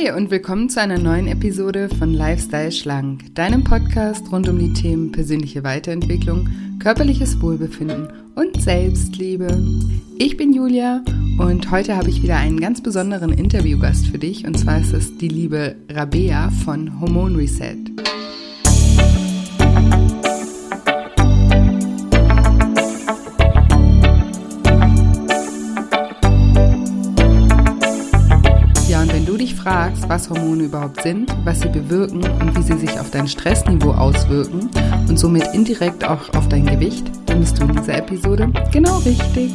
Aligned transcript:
Hi 0.00 0.12
und 0.12 0.30
willkommen 0.30 0.70
zu 0.70 0.80
einer 0.80 0.98
neuen 0.98 1.26
Episode 1.26 1.90
von 1.98 2.14
Lifestyle 2.14 2.72
Schlank, 2.72 3.34
deinem 3.34 3.64
Podcast 3.64 4.32
rund 4.32 4.48
um 4.48 4.58
die 4.58 4.72
Themen 4.72 5.12
persönliche 5.12 5.62
Weiterentwicklung, 5.62 6.48
körperliches 6.78 7.40
Wohlbefinden 7.42 8.08
und 8.34 8.62
Selbstliebe. 8.62 9.48
Ich 10.18 10.38
bin 10.38 10.54
Julia 10.54 11.02
und 11.38 11.70
heute 11.70 11.96
habe 11.96 12.08
ich 12.08 12.22
wieder 12.22 12.36
einen 12.36 12.60
ganz 12.60 12.82
besonderen 12.82 13.32
Interviewgast 13.32 14.06
für 14.06 14.18
dich 14.18 14.46
und 14.46 14.58
zwar 14.58 14.80
ist 14.80 14.94
es 14.94 15.18
die 15.18 15.28
liebe 15.28 15.76
Rabea 15.90 16.50
von 16.64 16.98
Hormone 17.00 17.36
Reset. 17.36 17.76
Fragst, 29.62 30.08
was 30.08 30.30
Hormone 30.30 30.64
überhaupt 30.64 31.02
sind, 31.02 31.34
was 31.44 31.60
sie 31.60 31.68
bewirken 31.68 32.24
und 32.24 32.56
wie 32.56 32.62
sie 32.62 32.78
sich 32.78 32.98
auf 32.98 33.10
dein 33.10 33.28
Stressniveau 33.28 33.92
auswirken 33.92 34.70
und 35.08 35.18
somit 35.18 35.44
indirekt 35.52 36.04
auch 36.04 36.32
auf 36.34 36.48
dein 36.48 36.66
Gewicht, 36.66 37.10
dann 37.26 37.40
bist 37.40 37.58
du 37.58 37.64
in 37.64 37.76
dieser 37.76 37.98
Episode 37.98 38.50
genau 38.72 38.98
richtig. 38.98 39.52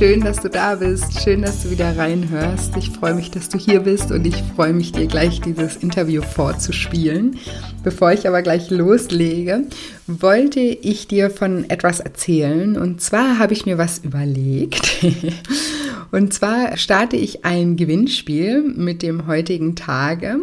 Schön, 0.00 0.22
dass 0.22 0.40
du 0.40 0.48
da 0.48 0.76
bist, 0.76 1.20
schön, 1.20 1.42
dass 1.42 1.62
du 1.62 1.70
wieder 1.70 1.94
reinhörst. 1.98 2.74
Ich 2.78 2.88
freue 2.88 3.12
mich, 3.12 3.30
dass 3.30 3.50
du 3.50 3.58
hier 3.58 3.80
bist 3.80 4.10
und 4.10 4.26
ich 4.26 4.34
freue 4.56 4.72
mich, 4.72 4.92
dir 4.92 5.06
gleich 5.06 5.42
dieses 5.42 5.76
Interview 5.76 6.22
vorzuspielen. 6.22 7.36
Bevor 7.84 8.10
ich 8.10 8.26
aber 8.26 8.40
gleich 8.40 8.70
loslege, 8.70 9.64
wollte 10.06 10.60
ich 10.60 11.06
dir 11.06 11.28
von 11.28 11.68
etwas 11.68 12.00
erzählen. 12.00 12.78
Und 12.78 13.02
zwar 13.02 13.38
habe 13.38 13.52
ich 13.52 13.66
mir 13.66 13.76
was 13.76 13.98
überlegt. 13.98 15.04
Und 16.10 16.32
zwar 16.32 16.76
starte 16.76 17.16
ich 17.16 17.44
ein 17.44 17.76
Gewinnspiel 17.76 18.62
mit 18.62 19.02
dem 19.02 19.26
heutigen 19.26 19.76
Tage. 19.76 20.40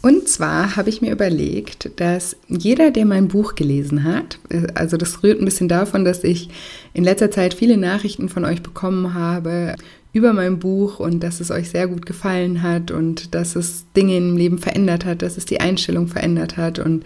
Und 0.00 0.28
zwar 0.28 0.76
habe 0.76 0.90
ich 0.90 1.02
mir 1.02 1.12
überlegt, 1.12 1.90
dass 1.96 2.36
jeder, 2.48 2.90
der 2.90 3.04
mein 3.04 3.28
Buch 3.28 3.54
gelesen 3.54 4.04
hat, 4.04 4.38
also 4.74 4.96
das 4.96 5.22
rührt 5.22 5.40
ein 5.40 5.44
bisschen 5.44 5.68
davon, 5.68 6.04
dass 6.04 6.22
ich 6.24 6.48
in 6.94 7.04
letzter 7.04 7.30
Zeit 7.30 7.54
viele 7.54 7.76
Nachrichten 7.76 8.28
von 8.28 8.44
euch 8.44 8.62
bekommen 8.62 9.14
habe 9.14 9.74
über 10.12 10.32
mein 10.32 10.58
Buch 10.58 11.00
und 11.00 11.22
dass 11.22 11.40
es 11.40 11.50
euch 11.50 11.68
sehr 11.70 11.86
gut 11.86 12.06
gefallen 12.06 12.62
hat 12.62 12.90
und 12.90 13.34
dass 13.34 13.56
es 13.56 13.84
Dinge 13.94 14.16
im 14.16 14.36
Leben 14.36 14.58
verändert 14.58 15.04
hat, 15.04 15.22
dass 15.22 15.36
es 15.36 15.44
die 15.44 15.60
Einstellung 15.60 16.08
verändert 16.08 16.56
hat 16.56 16.78
und 16.78 17.04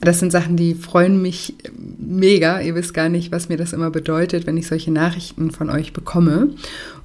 das 0.00 0.20
sind 0.20 0.30
Sachen, 0.30 0.56
die 0.56 0.74
freuen 0.74 1.20
mich 1.20 1.56
mega. 1.98 2.60
Ihr 2.60 2.76
wisst 2.76 2.94
gar 2.94 3.08
nicht, 3.08 3.32
was 3.32 3.48
mir 3.48 3.56
das 3.56 3.72
immer 3.72 3.90
bedeutet, 3.90 4.46
wenn 4.46 4.56
ich 4.56 4.68
solche 4.68 4.92
Nachrichten 4.92 5.50
von 5.50 5.70
euch 5.70 5.92
bekomme. 5.92 6.50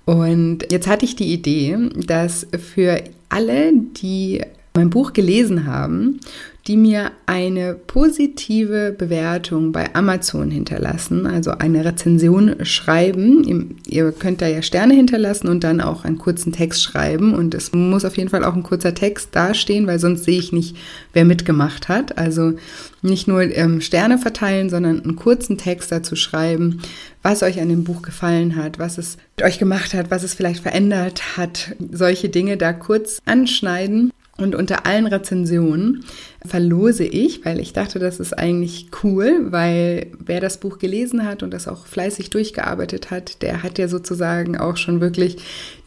Und 0.05 0.71
jetzt 0.71 0.87
hatte 0.87 1.05
ich 1.05 1.15
die 1.15 1.33
Idee, 1.33 1.77
dass 1.95 2.47
für 2.57 3.03
alle, 3.29 3.71
die 3.73 4.41
mein 4.75 4.89
Buch 4.89 5.13
gelesen 5.13 5.65
haben, 5.67 6.19
die 6.67 6.77
mir 6.77 7.11
eine 7.25 7.73
positive 7.73 8.95
Bewertung 8.97 9.73
bei 9.73 9.93
Amazon 9.93 10.49
hinterlassen, 10.49 11.27
also 11.27 11.51
eine 11.51 11.83
Rezension 11.83 12.55
schreiben. 12.65 13.75
Ihr 13.85 14.13
könnt 14.13 14.41
da 14.41 14.47
ja 14.47 14.61
Sterne 14.61 14.93
hinterlassen 14.93 15.49
und 15.49 15.65
dann 15.65 15.81
auch 15.81 16.05
einen 16.05 16.17
kurzen 16.17 16.53
Text 16.53 16.81
schreiben. 16.81 17.35
Und 17.35 17.53
es 17.53 17.73
muss 17.73 18.05
auf 18.05 18.15
jeden 18.17 18.29
Fall 18.29 18.45
auch 18.45 18.55
ein 18.55 18.63
kurzer 18.63 18.95
Text 18.95 19.29
dastehen, 19.33 19.87
weil 19.87 19.99
sonst 19.99 20.23
sehe 20.23 20.39
ich 20.39 20.53
nicht, 20.53 20.77
wer 21.11 21.25
mitgemacht 21.25 21.89
hat. 21.89 22.17
Also 22.17 22.53
nicht 23.01 23.27
nur 23.27 23.41
ähm, 23.41 23.81
Sterne 23.81 24.17
verteilen, 24.17 24.69
sondern 24.69 25.03
einen 25.03 25.17
kurzen 25.17 25.57
Text 25.57 25.91
dazu 25.91 26.15
schreiben, 26.15 26.81
was 27.21 27.43
euch 27.43 27.59
an 27.59 27.67
dem 27.69 27.83
Buch 27.83 28.01
gefallen 28.03 28.55
hat, 28.55 28.79
was 28.79 28.97
es 28.97 29.17
mit 29.35 29.45
euch 29.45 29.59
gemacht 29.59 29.93
hat, 29.93 30.11
was 30.11 30.23
es 30.23 30.33
vielleicht 30.33 30.61
verändert 30.61 31.37
hat. 31.37 31.75
Solche 31.91 32.29
Dinge 32.29 32.55
da 32.55 32.71
kurz 32.71 33.21
anschneiden 33.25 34.11
und 34.37 34.55
unter 34.55 34.87
allen 34.87 35.05
Rezensionen 35.05 36.05
verlose 36.43 37.03
ich, 37.03 37.45
weil 37.45 37.59
ich 37.59 37.71
dachte, 37.71 37.99
das 37.99 38.19
ist 38.19 38.33
eigentlich 38.33 38.87
cool, 39.03 39.51
weil 39.51 40.07
wer 40.17 40.41
das 40.41 40.59
Buch 40.59 40.79
gelesen 40.79 41.23
hat 41.23 41.43
und 41.43 41.51
das 41.53 41.67
auch 41.67 41.85
fleißig 41.85 42.31
durchgearbeitet 42.31 43.11
hat, 43.11 43.43
der 43.43 43.61
hat 43.61 43.77
ja 43.77 43.87
sozusagen 43.87 44.57
auch 44.57 44.77
schon 44.77 45.01
wirklich 45.01 45.37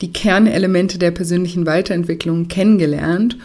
die 0.00 0.12
Kernelemente 0.12 0.98
der 0.98 1.10
persönlichen 1.10 1.66
Weiterentwicklung 1.66 2.46
kennengelernt. 2.46 3.36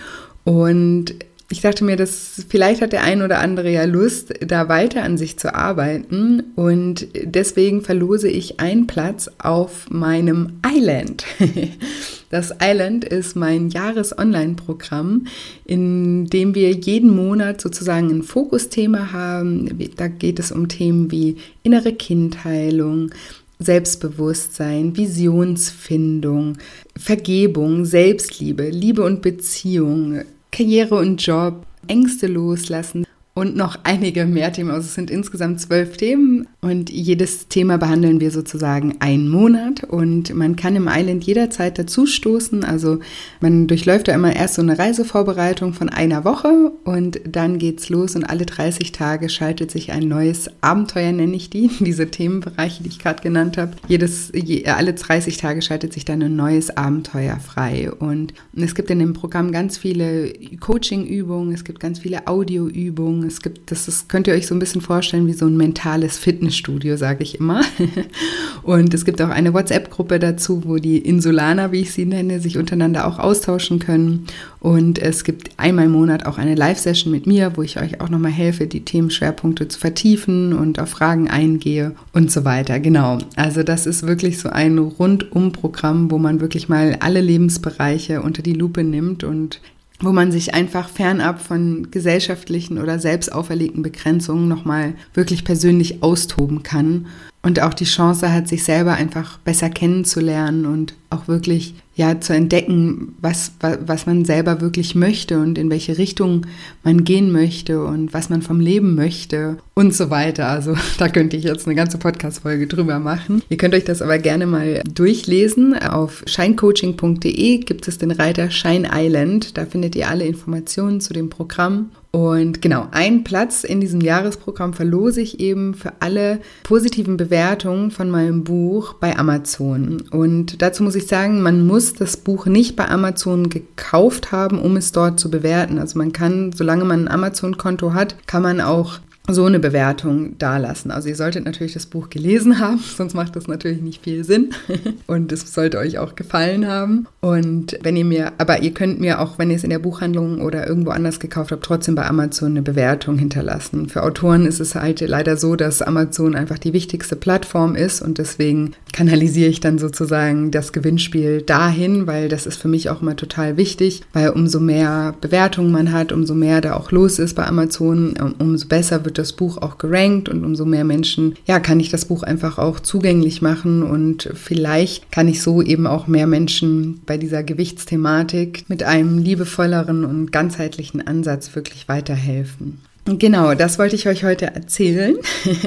Und 0.43 1.15
ich 1.49 1.61
dachte 1.61 1.83
mir, 1.83 1.95
dass 1.95 2.45
vielleicht 2.47 2.81
hat 2.81 2.93
der 2.93 3.03
ein 3.03 3.23
oder 3.23 3.39
andere 3.39 3.71
ja 3.71 3.85
Lust, 3.85 4.33
da 4.39 4.69
weiter 4.69 5.01
an 5.03 5.17
sich 5.17 5.39
zu 5.39 5.55
arbeiten. 5.55 6.43
Und 6.55 7.07
deswegen 7.23 7.81
verlose 7.81 8.29
ich 8.29 8.59
einen 8.59 8.85
Platz 8.85 9.31
auf 9.39 9.89
meinem 9.89 10.59
Island. 10.63 11.25
Das 12.31 12.53
Island 12.63 13.03
ist 13.03 13.35
mein 13.35 13.69
Jahres-Online-Programm, 13.69 15.27
in 15.65 16.27
dem 16.27 16.55
wir 16.55 16.71
jeden 16.71 17.13
Monat 17.13 17.59
sozusagen 17.59 18.09
ein 18.09 18.23
Fokusthema 18.23 19.11
haben. 19.11 19.69
Da 19.97 20.07
geht 20.07 20.39
es 20.39 20.53
um 20.53 20.69
Themen 20.69 21.11
wie 21.11 21.35
innere 21.61 21.91
Kindheilung, 21.91 23.11
Selbstbewusstsein, 23.59 24.95
Visionsfindung, 24.95 26.57
Vergebung, 26.97 27.83
Selbstliebe, 27.83 28.69
Liebe 28.69 29.03
und 29.03 29.21
Beziehung, 29.21 30.21
Karriere 30.53 30.95
und 30.95 31.21
Job, 31.21 31.65
Ängste 31.87 32.27
loslassen 32.27 33.05
und 33.33 33.55
noch 33.55 33.77
einige 33.83 34.25
mehr 34.25 34.51
Themen. 34.51 34.71
Also 34.71 34.87
es 34.87 34.95
sind 34.95 35.09
insgesamt 35.09 35.61
zwölf 35.61 35.95
Themen 35.95 36.47
und 36.59 36.89
jedes 36.89 37.47
Thema 37.47 37.77
behandeln 37.77 38.19
wir 38.19 38.29
sozusagen 38.29 38.95
einen 38.99 39.29
Monat 39.29 39.85
und 39.85 40.33
man 40.35 40.57
kann 40.57 40.75
im 40.75 40.89
Island 40.91 41.23
jederzeit 41.23 41.79
dazu 41.79 42.05
stoßen. 42.05 42.65
Also 42.65 42.99
man 43.39 43.67
durchläuft 43.67 44.09
da 44.09 44.13
immer 44.13 44.35
erst 44.35 44.55
so 44.55 44.61
eine 44.61 44.77
Reisevorbereitung 44.77 45.73
von 45.73 45.87
einer 45.87 46.25
Woche 46.25 46.73
und 46.83 47.21
dann 47.25 47.57
geht's 47.57 47.87
los 47.87 48.15
und 48.17 48.25
alle 48.25 48.45
30 48.45 48.91
Tage 48.91 49.29
schaltet 49.29 49.71
sich 49.71 49.93
ein 49.93 50.09
neues 50.09 50.49
Abenteuer, 50.59 51.13
nenne 51.13 51.35
ich 51.35 51.49
die, 51.49 51.69
diese 51.79 52.11
Themenbereiche, 52.11 52.83
die 52.83 52.89
ich 52.89 52.99
gerade 52.99 53.23
genannt 53.23 53.57
habe. 53.57 53.71
Jedes, 53.87 54.31
je, 54.35 54.65
alle 54.65 54.93
30 54.93 55.37
Tage 55.37 55.61
schaltet 55.61 55.93
sich 55.93 56.03
dann 56.03 56.21
ein 56.21 56.35
neues 56.35 56.75
Abenteuer 56.75 57.39
frei 57.39 57.91
und, 57.91 58.33
und 58.53 58.63
es 58.63 58.75
gibt 58.75 58.89
in 58.89 58.99
dem 58.99 59.13
Programm 59.13 59.53
ganz 59.53 59.77
viele 59.77 60.33
Coaching-Übungen, 60.59 61.53
es 61.53 61.63
gibt 61.63 61.79
ganz 61.79 61.99
viele 61.99 62.27
Audio-Übungen, 62.27 63.20
es 63.23 63.41
gibt, 63.41 63.71
das 63.71 63.87
ist, 63.87 64.09
könnt 64.09 64.27
ihr 64.27 64.33
euch 64.33 64.47
so 64.47 64.55
ein 64.55 64.59
bisschen 64.59 64.81
vorstellen 64.81 65.27
wie 65.27 65.33
so 65.33 65.45
ein 65.45 65.57
mentales 65.57 66.17
Fitnessstudio, 66.17 66.97
sage 66.97 67.23
ich 67.23 67.39
immer. 67.39 67.61
Und 68.63 68.93
es 68.93 69.05
gibt 69.05 69.21
auch 69.21 69.29
eine 69.29 69.53
WhatsApp-Gruppe 69.53 70.19
dazu, 70.19 70.63
wo 70.65 70.77
die 70.77 70.97
Insulaner, 70.97 71.71
wie 71.71 71.81
ich 71.81 71.93
sie 71.93 72.05
nenne, 72.05 72.39
sich 72.39 72.57
untereinander 72.57 73.07
auch 73.07 73.19
austauschen 73.19 73.79
können. 73.79 74.27
Und 74.59 74.99
es 74.99 75.23
gibt 75.23 75.51
einmal 75.57 75.85
im 75.85 75.91
Monat 75.91 76.25
auch 76.25 76.37
eine 76.37 76.55
Live-Session 76.55 77.11
mit 77.11 77.25
mir, 77.25 77.53
wo 77.55 77.63
ich 77.63 77.79
euch 77.79 77.99
auch 77.99 78.09
nochmal 78.09 78.31
helfe, 78.31 78.67
die 78.67 78.85
Themenschwerpunkte 78.85 79.67
zu 79.67 79.79
vertiefen 79.79 80.53
und 80.53 80.79
auf 80.79 80.89
Fragen 80.89 81.29
eingehe 81.29 81.95
und 82.13 82.31
so 82.31 82.45
weiter. 82.45 82.79
Genau. 82.79 83.17
Also 83.35 83.63
das 83.63 83.87
ist 83.87 84.05
wirklich 84.05 84.37
so 84.39 84.49
ein 84.49 84.77
Rundum-Programm, 84.77 86.11
wo 86.11 86.17
man 86.17 86.41
wirklich 86.41 86.69
mal 86.69 86.97
alle 86.99 87.21
Lebensbereiche 87.21 88.21
unter 88.21 88.43
die 88.43 88.53
Lupe 88.53 88.83
nimmt 88.83 89.23
und 89.23 89.59
wo 90.01 90.11
man 90.11 90.31
sich 90.31 90.53
einfach 90.53 90.89
fernab 90.89 91.41
von 91.41 91.89
gesellschaftlichen 91.91 92.77
oder 92.77 92.99
selbst 92.99 93.31
auferlegten 93.31 93.83
Begrenzungen 93.83 94.47
nochmal 94.47 94.93
wirklich 95.13 95.45
persönlich 95.45 96.03
austoben 96.03 96.63
kann. 96.63 97.07
Und 97.43 97.59
auch 97.59 97.73
die 97.73 97.85
Chance 97.85 98.31
hat, 98.31 98.47
sich 98.47 98.63
selber 98.63 98.93
einfach 98.93 99.39
besser 99.39 99.69
kennenzulernen 99.69 100.65
und 100.65 100.93
auch 101.11 101.27
wirklich 101.27 101.75
ja 101.95 102.19
zu 102.19 102.33
entdecken, 102.33 103.15
was, 103.21 103.51
was 103.59 104.05
man 104.05 104.25
selber 104.25 104.61
wirklich 104.61 104.95
möchte 104.95 105.39
und 105.39 105.57
in 105.57 105.69
welche 105.69 105.97
Richtung 105.97 106.45
man 106.83 107.03
gehen 107.03 107.31
möchte 107.31 107.83
und 107.83 108.13
was 108.13 108.29
man 108.29 108.41
vom 108.41 108.59
Leben 108.59 108.95
möchte 108.95 109.57
und 109.73 109.93
so 109.93 110.09
weiter. 110.09 110.47
Also 110.47 110.75
da 110.97 111.09
könnte 111.09 111.37
ich 111.37 111.43
jetzt 111.43 111.67
eine 111.67 111.75
ganze 111.75 111.97
Podcast-Folge 111.97 112.67
drüber 112.67 112.99
machen. 112.99 113.43
Ihr 113.49 113.57
könnt 113.57 113.75
euch 113.75 113.83
das 113.83 114.01
aber 114.01 114.17
gerne 114.17 114.47
mal 114.47 114.81
durchlesen. 114.91 115.77
Auf 115.77 116.23
shinecoaching.de 116.25 117.57
gibt 117.57 117.87
es 117.87 117.97
den 117.97 118.11
Reiter 118.11 118.49
Shine 118.49 118.89
Island. 118.93 119.57
Da 119.57 119.65
findet 119.65 119.95
ihr 119.95 120.09
alle 120.09 120.25
Informationen 120.25 121.01
zu 121.01 121.13
dem 121.13 121.29
Programm 121.29 121.91
und 122.11 122.61
genau, 122.61 122.89
einen 122.91 123.23
Platz 123.23 123.63
in 123.63 123.79
diesem 123.79 124.01
Jahresprogramm 124.01 124.73
verlose 124.73 125.21
ich 125.21 125.39
eben 125.39 125.73
für 125.73 125.93
alle 126.01 126.41
positiven 126.63 127.15
Bewertungen 127.15 127.89
von 127.89 128.09
meinem 128.09 128.43
Buch 128.43 128.95
bei 128.95 129.17
Amazon. 129.17 130.03
Und 130.11 130.61
dazu 130.61 130.83
muss 130.83 130.95
ich 130.95 131.00
sagen, 131.07 131.41
man 131.41 131.65
muss 131.65 131.93
das 131.93 132.17
Buch 132.17 132.45
nicht 132.45 132.75
bei 132.75 132.87
Amazon 132.87 133.49
gekauft 133.49 134.31
haben, 134.31 134.59
um 134.59 134.77
es 134.77 134.91
dort 134.91 135.19
zu 135.19 135.29
bewerten. 135.29 135.79
Also 135.79 135.97
man 135.97 136.11
kann, 136.11 136.51
solange 136.51 136.85
man 136.85 137.05
ein 137.05 137.11
Amazon-Konto 137.11 137.93
hat, 137.93 138.15
kann 138.27 138.43
man 138.43 138.61
auch 138.61 138.99
so 139.29 139.45
eine 139.45 139.59
Bewertung 139.59 140.37
dalassen. 140.37 140.91
Also 140.91 141.07
ihr 141.09 141.15
solltet 141.15 141.45
natürlich 141.45 141.73
das 141.73 141.85
Buch 141.85 142.09
gelesen 142.09 142.59
haben, 142.59 142.79
sonst 142.97 143.13
macht 143.13 143.35
das 143.35 143.47
natürlich 143.47 143.81
nicht 143.81 144.03
viel 144.03 144.23
Sinn. 144.23 144.49
Und 145.07 145.31
es 145.31 145.53
sollte 145.53 145.77
euch 145.77 145.99
auch 145.99 146.15
gefallen 146.15 146.67
haben. 146.67 147.07
Und 147.21 147.77
wenn 147.83 147.95
ihr 147.95 148.05
mir, 148.05 148.33
aber 148.37 148.61
ihr 148.61 148.73
könnt 148.73 148.99
mir 148.99 149.19
auch, 149.19 149.37
wenn 149.37 149.51
ihr 149.51 149.55
es 149.55 149.63
in 149.63 149.69
der 149.69 149.79
Buchhandlung 149.79 150.41
oder 150.41 150.67
irgendwo 150.67 150.91
anders 150.91 151.19
gekauft 151.19 151.51
habt, 151.51 151.63
trotzdem 151.63 151.95
bei 151.95 152.05
Amazon 152.05 152.51
eine 152.51 152.61
Bewertung 152.61 153.17
hinterlassen. 153.17 153.89
Für 153.89 154.03
Autoren 154.03 154.45
ist 154.45 154.59
es 154.59 154.75
halt 154.75 155.01
leider 155.01 155.37
so, 155.37 155.55
dass 155.55 155.81
Amazon 155.81 156.35
einfach 156.35 156.57
die 156.57 156.73
wichtigste 156.73 157.15
Plattform 157.15 157.75
ist 157.75 158.01
und 158.01 158.17
deswegen 158.17 158.73
kanalisiere 158.91 159.49
ich 159.49 159.59
dann 159.59 159.77
sozusagen 159.77 160.51
das 160.51 160.73
Gewinnspiel 160.73 161.41
dahin, 161.41 162.07
weil 162.07 162.27
das 162.27 162.45
ist 162.45 162.61
für 162.61 162.67
mich 162.67 162.89
auch 162.89 163.01
immer 163.01 163.15
total 163.15 163.57
wichtig, 163.57 164.01
weil 164.13 164.29
umso 164.29 164.59
mehr 164.59 165.13
Bewertungen 165.21 165.71
man 165.71 165.91
hat, 165.91 166.11
umso 166.11 166.33
mehr 166.33 166.61
da 166.61 166.75
auch 166.75 166.91
los 166.91 167.19
ist 167.19 167.35
bei 167.35 167.45
Amazon, 167.45 168.15
umso 168.39 168.67
besser 168.67 169.05
wird 169.05 169.10
das 169.17 169.33
Buch 169.33 169.57
auch 169.57 169.77
gerankt 169.77 170.29
und 170.29 170.45
umso 170.45 170.65
mehr 170.65 170.83
Menschen, 170.83 171.35
ja, 171.45 171.59
kann 171.59 171.79
ich 171.79 171.89
das 171.89 172.05
Buch 172.05 172.23
einfach 172.23 172.57
auch 172.57 172.79
zugänglich 172.79 173.41
machen 173.41 173.83
und 173.83 174.29
vielleicht 174.33 175.11
kann 175.11 175.27
ich 175.27 175.41
so 175.41 175.61
eben 175.61 175.87
auch 175.87 176.07
mehr 176.07 176.27
Menschen 176.27 177.01
bei 177.05 177.17
dieser 177.17 177.43
Gewichtsthematik 177.43 178.65
mit 178.67 178.83
einem 178.83 179.17
liebevolleren 179.17 180.05
und 180.05 180.31
ganzheitlichen 180.31 181.05
Ansatz 181.05 181.55
wirklich 181.55 181.87
weiterhelfen. 181.87 182.79
Genau, 183.05 183.55
das 183.55 183.79
wollte 183.79 183.95
ich 183.95 184.07
euch 184.07 184.23
heute 184.23 184.45
erzählen. 184.45 185.15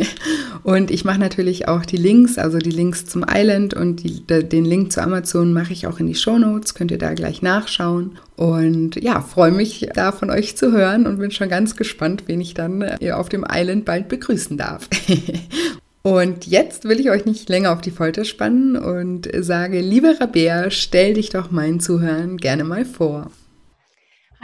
und 0.62 0.92
ich 0.92 1.04
mache 1.04 1.18
natürlich 1.18 1.66
auch 1.66 1.84
die 1.84 1.96
Links, 1.96 2.38
also 2.38 2.58
die 2.58 2.70
Links 2.70 3.06
zum 3.06 3.24
Island 3.28 3.74
und 3.74 4.04
die, 4.04 4.24
den 4.24 4.64
Link 4.64 4.92
zu 4.92 5.02
Amazon 5.02 5.52
mache 5.52 5.72
ich 5.72 5.88
auch 5.88 5.98
in 5.98 6.06
die 6.06 6.14
Show 6.14 6.38
Notes. 6.38 6.74
Könnt 6.74 6.92
ihr 6.92 6.98
da 6.98 7.12
gleich 7.14 7.42
nachschauen. 7.42 8.18
Und 8.36 8.96
ja, 9.02 9.20
freue 9.20 9.50
mich 9.50 9.88
da 9.94 10.12
von 10.12 10.30
euch 10.30 10.56
zu 10.56 10.70
hören 10.70 11.06
und 11.06 11.18
bin 11.18 11.32
schon 11.32 11.48
ganz 11.48 11.74
gespannt, 11.74 12.24
wen 12.26 12.40
ich 12.40 12.54
dann 12.54 12.82
äh, 12.82 13.10
auf 13.10 13.28
dem 13.28 13.44
Island 13.50 13.84
bald 13.84 14.08
begrüßen 14.08 14.56
darf. 14.56 14.88
Und 16.06 16.46
jetzt 16.46 16.84
will 16.84 17.00
ich 17.00 17.08
euch 17.08 17.24
nicht 17.24 17.48
länger 17.48 17.72
auf 17.72 17.80
die 17.80 17.90
Folter 17.90 18.26
spannen 18.26 18.76
und 18.76 19.26
sage, 19.38 19.80
liebe 19.80 20.20
Rabea, 20.20 20.70
stell 20.70 21.14
dich 21.14 21.30
doch 21.30 21.50
meinen 21.50 21.80
Zuhörern 21.80 22.36
gerne 22.36 22.62
mal 22.62 22.84
vor. 22.84 23.30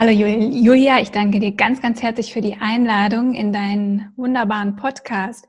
Hallo 0.01 0.13
Julia, 0.13 0.99
ich 0.99 1.11
danke 1.11 1.39
dir 1.39 1.51
ganz, 1.51 1.79
ganz 1.79 2.01
herzlich 2.01 2.33
für 2.33 2.41
die 2.41 2.55
Einladung 2.55 3.35
in 3.35 3.53
deinen 3.53 4.11
wunderbaren 4.15 4.75
Podcast. 4.75 5.45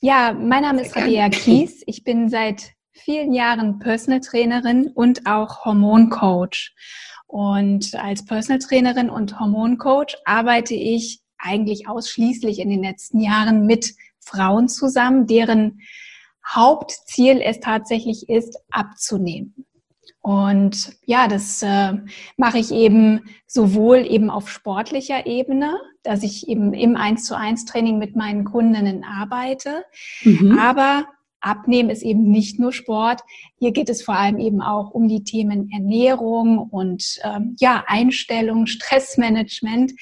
Ja, 0.00 0.32
mein 0.32 0.62
Name 0.62 0.82
ist 0.82 0.94
Rabea 0.94 1.28
Kies. 1.30 1.82
Ich 1.86 2.04
bin 2.04 2.28
seit 2.28 2.74
vielen 2.92 3.32
Jahren 3.32 3.80
Personal 3.80 4.20
Trainerin 4.20 4.86
und 4.94 5.26
auch 5.26 5.64
Hormoncoach. 5.64 6.72
Und 7.26 7.92
als 7.96 8.24
Personal 8.24 8.60
Trainerin 8.60 9.10
und 9.10 9.40
Hormoncoach 9.40 10.14
arbeite 10.24 10.74
ich 10.74 11.20
eigentlich 11.36 11.88
ausschließlich 11.88 12.60
in 12.60 12.70
den 12.70 12.84
letzten 12.84 13.18
Jahren 13.18 13.66
mit 13.66 13.96
Frauen 14.20 14.68
zusammen, 14.68 15.26
deren 15.26 15.80
Hauptziel 16.46 17.40
es 17.40 17.58
tatsächlich 17.58 18.28
ist, 18.28 18.56
abzunehmen. 18.70 19.66
Und 20.22 20.96
ja, 21.04 21.26
das 21.26 21.62
äh, 21.62 21.94
mache 22.36 22.58
ich 22.58 22.70
eben 22.70 23.22
sowohl 23.46 24.06
eben 24.06 24.30
auf 24.30 24.48
sportlicher 24.48 25.26
Ebene, 25.26 25.80
dass 26.04 26.22
ich 26.22 26.48
eben 26.48 26.72
im 26.74 26.96
1 26.96 27.24
zu 27.24 27.36
1 27.36 27.64
Training 27.64 27.98
mit 27.98 28.14
meinen 28.14 28.44
Kundinnen 28.44 29.04
arbeite, 29.04 29.84
mhm. 30.22 30.58
aber 30.58 31.06
Abnehmen 31.42 31.90
ist 31.90 32.02
eben 32.02 32.30
nicht 32.30 32.60
nur 32.60 32.72
Sport. 32.72 33.22
Hier 33.58 33.72
geht 33.72 33.90
es 33.90 34.02
vor 34.02 34.16
allem 34.16 34.38
eben 34.38 34.62
auch 34.62 34.92
um 34.92 35.08
die 35.08 35.24
Themen 35.24 35.70
Ernährung 35.72 36.58
und 36.58 37.18
ähm, 37.24 37.56
ja 37.58 37.82
Einstellung, 37.88 38.66
Stressmanagement, 38.66 39.92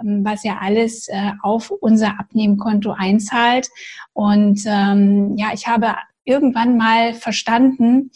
ähm, 0.00 0.24
was 0.24 0.44
ja 0.44 0.58
alles 0.60 1.08
äh, 1.08 1.32
auf 1.42 1.70
unser 1.70 2.20
Abnehmkonto 2.20 2.92
einzahlt. 2.92 3.68
Und 4.12 4.62
ähm, 4.66 5.34
ja, 5.36 5.48
ich 5.52 5.66
habe 5.66 5.96
irgendwann 6.24 6.76
mal 6.76 7.14
verstanden, 7.14 8.10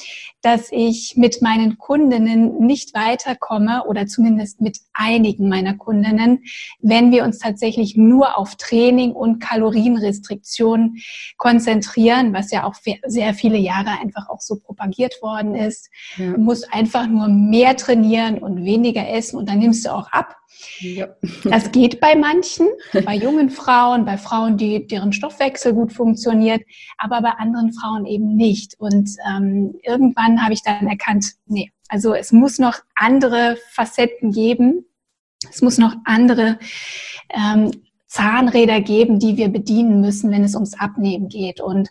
dass 0.48 0.68
ich 0.70 1.14
mit 1.16 1.42
meinen 1.42 1.76
Kundinnen 1.76 2.58
nicht 2.58 2.94
weiterkomme 2.94 3.84
oder 3.86 4.06
zumindest 4.06 4.62
mit 4.62 4.78
einigen 4.94 5.50
meiner 5.50 5.74
Kundinnen, 5.74 6.42
wenn 6.80 7.12
wir 7.12 7.24
uns 7.24 7.38
tatsächlich 7.38 7.98
nur 7.98 8.38
auf 8.38 8.56
Training 8.56 9.12
und 9.12 9.40
Kalorienrestriktion 9.40 10.96
konzentrieren, 11.36 12.32
was 12.32 12.50
ja 12.50 12.64
auch 12.64 12.76
sehr 13.06 13.34
viele 13.34 13.58
Jahre 13.58 14.00
einfach 14.00 14.30
auch 14.30 14.40
so 14.40 14.56
propagiert 14.56 15.20
worden 15.20 15.54
ist. 15.54 15.90
Ja. 16.16 16.32
Du 16.32 16.40
musst 16.40 16.72
einfach 16.72 17.06
nur 17.06 17.28
mehr 17.28 17.76
trainieren 17.76 18.38
und 18.38 18.64
weniger 18.64 19.06
essen 19.06 19.36
und 19.38 19.50
dann 19.50 19.58
nimmst 19.58 19.84
du 19.84 19.90
auch 19.90 20.10
ab. 20.12 20.34
Ja. 20.80 21.08
Das 21.44 21.70
geht 21.72 22.00
bei 22.00 22.16
manchen, 22.16 22.68
bei 23.04 23.14
jungen 23.14 23.50
Frauen, 23.50 24.04
bei 24.04 24.16
Frauen, 24.16 24.56
die, 24.56 24.86
deren 24.86 25.12
Stoffwechsel 25.12 25.72
gut 25.72 25.92
funktioniert, 25.92 26.62
aber 26.96 27.20
bei 27.22 27.30
anderen 27.30 27.72
Frauen 27.72 28.06
eben 28.06 28.34
nicht. 28.34 28.74
Und 28.78 29.10
ähm, 29.28 29.74
irgendwann 29.82 30.37
habe 30.42 30.54
ich 30.54 30.62
dann 30.62 30.86
erkannt, 30.88 31.34
nee, 31.46 31.72
also 31.88 32.14
es 32.14 32.32
muss 32.32 32.58
noch 32.58 32.80
andere 32.94 33.56
Facetten 33.72 34.32
geben. 34.32 34.84
Es 35.48 35.62
muss 35.62 35.78
noch 35.78 35.94
andere 36.04 36.58
ähm, 37.30 37.70
Zahnräder 38.08 38.80
geben, 38.80 39.18
die 39.18 39.36
wir 39.36 39.48
bedienen 39.48 40.00
müssen, 40.00 40.30
wenn 40.30 40.42
es 40.42 40.54
ums 40.54 40.78
Abnehmen 40.78 41.28
geht. 41.28 41.60
Und 41.60 41.90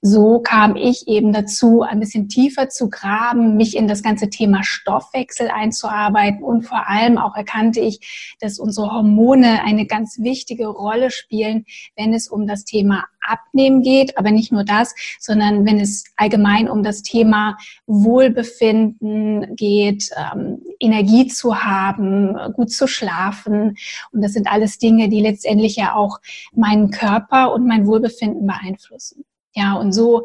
so 0.00 0.40
kam 0.40 0.76
ich 0.76 1.06
eben 1.08 1.32
dazu, 1.32 1.82
ein 1.82 2.00
bisschen 2.00 2.28
tiefer 2.28 2.70
zu 2.70 2.88
graben, 2.88 3.56
mich 3.56 3.76
in 3.76 3.86
das 3.86 4.02
ganze 4.02 4.30
Thema 4.30 4.64
Stoffwechsel 4.64 5.50
einzuarbeiten 5.50 6.42
und 6.42 6.62
vor 6.62 6.88
allem 6.88 7.18
auch 7.18 7.36
erkannte 7.36 7.80
ich, 7.80 8.36
dass 8.40 8.58
unsere 8.58 8.90
Hormone 8.90 9.62
eine 9.62 9.86
ganz 9.86 10.18
wichtige 10.18 10.68
Rolle 10.68 11.10
spielen, 11.10 11.66
wenn 11.96 12.14
es 12.14 12.28
um 12.28 12.46
das 12.46 12.64
Thema 12.64 13.04
Abnehmen 13.28 13.82
geht, 13.82 14.16
aber 14.18 14.30
nicht 14.30 14.52
nur 14.52 14.64
das, 14.64 14.94
sondern 15.18 15.66
wenn 15.66 15.80
es 15.80 16.04
allgemein 16.16 16.68
um 16.68 16.82
das 16.82 17.02
Thema 17.02 17.56
Wohlbefinden 17.86 19.54
geht, 19.56 20.10
ähm, 20.16 20.62
Energie 20.80 21.26
zu 21.26 21.62
haben, 21.62 22.36
gut 22.54 22.70
zu 22.70 22.86
schlafen. 22.86 23.76
Und 24.12 24.22
das 24.22 24.32
sind 24.32 24.50
alles 24.50 24.78
Dinge, 24.78 25.08
die 25.08 25.20
letztendlich 25.20 25.76
ja 25.76 25.94
auch 25.94 26.18
meinen 26.54 26.90
Körper 26.90 27.52
und 27.52 27.66
mein 27.66 27.86
Wohlbefinden 27.86 28.46
beeinflussen. 28.46 29.24
Ja, 29.54 29.74
und 29.74 29.92
so 29.92 30.24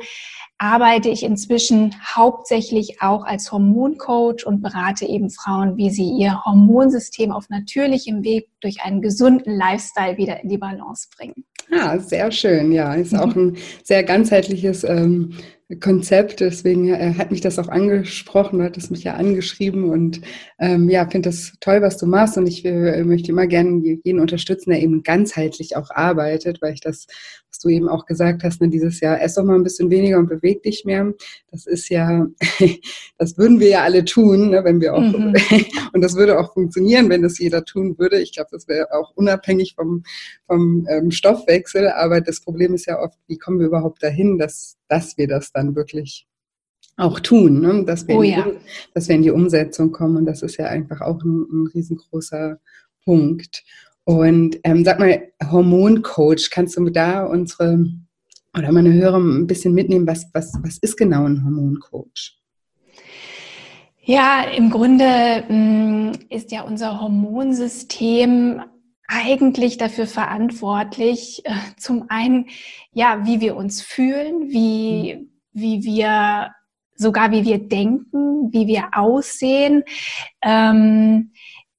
arbeite 0.58 1.10
ich 1.10 1.24
inzwischen 1.24 1.96
hauptsächlich 2.16 3.02
auch 3.02 3.26
als 3.26 3.52
Hormoncoach 3.52 4.46
und 4.46 4.62
berate 4.62 5.06
eben 5.06 5.30
Frauen, 5.30 5.78
wie 5.78 5.90
sie 5.90 6.10
ihr 6.10 6.44
Hormonsystem 6.46 7.32
auf 7.32 7.50
natürlichem 7.50 8.24
Weg 8.24 8.50
durch 8.62 8.82
einen 8.82 9.02
gesunden 9.02 9.56
Lifestyle 9.56 10.18
wieder 10.18 10.42
in 10.42 10.50
die 10.50 10.58
Balance 10.58 11.08
bringen. 11.18 11.46
Ja, 11.72 11.98
sehr 12.00 12.32
schön. 12.32 12.72
Ja, 12.72 12.94
ist 12.94 13.16
auch 13.16 13.36
ein 13.36 13.58
sehr 13.84 14.04
ganzheitliches 14.04 14.84
ähm, 14.84 15.34
Konzept. 15.80 16.40
Deswegen 16.40 16.90
äh, 16.90 17.14
hat 17.18 17.32
mich 17.32 17.42
das 17.42 17.58
auch 17.58 17.70
angesprochen, 17.70 18.60
du 18.60 18.66
hattest 18.66 18.92
mich 18.92 19.04
ja 19.04 19.16
angeschrieben 19.16 19.90
und 19.90 20.22
ähm, 20.60 20.90
ja, 20.90 21.10
finde 21.10 21.30
das 21.30 21.54
toll, 21.62 21.82
was 21.82 21.98
du 21.98 22.06
machst 22.06 22.38
und 22.38 22.48
ich 22.48 22.64
äh, 22.66 23.04
möchte 23.04 23.32
immer 23.32 23.48
gerne 23.48 23.82
jeden 24.04 24.20
unterstützen, 24.20 24.72
der 24.72 24.82
eben 24.82 25.04
ganzheitlich 25.04 25.76
auch 25.76 25.90
arbeitet, 25.90 26.62
weil 26.62 26.74
ich 26.74 26.82
das, 26.82 27.08
was 27.54 27.60
du 27.60 27.70
eben 27.70 27.88
auch 27.88 28.08
gesagt 28.08 28.44
hast, 28.44 28.62
ne, 28.62 28.70
dieses 28.70 29.00
Jahr, 29.00 29.22
ess 29.22 29.36
doch 29.36 29.44
mal 29.44 29.54
ein 29.54 29.64
bisschen 29.64 29.92
weniger 29.92 30.18
und 30.18 30.28
beweg 30.28 30.64
dich 30.64 30.86
mehr. 30.86 31.14
Das 31.52 31.68
ist 31.68 31.88
ja, 31.90 32.26
das 33.20 33.38
würden 33.38 33.60
wir 33.60 33.70
ja 33.70 33.84
alle 33.84 34.04
tun, 34.06 34.50
ne, 34.50 34.64
wenn 34.64 34.82
wir 34.82 34.96
auch, 34.96 35.02
mhm. 35.02 35.36
und 35.94 36.02
das 36.02 36.16
würde 36.16 36.40
auch 36.40 36.54
funktionieren, 36.54 37.10
wenn 37.10 37.22
das 37.22 37.38
jeder 37.38 37.64
tun 37.64 38.00
würde. 38.00 38.20
Ich 38.20 38.34
glaube, 38.34 38.50
das 38.52 38.68
wäre 38.68 38.92
auch 38.92 39.12
unabhängig 39.16 39.76
vom, 39.76 40.04
vom 40.48 40.88
ähm, 40.90 41.12
Stoffwechsel, 41.12 41.90
aber 41.90 42.22
das 42.22 42.42
Problem 42.42 42.74
ist 42.74 42.88
ja 42.88 43.00
oft, 43.00 43.20
wie 43.28 43.38
kommen 43.38 43.60
wir 43.60 43.68
überhaupt 43.68 44.02
dahin, 44.02 44.40
dass, 44.40 44.78
dass 44.88 45.16
wir 45.20 45.28
das 45.28 45.52
dann 45.52 45.76
wirklich 45.76 46.26
auch 46.98 47.20
tun, 47.20 47.62
ne? 47.62 47.86
dass, 47.86 48.08
wir 48.08 48.16
oh, 48.16 48.24
ja. 48.24 48.44
die, 48.44 48.58
dass 48.96 49.08
wir 49.08 49.16
in 49.16 49.22
die 49.22 49.32
Umsetzung 49.32 49.92
kommen. 49.92 50.18
Und 50.18 50.26
das 50.26 50.42
ist 50.42 50.58
ja 50.58 50.68
einfach 50.68 51.02
auch 51.02 51.24
ein, 51.24 51.46
ein 51.52 51.68
riesengroßer 51.68 52.60
Punkt. 53.04 53.64
Und 54.06 54.60
ähm, 54.64 54.84
sag 54.84 55.00
mal, 55.00 55.32
Hormoncoach, 55.50 56.50
kannst 56.52 56.78
du 56.78 56.90
da 56.90 57.24
unsere 57.26 57.88
oder 58.56 58.72
meine 58.72 58.94
Hörer 58.94 59.18
ein 59.18 59.48
bisschen 59.48 59.74
mitnehmen, 59.74 60.06
was, 60.06 60.30
was, 60.34 60.54
was 60.62 60.78
ist 60.78 60.96
genau 60.96 61.26
ein 61.26 61.44
Hormoncoach? 61.44 62.38
Ja, 64.06 64.44
im 64.44 64.70
Grunde 64.70 65.44
mh, 65.48 65.56
mm, 65.56 66.12
ist 66.30 66.52
ja 66.52 66.64
unser 66.64 67.00
Hormonsystem 67.00 68.62
eigentlich 69.08 69.78
dafür 69.78 70.08
verantwortlich, 70.08 71.42
äh, 71.46 71.54
zum 71.78 72.06
einen, 72.10 72.48
ja, 72.92 73.26
wie 73.26 73.42
wir 73.42 73.56
uns 73.56 73.82
fühlen, 73.82 74.50
wie, 74.50 75.16
mhm. 75.16 75.30
wie 75.54 75.84
wir, 75.84 76.52
sogar 76.96 77.32
wie 77.32 77.46
wir 77.46 77.60
denken, 77.60 78.52
wie 78.52 78.68
wir 78.68 78.90
aussehen. 78.94 79.84
Ähm, 80.42 81.32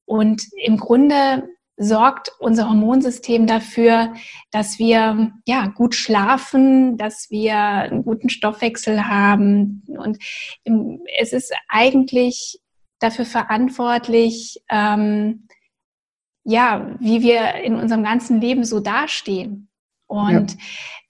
und 0.06 0.42
im 0.62 0.76
Grunde 0.76 1.48
sorgt 1.76 2.30
unser 2.38 2.68
Hormonsystem 2.68 3.46
dafür, 3.46 4.14
dass 4.50 4.78
wir 4.78 5.32
ja 5.44 5.66
gut 5.66 5.94
schlafen, 5.94 6.96
dass 6.96 7.30
wir 7.30 7.56
einen 7.56 8.04
guten 8.04 8.28
Stoffwechsel 8.28 9.08
haben. 9.08 9.82
Und 9.86 10.18
es 11.18 11.32
ist 11.32 11.52
eigentlich 11.68 12.60
dafür 13.00 13.24
verantwortlich, 13.24 14.62
ähm, 14.70 15.48
ja, 16.44 16.94
wie 17.00 17.22
wir 17.22 17.54
in 17.64 17.74
unserem 17.74 18.04
ganzen 18.04 18.40
Leben 18.40 18.64
so 18.64 18.80
dastehen. 18.80 19.68
Und 20.06 20.52
ja. 20.52 20.58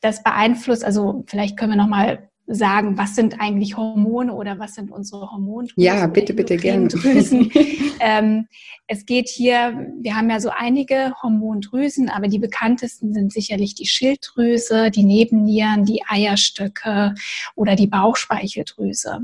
das 0.00 0.22
beeinflusst, 0.22 0.84
also 0.84 1.24
vielleicht 1.26 1.58
können 1.58 1.72
wir 1.72 1.76
nochmal 1.76 2.30
sagen, 2.46 2.98
was 2.98 3.14
sind 3.14 3.40
eigentlich 3.40 3.76
Hormone 3.76 4.32
oder 4.32 4.58
was 4.58 4.74
sind 4.74 4.90
unsere 4.90 5.30
Hormondrüsen? 5.30 5.82
Ja, 5.82 6.06
bitte, 6.06 6.34
bitte 6.34 6.56
gerne. 6.56 6.88
ähm, 8.00 8.46
es 8.86 9.06
geht 9.06 9.28
hier, 9.28 9.88
wir 10.00 10.14
haben 10.14 10.28
ja 10.28 10.40
so 10.40 10.50
einige 10.50 11.14
Hormondrüsen, 11.22 12.10
aber 12.10 12.28
die 12.28 12.38
bekanntesten 12.38 13.14
sind 13.14 13.32
sicherlich 13.32 13.74
die 13.74 13.86
Schilddrüse, 13.86 14.90
die 14.90 15.04
Nebennieren, 15.04 15.86
die 15.86 16.02
Eierstöcke 16.06 17.14
oder 17.54 17.76
die 17.76 17.86
Bauchspeicheldrüse. 17.86 19.20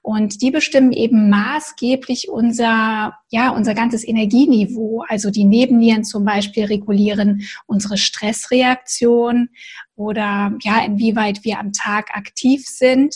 Und 0.00 0.40
die 0.40 0.50
bestimmen 0.50 0.92
eben 0.92 1.28
maßgeblich 1.28 2.30
unser, 2.30 3.14
ja, 3.34 3.50
unser 3.50 3.74
ganzes 3.74 4.06
Energieniveau. 4.06 5.04
Also 5.08 5.32
die 5.32 5.44
Nebennieren 5.44 6.04
zum 6.04 6.24
Beispiel 6.24 6.66
regulieren 6.66 7.42
unsere 7.66 7.96
Stressreaktion 7.96 9.48
oder 9.96 10.56
ja, 10.62 10.84
inwieweit 10.84 11.42
wir 11.42 11.58
am 11.58 11.72
Tag 11.72 12.16
aktiv 12.16 12.64
sind 12.64 13.12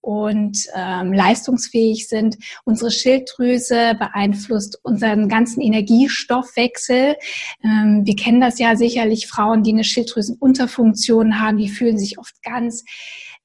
und 0.00 0.66
ähm, 0.74 1.12
leistungsfähig 1.12 2.08
sind. 2.08 2.38
Unsere 2.64 2.90
Schilddrüse 2.90 3.96
beeinflusst 3.98 4.80
unseren 4.82 5.28
ganzen 5.28 5.60
Energiestoffwechsel. 5.60 7.16
Ähm, 7.62 8.06
wir 8.06 8.16
kennen 8.16 8.40
das 8.40 8.58
ja 8.58 8.76
sicherlich, 8.76 9.26
Frauen, 9.26 9.62
die 9.62 9.72
eine 9.72 9.84
Schilddrüsenunterfunktion 9.84 11.38
haben, 11.38 11.58
die 11.58 11.68
fühlen 11.68 11.98
sich 11.98 12.18
oft 12.18 12.42
ganz 12.42 12.82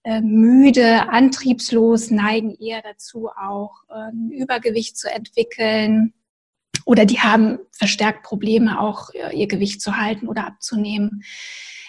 äh, 0.06 0.22
müde, 0.22 1.10
antriebslos, 1.10 2.12
neigen 2.12 2.56
eher 2.56 2.82
dazu, 2.84 3.30
auch 3.30 3.72
ähm, 3.94 4.30
Übergewicht 4.32 4.98
zu 4.98 5.12
entwickeln. 5.12 6.14
Oder 6.86 7.06
die 7.06 7.20
haben 7.20 7.58
verstärkt 7.72 8.24
Probleme, 8.24 8.80
auch 8.80 9.10
ihr 9.34 9.48
Gewicht 9.48 9.82
zu 9.82 9.98
halten 9.98 10.28
oder 10.28 10.46
abzunehmen. 10.46 11.24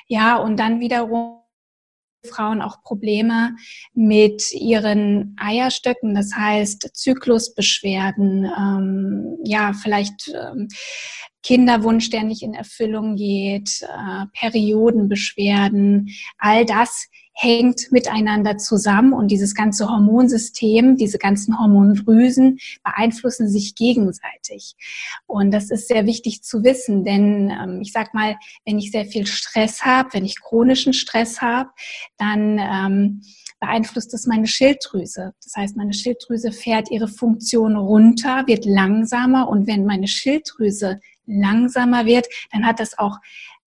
Ja, 0.08 0.36
und 0.36 0.58
dann 0.58 0.80
wiederum 0.80 1.42
Frauen 2.26 2.62
auch 2.62 2.82
Probleme 2.82 3.56
mit 3.92 4.50
ihren 4.52 5.36
Eierstöcken, 5.38 6.14
das 6.14 6.34
heißt 6.34 6.90
Zyklusbeschwerden, 6.94 8.44
ähm, 8.44 9.38
ja, 9.44 9.72
vielleicht 9.74 10.28
ähm, 10.28 10.68
Kinderwunsch, 11.46 12.10
der 12.10 12.24
nicht 12.24 12.42
in 12.42 12.54
Erfüllung 12.54 13.14
geht, 13.14 13.82
äh, 13.82 14.26
Periodenbeschwerden, 14.32 16.10
all 16.38 16.66
das 16.66 17.06
hängt 17.34 17.92
miteinander 17.92 18.56
zusammen 18.56 19.12
und 19.12 19.30
dieses 19.30 19.54
ganze 19.54 19.88
Hormonsystem, 19.88 20.96
diese 20.96 21.18
ganzen 21.18 21.56
Hormondrüsen 21.56 22.58
beeinflussen 22.82 23.48
sich 23.48 23.76
gegenseitig. 23.76 24.74
Und 25.26 25.52
das 25.52 25.70
ist 25.70 25.86
sehr 25.86 26.04
wichtig 26.06 26.42
zu 26.42 26.64
wissen, 26.64 27.04
denn 27.04 27.50
ähm, 27.50 27.80
ich 27.80 27.92
sag 27.92 28.12
mal, 28.12 28.34
wenn 28.64 28.78
ich 28.80 28.90
sehr 28.90 29.04
viel 29.04 29.26
Stress 29.26 29.84
habe, 29.84 30.14
wenn 30.14 30.24
ich 30.24 30.40
chronischen 30.40 30.94
Stress 30.94 31.40
habe, 31.40 31.70
dann 32.18 32.58
ähm, 32.58 33.20
beeinflusst 33.60 34.12
es 34.14 34.26
meine 34.26 34.48
Schilddrüse. 34.48 35.32
Das 35.44 35.54
heißt, 35.56 35.76
meine 35.76 35.94
Schilddrüse 35.94 36.50
fährt 36.50 36.90
ihre 36.90 37.08
Funktion 37.08 37.76
runter, 37.76 38.44
wird 38.46 38.64
langsamer 38.64 39.48
und 39.48 39.68
wenn 39.68 39.84
meine 39.84 40.08
Schilddrüse 40.08 41.00
langsamer 41.26 42.06
wird, 42.06 42.26
dann 42.52 42.66
hat 42.66 42.80
das 42.80 42.98
auch 42.98 43.18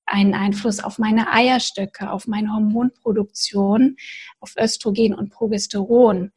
einen 0.06 0.34
Einfluss 0.34 0.80
auf 0.80 0.98
meine 0.98 1.32
Eierstöcke, 1.32 2.12
auf 2.12 2.28
meine 2.28 2.51
Hormonproduktion, 2.51 3.98
auf 4.39 4.56
Östrogen 4.58 5.13
und 5.13 5.30
Progesteron. 5.30 6.32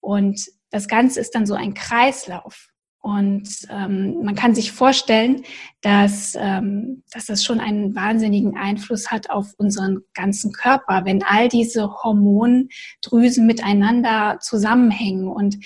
Und 0.00 0.46
das 0.70 0.88
Ganze 0.88 1.20
ist 1.20 1.34
dann 1.34 1.46
so 1.46 1.54
ein 1.54 1.74
Kreislauf. 1.74 2.68
Und 3.04 3.66
ähm, 3.68 4.22
man 4.22 4.34
kann 4.34 4.54
sich 4.54 4.72
vorstellen, 4.72 5.42
dass, 5.82 6.34
ähm, 6.40 7.02
dass 7.12 7.26
das 7.26 7.44
schon 7.44 7.60
einen 7.60 7.94
wahnsinnigen 7.94 8.56
Einfluss 8.56 9.10
hat 9.10 9.28
auf 9.28 9.52
unseren 9.58 10.00
ganzen 10.14 10.52
Körper, 10.52 11.04
wenn 11.04 11.22
all 11.22 11.48
diese 11.48 12.02
Hormondrüsen 12.02 13.46
miteinander 13.46 14.38
zusammenhängen. 14.40 15.28
Und 15.28 15.58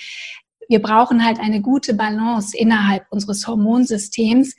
wir 0.68 0.82
brauchen 0.82 1.24
halt 1.24 1.38
eine 1.38 1.62
gute 1.62 1.94
Balance 1.94 2.56
innerhalb 2.58 3.06
unseres 3.10 3.46
Hormonsystems, 3.46 4.56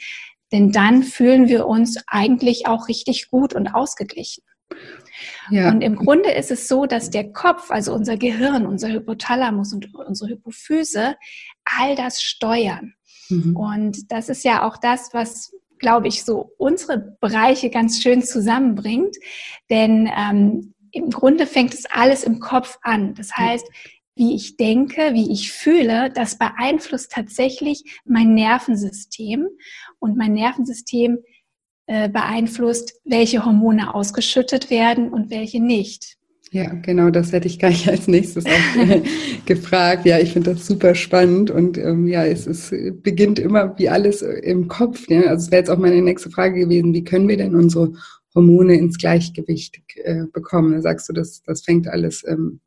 denn 0.52 0.72
dann 0.72 1.04
fühlen 1.04 1.48
wir 1.48 1.68
uns 1.68 1.98
eigentlich 2.08 2.68
auch 2.68 2.88
richtig 2.88 3.30
gut 3.30 3.54
und 3.54 3.68
ausgeglichen. 3.68 4.44
Ja. 5.50 5.70
Und 5.70 5.82
im 5.82 5.96
Grunde 5.96 6.32
ist 6.32 6.52
es 6.52 6.68
so, 6.68 6.86
dass 6.86 7.10
der 7.10 7.32
Kopf, 7.32 7.72
also 7.72 7.94
unser 7.94 8.18
Gehirn, 8.18 8.66
unser 8.66 8.90
Hypothalamus 8.90 9.74
und 9.74 9.94
unsere 9.94 10.32
Hypophyse, 10.32 11.16
all 11.66 11.96
das 11.96 12.22
steuern. 12.22 12.94
Mhm. 13.30 13.56
Und 13.56 14.12
das 14.12 14.30
ist 14.30 14.44
ja 14.44 14.68
auch 14.68 14.78
das, 14.78 15.10
was, 15.14 15.52
glaube 15.80 16.08
ich, 16.08 16.24
so 16.24 16.54
unsere 16.58 17.18
Bereiche 17.20 17.70
ganz 17.70 18.02
schön 18.02 18.22
zusammenbringt. 18.22 19.16
Denn 19.70 20.10
ähm, 20.16 20.74
im 20.92 21.10
Grunde 21.10 21.46
fängt 21.48 21.74
es 21.74 21.86
alles 21.86 22.24
im 22.24 22.40
Kopf 22.40 22.78
an. 22.82 23.14
Das 23.16 23.36
heißt, 23.36 23.68
wie 24.20 24.36
ich 24.36 24.58
denke, 24.58 25.14
wie 25.14 25.32
ich 25.32 25.52
fühle, 25.52 26.12
das 26.14 26.38
beeinflusst 26.38 27.14
tatsächlich 27.14 28.02
mein 28.06 28.36
Nervensystem 28.36 29.48
und 29.98 30.18
mein 30.18 30.34
Nervensystem 30.34 31.20
äh, 31.88 32.10
beeinflusst, 32.10 33.00
welche 33.06 33.46
Hormone 33.46 33.96
ausgeschüttet 33.96 34.70
werden 34.70 35.10
und 35.10 35.32
welche 35.32 35.64
nicht. 35.64 36.18
Ja, 36.52 36.74
genau, 36.74 37.12
das 37.12 37.32
hätte 37.32 37.48
ich 37.48 37.60
gleich 37.60 37.88
als 37.88 38.08
nächstes 38.08 38.46
auch 38.46 38.76
äh, 38.76 39.04
gefragt. 39.46 40.06
Ja, 40.06 40.20
ich 40.20 40.34
finde 40.34 40.54
das 40.54 40.68
super 40.68 40.96
spannend 40.96 41.50
und 41.50 41.78
ähm, 41.78 42.06
ja, 42.06 42.26
es 42.26 42.46
ist, 42.46 42.74
beginnt 43.02 43.40
immer 43.40 43.78
wie 43.80 43.88
alles 43.88 44.22
im 44.22 44.68
Kopf. 44.68 45.08
Ja? 45.08 45.22
Also 45.28 45.46
es 45.46 45.52
wäre 45.52 45.62
jetzt 45.62 45.70
auch 45.70 45.78
meine 45.78 46.02
nächste 46.02 46.30
Frage 46.30 46.60
gewesen, 46.60 46.94
wie 46.94 47.06
können 47.06 47.30
wir 47.30 47.38
denn 47.38 47.56
unsere 47.56 47.94
Hormone 48.36 48.76
ins 48.76 48.98
Gleichgewicht 48.98 49.80
äh, 50.04 50.26
bekommen? 50.34 50.74
Da 50.74 50.82
sagst 50.82 51.08
du, 51.08 51.14
das, 51.14 51.42
das 51.44 51.62
fängt 51.62 51.88
alles 51.88 52.26
ähm, 52.28 52.60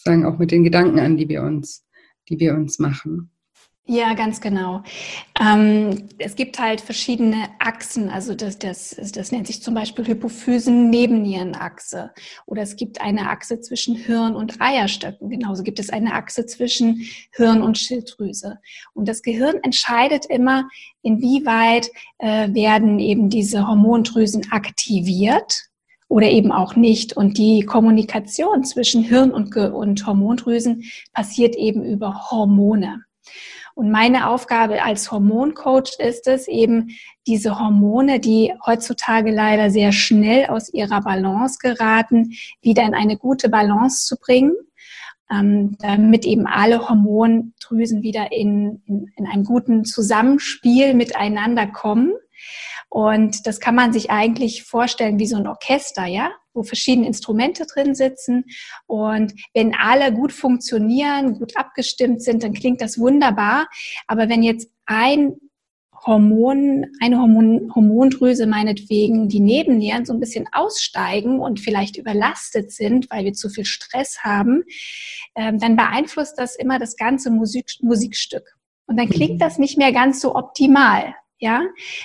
sozusagen 0.00 0.24
auch 0.24 0.38
mit 0.38 0.50
den 0.50 0.64
Gedanken 0.64 0.98
an, 0.98 1.16
die 1.16 1.28
wir 1.28 1.42
uns, 1.42 1.86
die 2.28 2.40
wir 2.40 2.54
uns 2.54 2.78
machen. 2.78 3.30
Ja, 3.86 4.14
ganz 4.14 4.40
genau. 4.40 4.82
Ähm, 5.40 6.08
es 6.18 6.36
gibt 6.36 6.60
halt 6.60 6.80
verschiedene 6.80 7.48
Achsen, 7.58 8.08
also 8.08 8.36
das, 8.36 8.56
das, 8.56 8.94
das 9.12 9.32
nennt 9.32 9.48
sich 9.48 9.62
zum 9.62 9.74
Beispiel 9.74 10.06
Hypophysen-Nebennierenachse. 10.06 12.12
Oder 12.46 12.62
es 12.62 12.76
gibt 12.76 13.00
eine 13.00 13.28
Achse 13.28 13.60
zwischen 13.60 13.96
Hirn 13.96 14.36
und 14.36 14.60
Eierstöcken. 14.60 15.28
Genauso 15.28 15.64
gibt 15.64 15.80
es 15.80 15.90
eine 15.90 16.14
Achse 16.14 16.46
zwischen 16.46 17.04
Hirn 17.32 17.62
und 17.62 17.78
Schilddrüse. 17.78 18.60
Und 18.94 19.08
das 19.08 19.22
Gehirn 19.22 19.56
entscheidet 19.64 20.24
immer, 20.26 20.68
inwieweit 21.02 21.90
äh, 22.18 22.54
werden 22.54 23.00
eben 23.00 23.28
diese 23.28 23.66
Hormondrüsen 23.66 24.52
aktiviert 24.52 25.69
oder 26.10 26.28
eben 26.28 26.50
auch 26.52 26.76
nicht. 26.76 27.16
Und 27.16 27.38
die 27.38 27.62
Kommunikation 27.64 28.64
zwischen 28.64 29.02
Hirn 29.02 29.30
und, 29.30 29.56
und 29.56 30.06
Hormondrüsen 30.06 30.84
passiert 31.14 31.54
eben 31.54 31.82
über 31.84 32.30
Hormone. 32.30 33.04
Und 33.76 33.92
meine 33.92 34.28
Aufgabe 34.28 34.82
als 34.82 35.10
Hormoncoach 35.10 35.98
ist 35.98 36.26
es 36.26 36.48
eben, 36.48 36.90
diese 37.26 37.60
Hormone, 37.60 38.18
die 38.18 38.52
heutzutage 38.66 39.30
leider 39.30 39.70
sehr 39.70 39.92
schnell 39.92 40.46
aus 40.46 40.68
ihrer 40.74 41.00
Balance 41.00 41.58
geraten, 41.60 42.32
wieder 42.60 42.82
in 42.82 42.94
eine 42.94 43.16
gute 43.16 43.48
Balance 43.48 44.04
zu 44.04 44.16
bringen, 44.18 44.52
ähm, 45.30 45.76
damit 45.78 46.26
eben 46.26 46.48
alle 46.48 46.88
Hormondrüsen 46.88 48.02
wieder 48.02 48.32
in, 48.32 48.82
in, 48.86 49.12
in 49.16 49.26
einem 49.28 49.44
guten 49.44 49.84
Zusammenspiel 49.84 50.92
miteinander 50.94 51.68
kommen. 51.68 52.14
Und 52.90 53.46
das 53.46 53.60
kann 53.60 53.76
man 53.76 53.92
sich 53.92 54.10
eigentlich 54.10 54.64
vorstellen 54.64 55.20
wie 55.20 55.26
so 55.26 55.36
ein 55.36 55.46
Orchester, 55.46 56.06
ja, 56.06 56.32
wo 56.52 56.64
verschiedene 56.64 57.06
Instrumente 57.06 57.64
drin 57.64 57.94
sitzen. 57.94 58.46
Und 58.86 59.32
wenn 59.54 59.76
alle 59.76 60.12
gut 60.12 60.32
funktionieren, 60.32 61.38
gut 61.38 61.56
abgestimmt 61.56 62.20
sind, 62.20 62.42
dann 62.42 62.52
klingt 62.52 62.80
das 62.80 62.98
wunderbar. 62.98 63.68
Aber 64.08 64.28
wenn 64.28 64.42
jetzt 64.42 64.72
ein 64.86 65.36
Hormon, 66.04 66.86
eine 67.00 67.20
Hormon, 67.20 67.72
Hormondrüse 67.72 68.46
meinetwegen, 68.46 69.28
die 69.28 69.40
Nebennieren 69.40 70.04
so 70.04 70.12
ein 70.12 70.20
bisschen 70.20 70.48
aussteigen 70.50 71.38
und 71.38 71.60
vielleicht 71.60 71.96
überlastet 71.96 72.72
sind, 72.72 73.08
weil 73.10 73.24
wir 73.24 73.34
zu 73.34 73.50
viel 73.50 73.66
Stress 73.66 74.24
haben, 74.24 74.64
ähm, 75.36 75.60
dann 75.60 75.76
beeinflusst 75.76 76.36
das 76.38 76.56
immer 76.56 76.80
das 76.80 76.96
ganze 76.96 77.30
Musik, 77.30 77.66
Musikstück. 77.82 78.56
Und 78.86 78.98
dann 78.98 79.08
klingt 79.08 79.34
mhm. 79.34 79.38
das 79.38 79.58
nicht 79.58 79.78
mehr 79.78 79.92
ganz 79.92 80.20
so 80.20 80.34
optimal 80.34 81.14
ja, 81.40 81.62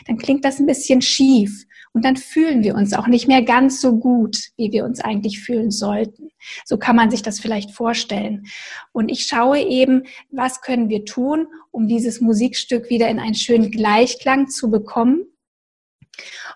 dann 0.08 0.18
klingt 0.18 0.46
das 0.46 0.60
ein 0.60 0.66
bisschen 0.66 1.02
schief 1.02 1.66
und 1.94 2.04
dann 2.04 2.18
fühlen 2.18 2.64
wir 2.64 2.76
uns 2.76 2.94
auch 2.94 3.08
nicht 3.08 3.28
mehr 3.28 3.42
ganz 3.42 3.80
so 3.80 3.98
gut, 3.98 4.38
wie 4.58 4.72
wir 4.72 4.84
uns 4.84 5.00
eigentlich 5.00 5.40
fühlen 5.40 5.72
sollten. 5.72 6.30
So 6.66 6.78
kann 6.78 6.96
man 6.96 7.12
sich 7.12 7.22
das 7.22 7.40
vielleicht 7.40 7.72
vorstellen. 7.72 8.46
Und 8.92 9.10
ich 9.10 9.26
schaue 9.26 9.60
eben, 9.60 10.04
was 10.32 10.62
können 10.62 10.90
wir 10.90 11.06
tun, 11.06 11.48
um 11.72 11.88
dieses 11.88 12.22
Musikstück 12.22 12.90
wieder 12.90 13.10
in 13.10 13.20
einen 13.20 13.36
schönen 13.36 13.72
Gleichklang 13.72 14.48
zu 14.50 14.70
bekommen 14.72 15.26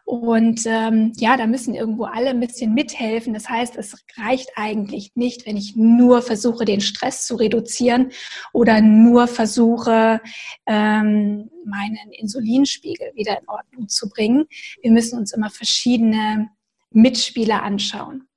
und 0.10 0.62
ähm, 0.66 1.14
ja, 1.18 1.38
da 1.38 1.46
müssen 1.46 1.76
irgendwo 1.76 2.06
alle 2.06 2.32
ein 2.32 2.40
bisschen 2.40 2.74
mithelfen. 2.74 3.32
Das 3.36 3.48
heißt, 3.48 3.76
es 3.76 3.96
reicht 4.18 4.50
eigentlich 4.56 5.12
nicht, 5.14 5.46
wenn 5.46 5.56
ich 5.56 5.76
nur 5.76 6.24
versuche, 6.24 6.66
den 6.66 6.82
Stress 6.82 7.28
zu 7.28 7.36
reduzieren 7.36 8.12
oder 8.52 8.82
nur 8.82 9.28
versuche, 9.28 10.20
ähm, 10.66 11.52
meinen 11.64 12.12
Insulinspiegel 12.12 13.12
wieder 13.14 13.40
in 13.40 13.48
Ordnung 13.48 13.88
zu 13.88 14.10
bringen. 14.10 14.46
Wir 14.82 14.90
müssen 14.90 15.20
uns 15.20 15.32
immer 15.32 15.52
verschiedene 15.52 16.50
Mitspieler 16.90 17.62
anschauen. 17.62 18.28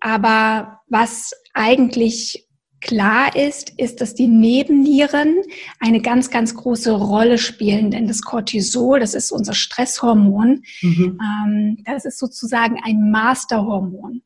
Aber 0.00 0.80
was 0.88 1.32
eigentlich 1.54 2.43
klar 2.84 3.34
ist, 3.34 3.72
ist, 3.78 4.00
dass 4.00 4.14
die 4.14 4.28
Nebennieren 4.28 5.42
eine 5.80 6.00
ganz, 6.00 6.30
ganz 6.30 6.54
große 6.54 6.92
Rolle 6.92 7.38
spielen. 7.38 7.90
Denn 7.90 8.06
das 8.06 8.20
Cortisol, 8.20 9.00
das 9.00 9.14
ist 9.14 9.32
unser 9.32 9.54
Stresshormon, 9.54 10.62
mhm. 10.82 11.18
ähm, 11.20 11.82
das 11.84 12.04
ist 12.04 12.18
sozusagen 12.18 12.76
ein 12.84 13.10
Masterhormon. 13.10 14.22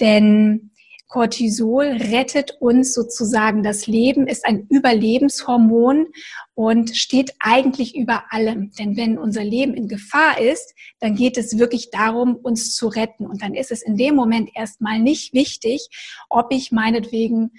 Denn 0.00 0.72
Cortisol 1.06 1.86
rettet 1.86 2.56
uns 2.60 2.94
sozusagen 2.94 3.62
das 3.62 3.86
Leben, 3.86 4.26
ist 4.28 4.44
ein 4.44 4.66
Überlebenshormon 4.68 6.06
und 6.54 6.96
steht 6.96 7.34
eigentlich 7.40 7.96
über 7.96 8.24
allem. 8.30 8.70
Denn 8.78 8.96
wenn 8.96 9.18
unser 9.18 9.42
Leben 9.42 9.74
in 9.74 9.88
Gefahr 9.88 10.40
ist, 10.40 10.74
dann 11.00 11.16
geht 11.16 11.36
es 11.36 11.58
wirklich 11.58 11.90
darum, 11.90 12.36
uns 12.36 12.74
zu 12.74 12.86
retten. 12.86 13.26
Und 13.26 13.42
dann 13.42 13.54
ist 13.54 13.72
es 13.72 13.82
in 13.82 13.96
dem 13.96 14.14
Moment 14.14 14.50
erstmal 14.54 15.00
nicht 15.00 15.34
wichtig, 15.34 15.88
ob 16.28 16.52
ich 16.52 16.70
meinetwegen 16.70 17.52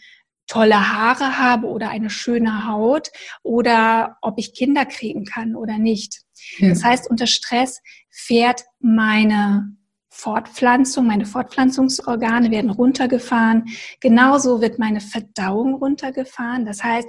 tolle 0.51 0.91
Haare 0.91 1.37
habe 1.37 1.67
oder 1.67 1.89
eine 1.89 2.09
schöne 2.09 2.67
Haut 2.67 3.09
oder 3.41 4.17
ob 4.21 4.37
ich 4.37 4.53
Kinder 4.53 4.85
kriegen 4.85 5.23
kann 5.23 5.55
oder 5.55 5.77
nicht. 5.77 6.23
Ja. 6.57 6.69
Das 6.69 6.83
heißt, 6.83 7.09
unter 7.09 7.25
Stress 7.25 7.81
fährt 8.09 8.65
meine 8.81 9.77
Fortpflanzung, 10.09 11.07
meine 11.07 11.25
Fortpflanzungsorgane 11.25 12.51
werden 12.51 12.69
runtergefahren. 12.69 13.69
Genauso 14.01 14.59
wird 14.59 14.77
meine 14.77 14.99
Verdauung 14.99 15.75
runtergefahren. 15.75 16.65
Das 16.65 16.83
heißt, 16.83 17.07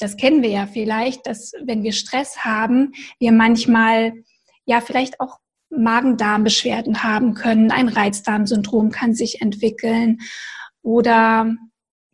das 0.00 0.16
kennen 0.16 0.42
wir 0.42 0.50
ja 0.50 0.66
vielleicht, 0.66 1.28
dass 1.28 1.52
wenn 1.64 1.84
wir 1.84 1.92
Stress 1.92 2.44
haben, 2.44 2.90
wir 3.20 3.30
manchmal 3.30 4.14
ja 4.64 4.80
vielleicht 4.80 5.20
auch 5.20 5.38
Magen-Darm-Beschwerden 5.70 7.04
haben 7.04 7.34
können. 7.34 7.70
Ein 7.70 7.86
Reizdarmsyndrom 7.86 8.90
kann 8.90 9.14
sich 9.14 9.40
entwickeln 9.40 10.18
oder 10.82 11.54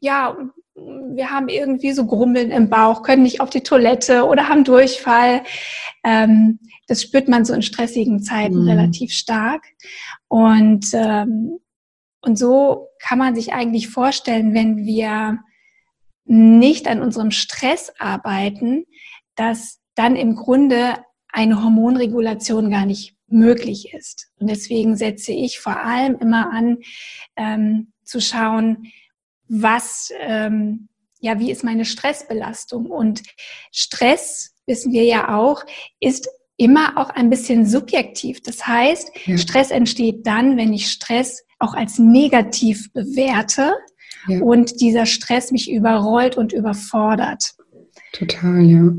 ja, 0.00 0.36
wir 0.74 1.30
haben 1.30 1.48
irgendwie 1.48 1.92
so 1.92 2.06
Grummeln 2.06 2.50
im 2.50 2.68
Bauch, 2.68 3.02
können 3.02 3.22
nicht 3.22 3.40
auf 3.40 3.50
die 3.50 3.62
Toilette 3.62 4.24
oder 4.24 4.48
haben 4.48 4.64
Durchfall. 4.64 5.42
Ähm, 6.04 6.58
das 6.86 7.02
spürt 7.02 7.28
man 7.28 7.44
so 7.44 7.52
in 7.52 7.62
stressigen 7.62 8.22
Zeiten 8.22 8.62
mhm. 8.62 8.68
relativ 8.68 9.12
stark. 9.12 9.64
Und, 10.28 10.86
ähm, 10.92 11.58
und 12.22 12.38
so 12.38 12.88
kann 13.00 13.18
man 13.18 13.34
sich 13.34 13.52
eigentlich 13.52 13.88
vorstellen, 13.88 14.54
wenn 14.54 14.78
wir 14.78 15.38
nicht 16.24 16.86
an 16.88 17.02
unserem 17.02 17.30
Stress 17.30 17.92
arbeiten, 17.98 18.84
dass 19.34 19.80
dann 19.94 20.16
im 20.16 20.36
Grunde 20.36 20.94
eine 21.28 21.62
Hormonregulation 21.62 22.70
gar 22.70 22.86
nicht 22.86 23.16
möglich 23.26 23.92
ist. 23.92 24.30
Und 24.38 24.48
deswegen 24.48 24.96
setze 24.96 25.32
ich 25.32 25.60
vor 25.60 25.76
allem 25.78 26.16
immer 26.16 26.52
an, 26.52 26.78
ähm, 27.36 27.92
zu 28.04 28.20
schauen, 28.20 28.90
was, 29.50 30.10
ähm, 30.20 30.88
ja, 31.20 31.38
wie 31.38 31.50
ist 31.50 31.64
meine 31.64 31.84
Stressbelastung? 31.84 32.86
Und 32.86 33.22
Stress, 33.72 34.54
wissen 34.66 34.92
wir 34.92 35.04
ja 35.04 35.36
auch, 35.36 35.64
ist 35.98 36.28
immer 36.56 36.96
auch 36.96 37.10
ein 37.10 37.30
bisschen 37.30 37.66
subjektiv. 37.66 38.42
Das 38.42 38.66
heißt, 38.66 39.10
ja. 39.26 39.38
Stress 39.38 39.70
entsteht 39.70 40.26
dann, 40.26 40.56
wenn 40.56 40.72
ich 40.72 40.90
Stress 40.90 41.42
auch 41.58 41.74
als 41.74 41.98
negativ 41.98 42.92
bewerte 42.92 43.72
ja. 44.28 44.40
und 44.40 44.80
dieser 44.80 45.06
Stress 45.06 45.50
mich 45.52 45.70
überrollt 45.70 46.36
und 46.36 46.52
überfordert. 46.52 47.54
Total, 48.12 48.62
ja. 48.62 48.92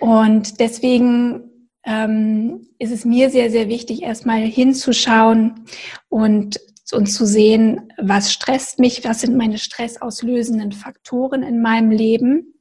Und 0.00 0.60
deswegen 0.60 1.68
ähm, 1.84 2.68
ist 2.78 2.92
es 2.92 3.04
mir 3.04 3.30
sehr, 3.30 3.50
sehr 3.50 3.68
wichtig, 3.68 4.02
erstmal 4.02 4.40
hinzuschauen 4.40 5.64
und 6.08 6.60
und 6.92 7.06
zu 7.06 7.26
sehen, 7.26 7.92
was 7.98 8.32
stresst 8.32 8.78
mich, 8.78 9.04
was 9.04 9.20
sind 9.20 9.36
meine 9.36 9.58
stressauslösenden 9.58 10.72
Faktoren 10.72 11.42
in 11.42 11.62
meinem 11.62 11.90
Leben. 11.90 12.54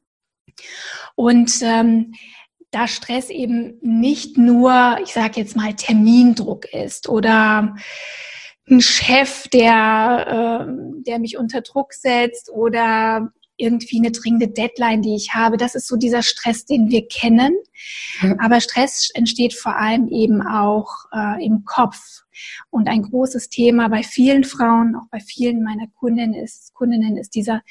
Und 1.15 1.61
ähm, 1.61 2.13
da 2.71 2.87
Stress 2.87 3.29
eben 3.29 3.77
nicht 3.81 4.37
nur, 4.37 4.97
ich 5.03 5.13
sage 5.13 5.41
jetzt 5.41 5.55
mal, 5.55 5.73
Termindruck 5.75 6.65
ist 6.73 7.09
oder 7.09 7.75
ein 8.69 8.81
Chef, 8.81 9.47
der, 9.49 10.65
äh, 10.67 11.01
der 11.05 11.19
mich 11.19 11.37
unter 11.37 11.61
Druck 11.61 11.93
setzt 11.93 12.49
oder 12.49 13.33
irgendwie 13.61 13.99
eine 13.99 14.11
dringende 14.11 14.47
Deadline, 14.47 15.01
die 15.01 15.15
ich 15.15 15.33
habe. 15.33 15.57
Das 15.57 15.75
ist 15.75 15.87
so 15.87 15.95
dieser 15.95 16.23
Stress, 16.23 16.65
den 16.65 16.89
wir 16.89 17.07
kennen. 17.07 17.55
Ja. 18.21 18.35
Aber 18.39 18.59
Stress 18.59 19.09
entsteht 19.13 19.53
vor 19.53 19.77
allem 19.77 20.07
eben 20.09 20.41
auch 20.41 20.89
äh, 21.13 21.45
im 21.45 21.63
Kopf. 21.65 22.23
Und 22.69 22.87
ein 22.87 23.03
großes 23.03 23.49
Thema 23.49 23.89
bei 23.89 24.03
vielen 24.03 24.43
Frauen, 24.43 24.95
auch 24.95 25.07
bei 25.11 25.19
vielen 25.19 25.63
meiner 25.63 25.87
Kundinnen 25.95 26.33
ist, 26.33 26.73
Kundinnen 26.73 27.17
ist 27.17 27.35
dieser 27.35 27.61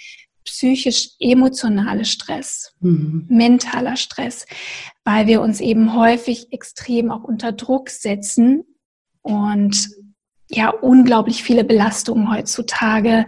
psychisch-emotionale 0.44 2.04
Stress, 2.04 2.72
mhm. 2.80 3.26
mentaler 3.28 3.96
Stress, 3.96 4.46
weil 5.04 5.26
wir 5.26 5.40
uns 5.40 5.60
eben 5.60 5.94
häufig 5.94 6.52
extrem 6.52 7.10
auch 7.10 7.24
unter 7.24 7.52
Druck 7.52 7.90
setzen 7.90 8.64
und 9.22 9.88
ja 10.48 10.70
unglaublich 10.70 11.42
viele 11.42 11.64
Belastungen 11.64 12.30
heutzutage 12.30 13.26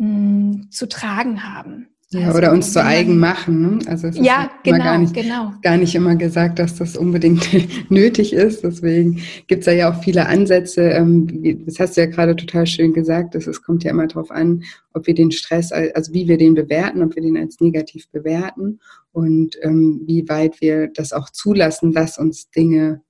mh, 0.00 0.70
zu 0.70 0.88
tragen 0.88 1.42
haben. 1.44 1.86
Ja, 2.12 2.26
also, 2.26 2.38
oder 2.38 2.50
uns 2.50 2.72
zu 2.72 2.82
eigen 2.82 3.18
machen. 3.18 3.60
Ne? 3.60 3.78
Also 3.86 4.08
es 4.08 4.16
ja, 4.16 4.44
ist 4.44 4.64
genau, 4.64 4.82
gar 4.82 4.98
nicht, 4.98 5.14
genau. 5.14 5.52
gar 5.62 5.76
nicht 5.76 5.94
immer 5.94 6.16
gesagt, 6.16 6.58
dass 6.58 6.74
das 6.74 6.96
unbedingt 6.96 7.48
nötig 7.88 8.32
ist. 8.32 8.64
Deswegen 8.64 9.22
gibt 9.46 9.60
es 9.60 9.66
da 9.66 9.72
ja 9.72 9.92
auch 9.92 10.02
viele 10.02 10.26
Ansätze. 10.26 10.82
Ähm, 10.82 11.64
das 11.66 11.78
hast 11.78 11.96
du 11.96 12.00
ja 12.00 12.08
gerade 12.08 12.34
total 12.34 12.66
schön 12.66 12.92
gesagt. 12.92 13.36
Dass 13.36 13.46
es 13.46 13.62
kommt 13.62 13.84
ja 13.84 13.92
immer 13.92 14.08
darauf 14.08 14.32
an, 14.32 14.64
ob 14.92 15.06
wir 15.06 15.14
den 15.14 15.30
Stress, 15.30 15.70
also 15.70 16.12
wie 16.12 16.26
wir 16.26 16.36
den 16.36 16.54
bewerten, 16.54 17.04
ob 17.04 17.14
wir 17.14 17.22
den 17.22 17.36
als 17.36 17.60
negativ 17.60 18.08
bewerten 18.08 18.80
und 19.12 19.56
ähm, 19.62 20.02
wie 20.06 20.28
weit 20.28 20.60
wir 20.60 20.88
das 20.88 21.12
auch 21.12 21.30
zulassen, 21.30 21.92
dass 21.92 22.18
uns 22.18 22.50
Dinge 22.50 23.02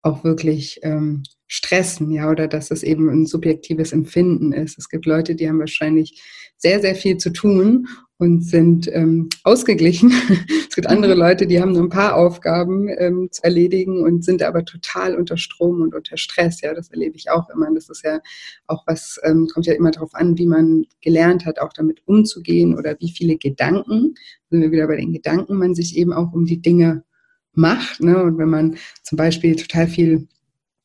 auch 0.00 0.24
wirklich 0.24 0.80
ähm, 0.84 1.22
stressen, 1.48 2.10
ja, 2.10 2.30
oder 2.30 2.46
dass 2.46 2.70
es 2.70 2.82
eben 2.82 3.08
ein 3.08 3.26
subjektives 3.26 3.92
Empfinden 3.92 4.52
ist. 4.52 4.78
Es 4.78 4.88
gibt 4.88 5.06
Leute, 5.06 5.34
die 5.34 5.48
haben 5.48 5.58
wahrscheinlich 5.58 6.22
sehr, 6.58 6.80
sehr 6.80 6.94
viel 6.94 7.16
zu 7.16 7.30
tun 7.30 7.88
und 8.18 8.44
sind 8.44 8.90
ähm, 8.92 9.28
ausgeglichen. 9.44 10.12
es 10.68 10.74
gibt 10.74 10.88
andere 10.88 11.14
mhm. 11.14 11.20
Leute, 11.20 11.46
die 11.46 11.60
haben 11.60 11.72
nur 11.72 11.84
ein 11.84 11.88
paar 11.88 12.16
Aufgaben 12.16 12.88
ähm, 12.98 13.28
zu 13.30 13.42
erledigen 13.44 14.02
und 14.02 14.24
sind 14.24 14.42
aber 14.42 14.64
total 14.64 15.14
unter 15.14 15.36
Strom 15.36 15.80
und 15.80 15.94
unter 15.94 16.16
Stress. 16.16 16.60
Ja, 16.60 16.74
das 16.74 16.90
erlebe 16.90 17.16
ich 17.16 17.30
auch 17.30 17.48
immer. 17.48 17.72
Das 17.72 17.88
ist 17.88 18.04
ja 18.04 18.20
auch 18.66 18.82
was, 18.86 19.18
ähm, 19.22 19.48
kommt 19.52 19.66
ja 19.66 19.74
immer 19.74 19.92
darauf 19.92 20.14
an, 20.14 20.36
wie 20.36 20.46
man 20.46 20.84
gelernt 21.00 21.46
hat, 21.46 21.60
auch 21.60 21.72
damit 21.72 22.02
umzugehen 22.06 22.76
oder 22.76 22.96
wie 22.98 23.10
viele 23.10 23.36
Gedanken, 23.36 24.14
sind 24.50 24.60
wir 24.60 24.72
wieder 24.72 24.88
bei 24.88 24.96
den 24.96 25.12
Gedanken, 25.12 25.56
man 25.56 25.74
sich 25.74 25.96
eben 25.96 26.12
auch 26.12 26.32
um 26.32 26.44
die 26.44 26.60
Dinge 26.60 27.04
macht. 27.52 28.00
Ne? 28.00 28.20
Und 28.20 28.36
wenn 28.36 28.50
man 28.50 28.76
zum 29.02 29.16
Beispiel 29.16 29.54
total 29.54 29.86
viel 29.86 30.26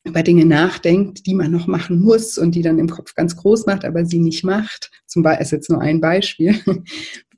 über 0.04 0.22
Dinge 0.22 0.44
nachdenkt, 0.44 1.26
die 1.26 1.34
man 1.34 1.50
noch 1.50 1.66
machen 1.66 2.00
muss 2.00 2.36
und 2.36 2.54
die 2.54 2.62
dann 2.62 2.78
im 2.78 2.88
Kopf 2.88 3.14
ganz 3.14 3.36
groß 3.36 3.66
macht, 3.66 3.84
aber 3.84 4.04
sie 4.04 4.18
nicht 4.18 4.44
macht, 4.44 4.90
zum 5.06 5.22
Beispiel 5.22 5.44
ist 5.44 5.52
jetzt 5.52 5.70
nur 5.70 5.80
ein 5.80 6.00
Beispiel, 6.00 6.54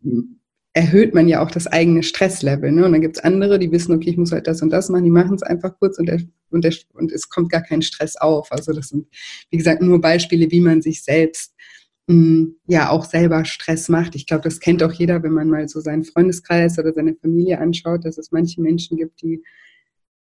erhöht 0.73 1.15
man 1.15 1.27
ja 1.27 1.43
auch 1.43 1.51
das 1.51 1.67
eigene 1.67 2.03
Stresslevel. 2.03 2.71
Ne? 2.71 2.85
Und 2.85 2.93
dann 2.93 3.01
gibt 3.01 3.17
es 3.17 3.25
andere, 3.25 3.59
die 3.59 3.73
wissen, 3.73 3.95
okay, 3.95 4.11
ich 4.11 4.19
muss 4.19 4.33
halt 4.33 4.47
das 4.47 4.61
und 4.61 4.71
das 4.71 4.91
machen, 4.91 5.05
die 5.05 5.11
machen 5.11 5.35
es 5.35 5.43
einfach 5.43 5.79
kurz 5.79 5.99
und, 5.99 6.07
der, 6.07 6.21
und, 6.51 6.65
der, 6.65 6.75
und 6.93 7.11
es 7.13 7.31
kommt 7.31 7.51
gar 7.51 7.63
kein 7.63 7.81
Stress 7.81 8.17
auf. 8.17 8.53
Also 8.53 8.73
das 8.73 8.89
sind, 8.89 9.07
wie 9.51 9.57
gesagt, 9.57 9.81
nur 9.81 10.01
Beispiele, 10.03 10.51
wie 10.51 10.61
man 10.61 10.83
sich 10.83 11.03
selbst 11.03 11.55
mh, 12.09 12.49
ja 12.67 12.91
auch 12.91 13.05
selber 13.05 13.45
Stress 13.45 13.89
macht. 13.89 14.15
Ich 14.17 14.27
glaube, 14.27 14.43
das 14.43 14.61
kennt 14.61 14.83
auch 14.83 14.93
jeder, 14.93 15.23
wenn 15.23 15.33
man 15.33 15.49
mal 15.49 15.69
so 15.69 15.81
seinen 15.81 16.05
Freundeskreis 16.05 16.79
oder 16.79 16.93
seine 16.93 17.15
Familie 17.15 17.59
anschaut, 17.59 18.05
dass 18.05 18.19
es 18.19 18.31
manche 18.31 18.61
Menschen 18.61 18.97
gibt, 18.97 19.23
die 19.23 19.43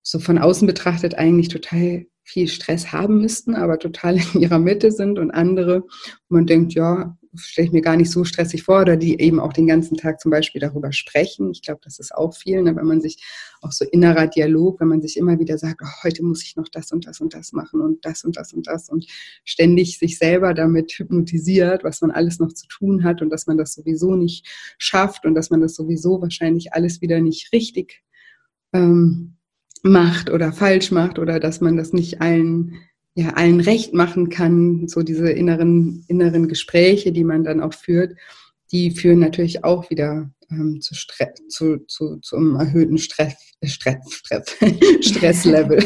so 0.02 0.18
von 0.18 0.38
außen 0.38 0.66
betrachtet 0.66 1.16
eigentlich 1.16 1.48
total 1.48 2.06
viel 2.26 2.48
Stress 2.48 2.92
haben 2.92 3.20
müssten, 3.20 3.54
aber 3.54 3.78
total 3.78 4.16
in 4.16 4.40
ihrer 4.42 4.58
Mitte 4.58 4.90
sind 4.90 5.18
und 5.18 5.30
andere, 5.30 5.82
wo 6.28 6.36
man 6.36 6.46
denkt, 6.46 6.74
ja, 6.74 7.16
stelle 7.36 7.66
ich 7.66 7.72
mir 7.72 7.82
gar 7.82 7.96
nicht 7.96 8.10
so 8.10 8.24
stressig 8.24 8.64
vor, 8.64 8.80
oder 8.80 8.96
die 8.96 9.20
eben 9.20 9.38
auch 9.38 9.52
den 9.52 9.66
ganzen 9.66 9.96
Tag 9.96 10.20
zum 10.20 10.30
Beispiel 10.30 10.60
darüber 10.60 10.92
sprechen. 10.92 11.50
Ich 11.50 11.62
glaube, 11.62 11.80
das 11.84 11.98
ist 11.98 12.14
auch 12.14 12.34
viel, 12.34 12.62
ne, 12.62 12.74
wenn 12.74 12.86
man 12.86 13.00
sich 13.00 13.22
auch 13.60 13.70
so 13.70 13.84
innerer 13.84 14.26
Dialog, 14.26 14.80
wenn 14.80 14.88
man 14.88 15.02
sich 15.02 15.16
immer 15.16 15.38
wieder 15.38 15.56
sagt, 15.56 15.82
oh, 15.84 16.02
heute 16.02 16.24
muss 16.24 16.42
ich 16.42 16.56
noch 16.56 16.68
das 16.68 16.90
und 16.90 17.06
das 17.06 17.20
und 17.20 17.34
das 17.34 17.52
machen 17.52 17.80
und 17.80 18.04
das 18.04 18.24
und 18.24 18.36
das 18.36 18.52
und 18.52 18.66
das 18.66 18.88
und 18.88 19.06
ständig 19.44 19.98
sich 19.98 20.18
selber 20.18 20.52
damit 20.54 20.92
hypnotisiert, 20.92 21.84
was 21.84 22.00
man 22.00 22.10
alles 22.10 22.40
noch 22.40 22.52
zu 22.52 22.66
tun 22.66 23.04
hat 23.04 23.22
und 23.22 23.30
dass 23.30 23.46
man 23.46 23.58
das 23.58 23.74
sowieso 23.74 24.16
nicht 24.16 24.46
schafft 24.78 25.26
und 25.26 25.34
dass 25.34 25.50
man 25.50 25.60
das 25.60 25.74
sowieso 25.74 26.20
wahrscheinlich 26.20 26.72
alles 26.72 27.00
wieder 27.00 27.20
nicht 27.20 27.52
richtig 27.52 28.02
ähm, 28.72 29.36
macht 29.82 30.30
oder 30.30 30.52
falsch 30.52 30.90
macht 30.90 31.18
oder 31.18 31.40
dass 31.40 31.60
man 31.60 31.76
das 31.76 31.92
nicht 31.92 32.20
allen, 32.20 32.74
ja, 33.14 33.30
allen 33.30 33.60
recht 33.60 33.94
machen 33.94 34.28
kann. 34.28 34.88
So 34.88 35.02
diese 35.02 35.30
inneren, 35.30 36.04
inneren 36.08 36.48
Gespräche, 36.48 37.12
die 37.12 37.24
man 37.24 37.44
dann 37.44 37.60
auch 37.60 37.74
führt, 37.74 38.16
die 38.72 38.90
führen 38.90 39.20
natürlich 39.20 39.64
auch 39.64 39.90
wieder 39.90 40.30
ähm, 40.50 40.80
zu, 40.80 40.94
Stress, 40.94 41.40
zu, 41.48 41.78
zu, 41.86 42.16
zum 42.18 42.56
erhöhten 42.56 42.98
Stress, 42.98 43.34
Stress, 43.64 44.12
Stress, 44.12 44.56
Stresslevel. 45.00 45.84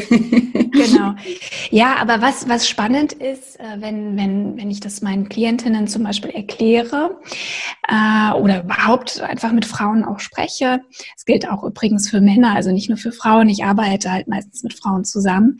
Genau. 0.71 1.15
Ja, 1.69 1.95
aber 1.97 2.21
was, 2.21 2.49
was 2.49 2.67
spannend 2.67 3.13
ist, 3.13 3.59
äh, 3.59 3.77
wenn, 3.79 4.17
wenn, 4.17 4.57
wenn 4.57 4.69
ich 4.69 4.81
das 4.81 5.01
meinen 5.01 5.29
Klientinnen 5.29 5.87
zum 5.87 6.03
Beispiel 6.03 6.31
erkläre 6.31 7.17
äh, 7.87 8.33
oder 8.33 8.63
überhaupt 8.63 9.21
einfach 9.21 9.53
mit 9.53 9.65
Frauen 9.65 10.03
auch 10.03 10.19
spreche, 10.19 10.81
es 11.15 11.23
gilt 11.23 11.47
auch 11.47 11.63
übrigens 11.63 12.09
für 12.09 12.19
Männer, 12.19 12.55
also 12.55 12.71
nicht 12.71 12.89
nur 12.89 12.97
für 12.97 13.13
Frauen, 13.13 13.47
ich 13.47 13.63
arbeite 13.63 14.11
halt 14.11 14.27
meistens 14.27 14.63
mit 14.63 14.73
Frauen 14.73 15.05
zusammen, 15.05 15.59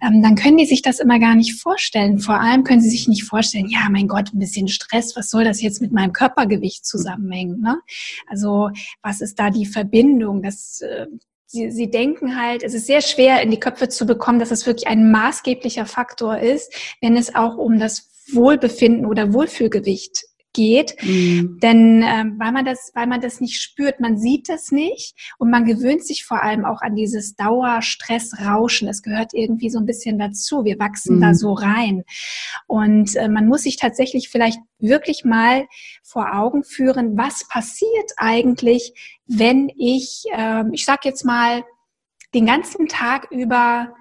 ähm, 0.00 0.22
dann 0.22 0.36
können 0.36 0.58
die 0.58 0.66
sich 0.66 0.82
das 0.82 1.00
immer 1.00 1.18
gar 1.18 1.34
nicht 1.34 1.60
vorstellen. 1.60 2.18
Vor 2.18 2.40
allem 2.40 2.62
können 2.62 2.80
sie 2.80 2.90
sich 2.90 3.08
nicht 3.08 3.24
vorstellen, 3.24 3.68
ja, 3.68 3.88
mein 3.90 4.06
Gott, 4.06 4.32
ein 4.32 4.38
bisschen 4.38 4.68
Stress, 4.68 5.16
was 5.16 5.30
soll 5.30 5.44
das 5.44 5.60
jetzt 5.60 5.80
mit 5.80 5.92
meinem 5.92 6.12
Körpergewicht 6.12 6.86
zusammenhängen? 6.86 7.60
Ne? 7.60 7.80
Also 8.28 8.70
was 9.02 9.20
ist 9.20 9.38
da 9.38 9.50
die 9.50 9.66
Verbindung? 9.66 10.42
Das 10.42 10.82
äh, 10.82 11.06
sie, 11.48 11.70
sie 11.70 11.90
denken 11.90 12.40
halt, 12.40 12.62
es 12.62 12.74
ist 12.74 12.86
sehr 12.86 13.00
schwer 13.00 13.42
in 13.42 13.50
die 13.50 13.58
Köpfe 13.58 13.88
zu 13.88 14.06
bekommen, 14.06 14.38
dass 14.38 14.50
es 14.50 14.66
wirklich 14.66 14.86
ein 14.86 15.10
maßgeblicher 15.10 15.86
Faktor 15.86 16.38
ist, 16.38 16.72
wenn 17.00 17.16
es 17.16 17.34
auch 17.34 17.56
um 17.56 17.78
das 17.78 18.10
Wohlbefinden 18.32 19.06
oder 19.06 19.32
Wohlfühlgewicht 19.32 20.24
geht. 20.52 20.96
Mhm. 21.02 21.58
Denn 21.62 22.02
ähm, 22.06 22.36
weil 22.38 22.52
man 22.52 22.64
das, 22.64 22.90
weil 22.94 23.06
man 23.06 23.20
das 23.20 23.40
nicht 23.40 23.60
spürt, 23.60 24.00
man 24.00 24.18
sieht 24.18 24.48
das 24.48 24.72
nicht 24.72 25.14
und 25.38 25.50
man 25.50 25.64
gewöhnt 25.64 26.04
sich 26.04 26.24
vor 26.24 26.42
allem 26.42 26.64
auch 26.64 26.80
an 26.80 26.96
dieses 26.96 27.36
Dauerstressrauschen. 27.36 28.86
Das 28.86 29.02
gehört 29.02 29.34
irgendwie 29.34 29.70
so 29.70 29.78
ein 29.78 29.86
bisschen 29.86 30.18
dazu. 30.18 30.64
Wir 30.64 30.78
wachsen 30.78 31.16
mhm. 31.16 31.20
da 31.20 31.34
so 31.34 31.52
rein. 31.52 32.04
Und 32.66 33.14
äh, 33.16 33.28
man 33.28 33.46
muss 33.46 33.62
sich 33.62 33.76
tatsächlich 33.76 34.28
vielleicht 34.28 34.58
wirklich 34.78 35.24
mal 35.24 35.66
vor 36.02 36.34
Augen 36.34 36.64
führen, 36.64 37.16
was 37.16 37.46
passiert 37.48 38.12
eigentlich, 38.16 39.20
wenn 39.26 39.70
ich, 39.76 40.24
äh, 40.32 40.64
ich 40.72 40.84
sag 40.84 41.04
jetzt 41.04 41.24
mal, 41.24 41.64
den 42.34 42.46
ganzen 42.46 42.88
Tag 42.88 43.28
über 43.30 43.94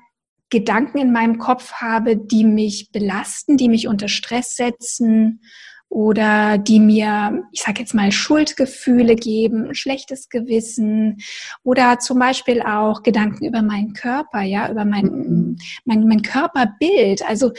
Gedanken 0.49 0.97
in 0.97 1.11
meinem 1.11 1.37
Kopf 1.39 1.73
habe, 1.73 2.15
die 2.15 2.45
mich 2.45 2.91
belasten, 2.91 3.57
die 3.57 3.69
mich 3.69 3.87
unter 3.87 4.07
Stress 4.07 4.55
setzen 4.55 5.41
oder 5.89 6.57
die 6.57 6.79
mir, 6.79 7.43
ich 7.51 7.61
sage 7.61 7.79
jetzt 7.79 7.93
mal, 7.93 8.11
Schuldgefühle 8.11 9.15
geben, 9.15 9.73
schlechtes 9.73 10.29
Gewissen 10.29 11.17
oder 11.63 11.99
zum 11.99 12.19
Beispiel 12.19 12.61
auch 12.61 13.03
Gedanken 13.03 13.45
über 13.45 13.61
meinen 13.61 13.93
Körper, 13.93 14.41
ja, 14.41 14.69
über 14.69 14.85
mein, 14.85 15.57
mein, 15.85 16.07
mein 16.07 16.21
Körperbild. 16.21 17.27
Also 17.27 17.51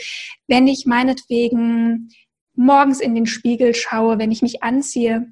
wenn 0.47 0.67
ich 0.67 0.85
meinetwegen 0.85 2.09
morgens 2.55 2.99
in 2.99 3.15
den 3.15 3.25
Spiegel 3.25 3.73
schaue, 3.73 4.19
wenn 4.19 4.31
ich 4.31 4.41
mich 4.41 4.61
anziehe, 4.63 5.31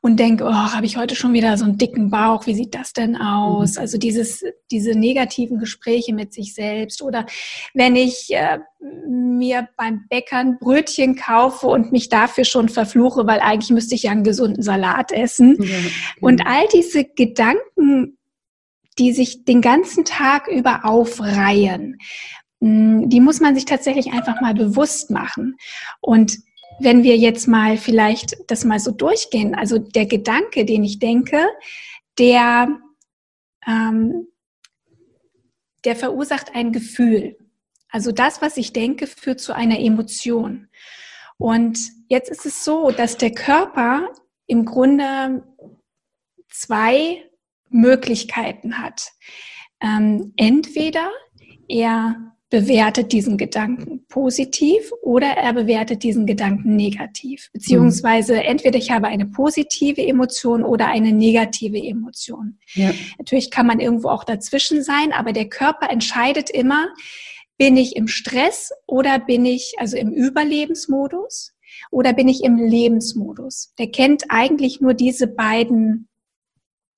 und 0.00 0.18
denke, 0.18 0.44
oh, 0.44 0.52
habe 0.52 0.86
ich 0.86 0.96
heute 0.96 1.14
schon 1.14 1.32
wieder 1.32 1.56
so 1.56 1.64
einen 1.64 1.78
dicken 1.78 2.10
Bauch, 2.10 2.46
wie 2.46 2.54
sieht 2.54 2.74
das 2.74 2.92
denn 2.92 3.16
aus? 3.16 3.74
Mhm. 3.74 3.80
Also 3.80 3.98
dieses, 3.98 4.44
diese 4.70 4.92
negativen 4.92 5.58
Gespräche 5.58 6.14
mit 6.14 6.32
sich 6.32 6.54
selbst 6.54 7.02
oder 7.02 7.26
wenn 7.74 7.96
ich 7.96 8.28
äh, 8.30 8.58
mir 9.06 9.68
beim 9.76 10.06
Bäckern 10.08 10.58
Brötchen 10.58 11.16
kaufe 11.16 11.66
und 11.66 11.92
mich 11.92 12.08
dafür 12.08 12.44
schon 12.44 12.68
verfluche, 12.68 13.26
weil 13.26 13.40
eigentlich 13.40 13.70
müsste 13.70 13.94
ich 13.94 14.04
ja 14.04 14.12
einen 14.12 14.24
gesunden 14.24 14.62
Salat 14.62 15.12
essen. 15.12 15.56
Ja. 15.62 15.76
Und 16.20 16.46
all 16.46 16.66
diese 16.72 17.04
Gedanken, 17.04 18.16
die 18.98 19.12
sich 19.12 19.44
den 19.44 19.60
ganzen 19.60 20.04
Tag 20.04 20.48
über 20.48 20.84
aufreihen, 20.84 21.98
mm, 22.60 23.08
die 23.08 23.20
muss 23.20 23.40
man 23.40 23.54
sich 23.54 23.64
tatsächlich 23.64 24.12
einfach 24.12 24.40
mal 24.40 24.54
bewusst 24.54 25.10
machen. 25.10 25.56
Und 26.00 26.38
wenn 26.80 27.02
wir 27.02 27.16
jetzt 27.16 27.46
mal 27.46 27.76
vielleicht 27.76 28.36
das 28.50 28.64
mal 28.64 28.80
so 28.80 28.90
durchgehen, 28.90 29.54
also 29.54 29.78
der 29.78 30.06
Gedanke, 30.06 30.64
den 30.64 30.82
ich 30.82 30.98
denke, 30.98 31.46
der, 32.18 32.80
ähm, 33.66 34.26
der 35.84 35.96
verursacht 35.96 36.54
ein 36.54 36.72
Gefühl. 36.72 37.36
Also 37.90 38.12
das, 38.12 38.40
was 38.40 38.56
ich 38.56 38.72
denke, 38.72 39.06
führt 39.06 39.40
zu 39.40 39.54
einer 39.54 39.78
Emotion. 39.78 40.68
Und 41.36 41.78
jetzt 42.08 42.30
ist 42.30 42.46
es 42.46 42.64
so, 42.64 42.90
dass 42.90 43.16
der 43.16 43.32
Körper 43.32 44.08
im 44.46 44.64
Grunde 44.64 45.42
zwei 46.48 47.24
Möglichkeiten 47.68 48.78
hat. 48.78 49.12
Ähm, 49.80 50.32
entweder 50.36 51.10
er 51.68 52.34
bewertet 52.50 53.12
diesen 53.12 53.38
Gedanken 53.38 54.04
positiv 54.08 54.92
oder 55.02 55.28
er 55.28 55.52
bewertet 55.52 56.02
diesen 56.02 56.26
Gedanken 56.26 56.74
negativ. 56.74 57.48
Beziehungsweise 57.52 58.34
mhm. 58.34 58.40
entweder 58.40 58.76
ich 58.76 58.90
habe 58.90 59.06
eine 59.06 59.26
positive 59.26 60.04
Emotion 60.04 60.64
oder 60.64 60.88
eine 60.88 61.12
negative 61.12 61.78
Emotion. 61.78 62.58
Ja. 62.74 62.92
Natürlich 63.18 63.52
kann 63.52 63.66
man 63.66 63.78
irgendwo 63.78 64.08
auch 64.08 64.24
dazwischen 64.24 64.82
sein, 64.82 65.12
aber 65.12 65.32
der 65.32 65.48
Körper 65.48 65.90
entscheidet 65.90 66.50
immer, 66.50 66.88
bin 67.56 67.76
ich 67.76 67.94
im 67.94 68.08
Stress 68.08 68.72
oder 68.86 69.20
bin 69.20 69.46
ich 69.46 69.74
also 69.78 69.96
im 69.96 70.10
Überlebensmodus 70.10 71.52
oder 71.92 72.12
bin 72.12 72.28
ich 72.28 72.42
im 72.42 72.56
Lebensmodus. 72.56 73.74
Der 73.78 73.90
kennt 73.90 74.24
eigentlich 74.28 74.80
nur 74.80 74.94
diese 74.94 75.28
beiden 75.28 76.08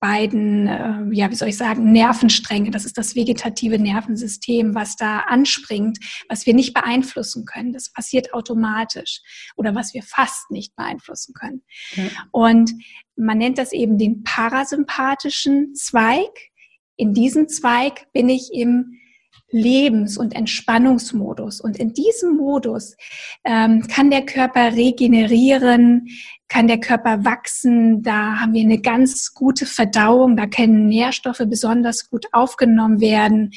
beiden, 0.03 0.67
äh, 0.67 1.15
ja, 1.15 1.31
wie 1.31 1.35
soll 1.35 1.47
ich 1.47 1.55
sagen, 1.55 1.93
Nervenstränge. 1.93 2.71
Das 2.71 2.83
ist 2.83 2.97
das 2.97 3.15
vegetative 3.15 3.79
Nervensystem, 3.79 4.75
was 4.75 4.97
da 4.97 5.19
anspringt, 5.19 5.97
was 6.27 6.45
wir 6.45 6.53
nicht 6.53 6.73
beeinflussen 6.73 7.45
können. 7.45 7.71
Das 7.71 7.89
passiert 7.89 8.33
automatisch 8.33 9.21
oder 9.55 9.75
was 9.75 9.93
wir 9.93 10.03
fast 10.03 10.51
nicht 10.51 10.75
beeinflussen 10.75 11.33
können. 11.33 11.63
Ja. 11.95 12.03
Und 12.31 12.73
man 13.15 13.37
nennt 13.37 13.57
das 13.57 13.71
eben 13.71 13.97
den 13.97 14.23
parasympathischen 14.23 15.73
Zweig. 15.73 16.51
In 16.97 17.13
diesem 17.13 17.47
Zweig 17.47 18.11
bin 18.11 18.27
ich 18.27 18.49
im 18.53 18.99
Lebens- 19.53 20.17
und 20.17 20.35
Entspannungsmodus. 20.35 21.61
Und 21.61 21.77
in 21.77 21.93
diesem 21.93 22.35
Modus 22.35 22.97
ähm, 23.45 23.87
kann 23.87 24.09
der 24.09 24.25
Körper 24.25 24.73
regenerieren, 24.73 26.07
kann 26.49 26.67
der 26.67 26.79
Körper 26.79 27.23
wachsen. 27.23 28.03
Da 28.03 28.39
haben 28.39 28.53
wir 28.53 28.63
eine 28.63 28.81
ganz 28.81 29.33
gute 29.33 29.65
Verdauung. 29.65 30.35
Da 30.35 30.47
können 30.47 30.87
Nährstoffe 30.87 31.43
besonders 31.47 32.09
gut 32.09 32.25
aufgenommen 32.33 32.99
werden. 32.99 33.51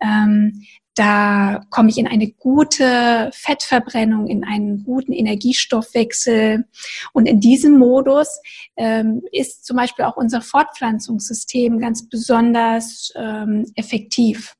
Ähm, 0.00 0.66
da 0.96 1.60
komme 1.68 1.90
ich 1.90 1.98
in 1.98 2.08
eine 2.08 2.30
gute 2.30 3.30
Fettverbrennung, 3.34 4.26
in 4.28 4.44
einen 4.44 4.82
guten 4.82 5.12
Energiestoffwechsel. 5.12 6.64
Und 7.12 7.26
in 7.26 7.38
diesem 7.38 7.78
Modus 7.78 8.40
ähm, 8.76 9.22
ist 9.30 9.66
zum 9.66 9.76
Beispiel 9.76 10.06
auch 10.06 10.16
unser 10.16 10.40
Fortpflanzungssystem 10.40 11.78
ganz 11.78 12.08
besonders 12.08 13.12
ähm, 13.14 13.70
effektiv. 13.74 14.54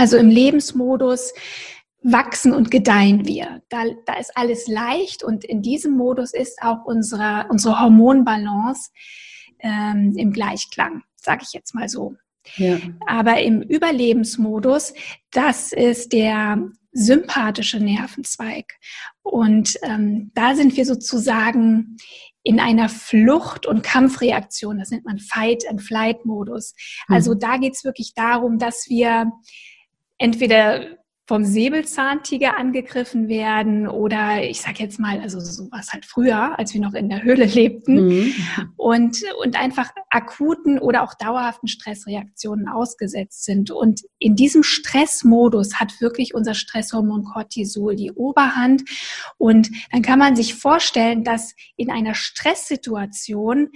Also 0.00 0.16
im 0.16 0.30
Lebensmodus 0.30 1.34
wachsen 2.02 2.54
und 2.54 2.70
gedeihen 2.70 3.26
wir. 3.26 3.60
Da, 3.68 3.84
da 4.06 4.14
ist 4.14 4.34
alles 4.34 4.66
leicht 4.66 5.22
und 5.22 5.44
in 5.44 5.60
diesem 5.60 5.92
Modus 5.92 6.32
ist 6.32 6.62
auch 6.62 6.86
unsere, 6.86 7.44
unsere 7.50 7.78
Hormonbalance 7.78 8.92
ähm, 9.58 10.14
im 10.16 10.32
Gleichklang, 10.32 11.02
sage 11.16 11.42
ich 11.46 11.52
jetzt 11.52 11.74
mal 11.74 11.90
so. 11.90 12.14
Ja. 12.56 12.78
Aber 13.06 13.42
im 13.42 13.60
Überlebensmodus, 13.60 14.94
das 15.32 15.70
ist 15.72 16.14
der 16.14 16.70
sympathische 16.92 17.78
Nervenzweig. 17.78 18.72
Und 19.20 19.74
ähm, 19.82 20.30
da 20.34 20.54
sind 20.54 20.78
wir 20.78 20.86
sozusagen 20.86 21.98
in 22.42 22.58
einer 22.58 22.88
Flucht- 22.88 23.66
und 23.66 23.82
Kampfreaktion. 23.82 24.78
Das 24.78 24.90
nennt 24.90 25.04
man 25.04 25.18
Fight-and-Flight-Modus. 25.18 26.74
Also 27.06 27.34
mhm. 27.34 27.38
da 27.40 27.58
geht 27.58 27.74
es 27.74 27.84
wirklich 27.84 28.14
darum, 28.14 28.56
dass 28.56 28.88
wir 28.88 29.30
entweder 30.20 31.00
vom 31.30 31.44
Säbelzahntiger 31.44 32.56
angegriffen 32.58 33.28
werden 33.28 33.86
oder 33.86 34.42
ich 34.42 34.60
sag 34.60 34.80
jetzt 34.80 34.98
mal, 34.98 35.20
also 35.20 35.38
sowas 35.38 35.92
halt 35.92 36.04
früher, 36.04 36.58
als 36.58 36.74
wir 36.74 36.80
noch 36.80 36.92
in 36.92 37.08
der 37.08 37.22
Höhle 37.22 37.44
lebten 37.44 38.08
mhm. 38.08 38.34
und, 38.76 39.18
und 39.40 39.56
einfach 39.56 39.90
akuten 40.10 40.80
oder 40.80 41.04
auch 41.04 41.14
dauerhaften 41.14 41.68
Stressreaktionen 41.68 42.66
ausgesetzt 42.66 43.44
sind. 43.44 43.70
Und 43.70 44.00
in 44.18 44.34
diesem 44.34 44.64
Stressmodus 44.64 45.78
hat 45.78 46.00
wirklich 46.00 46.34
unser 46.34 46.54
Stresshormon 46.54 47.22
Cortisol 47.22 47.94
die 47.94 48.10
Oberhand. 48.10 48.82
Und 49.38 49.70
dann 49.92 50.02
kann 50.02 50.18
man 50.18 50.34
sich 50.34 50.56
vorstellen, 50.56 51.22
dass 51.22 51.54
in 51.76 51.92
einer 51.92 52.16
Stresssituation 52.16 53.68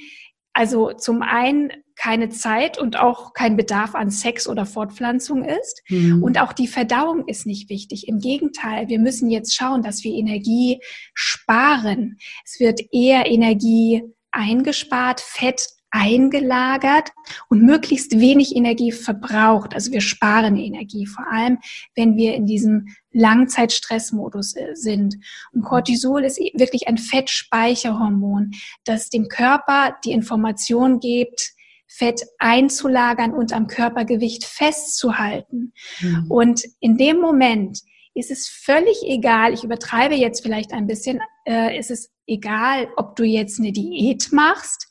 also 0.54 0.92
zum 0.92 1.22
einen 1.22 1.70
keine 1.96 2.28
Zeit 2.28 2.78
und 2.78 2.98
auch 2.98 3.34
kein 3.34 3.56
Bedarf 3.56 3.94
an 3.94 4.10
Sex 4.10 4.48
oder 4.48 4.66
Fortpflanzung 4.66 5.44
ist. 5.44 5.82
Mhm. 5.88 6.22
Und 6.22 6.40
auch 6.40 6.52
die 6.52 6.66
Verdauung 6.66 7.26
ist 7.28 7.46
nicht 7.46 7.70
wichtig. 7.70 8.08
Im 8.08 8.18
Gegenteil, 8.18 8.88
wir 8.88 8.98
müssen 8.98 9.30
jetzt 9.30 9.54
schauen, 9.54 9.82
dass 9.82 10.02
wir 10.04 10.12
Energie 10.12 10.80
sparen. 11.12 12.18
Es 12.44 12.58
wird 12.58 12.80
eher 12.92 13.26
Energie 13.26 14.02
eingespart, 14.32 15.20
Fett 15.20 15.68
eingelagert 15.90 17.12
und 17.48 17.62
möglichst 17.62 18.18
wenig 18.18 18.56
Energie 18.56 18.90
verbraucht. 18.90 19.74
Also 19.74 19.92
wir 19.92 20.00
sparen 20.00 20.56
Energie, 20.56 21.06
vor 21.06 21.24
allem 21.30 21.58
wenn 21.94 22.16
wir 22.16 22.34
in 22.34 22.46
diesem 22.46 22.88
Langzeitstressmodus 23.14 24.54
äh, 24.56 24.74
sind. 24.74 25.16
Und 25.52 25.62
Cortisol 25.62 26.24
ist 26.24 26.38
wirklich 26.38 26.86
ein 26.88 26.98
Fettspeicherhormon, 26.98 28.50
das 28.84 29.08
dem 29.08 29.28
Körper 29.28 29.96
die 30.04 30.12
Information 30.12 31.00
gibt, 31.00 31.52
Fett 31.86 32.22
einzulagern 32.38 33.32
und 33.32 33.52
am 33.52 33.68
Körpergewicht 33.68 34.44
festzuhalten. 34.44 35.72
Mhm. 36.00 36.26
Und 36.28 36.64
in 36.80 36.96
dem 36.96 37.20
Moment 37.20 37.78
ist 38.14 38.30
es 38.30 38.48
völlig 38.48 39.02
egal, 39.04 39.52
ich 39.52 39.64
übertreibe 39.64 40.14
jetzt 40.14 40.42
vielleicht 40.42 40.72
ein 40.72 40.86
bisschen, 40.86 41.20
äh, 41.46 41.78
ist 41.78 41.90
es 41.90 42.10
egal, 42.26 42.88
ob 42.96 43.16
du 43.16 43.24
jetzt 43.24 43.60
eine 43.60 43.72
Diät 43.72 44.32
machst, 44.32 44.88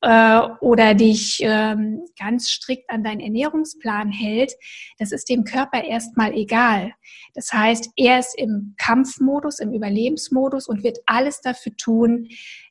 äh, 0.00 0.40
oder 0.60 0.94
dich 0.94 1.40
ähm, 1.42 2.04
ganz 2.18 2.48
strikt 2.48 2.88
an 2.90 3.02
deinen 3.02 3.20
Ernährungsplan 3.20 4.10
hält, 4.10 4.52
das 4.98 5.12
ist 5.12 5.28
dem 5.28 5.44
Körper 5.44 5.82
erstmal 5.82 6.34
egal. 6.34 6.92
Das 7.34 7.52
heißt, 7.52 7.90
er 7.96 8.18
ist 8.18 8.38
im 8.38 8.74
Kampfmodus, 8.78 9.58
im 9.58 9.72
Überlebensmodus 9.72 10.68
und 10.68 10.82
wird 10.82 10.98
alles 11.06 11.40
dafür 11.40 11.76
tun, 11.76 12.28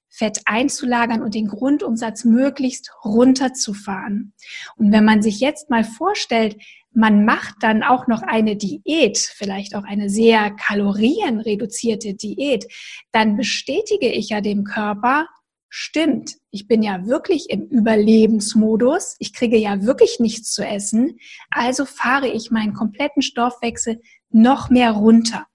Fett 0.09 0.41
einzulagern 0.45 1.21
und 1.21 1.35
den 1.35 1.47
Grundumsatz 1.47 2.25
möglichst 2.25 2.91
runterzufahren. 3.05 4.33
Und 4.75 4.91
wenn 4.91 5.05
man 5.05 5.21
sich 5.21 5.39
jetzt 5.39 5.69
mal 5.69 5.83
vorstellt, 5.83 6.57
man 6.91 7.25
macht 7.25 7.57
dann 7.61 7.83
auch 7.83 8.07
noch 8.07 8.23
eine 8.23 8.55
Diät, 8.55 9.19
vielleicht 9.19 9.75
auch 9.75 9.83
eine 9.83 10.09
sehr 10.09 10.49
kalorienreduzierte 10.51 12.15
Diät, 12.15 12.65
dann 13.11 13.37
bestätige 13.37 14.11
ich 14.11 14.29
ja 14.29 14.41
dem 14.41 14.63
Körper, 14.63 15.27
stimmt, 15.69 16.36
ich 16.51 16.67
bin 16.67 16.84
ja 16.84 17.06
wirklich 17.06 17.49
im 17.49 17.67
Überlebensmodus, 17.67 19.15
ich 19.19 19.34
kriege 19.34 19.58
ja 19.58 19.84
wirklich 19.84 20.19
nichts 20.19 20.51
zu 20.51 20.65
essen, 20.65 21.19
also 21.49 21.86
fahre 21.86 22.27
ich 22.27 22.51
meinen 22.51 22.73
kompletten 22.73 23.21
Stoffwechsel 23.21 24.01
noch 24.30 24.69
mehr 24.69 24.91
runter. 24.91 25.45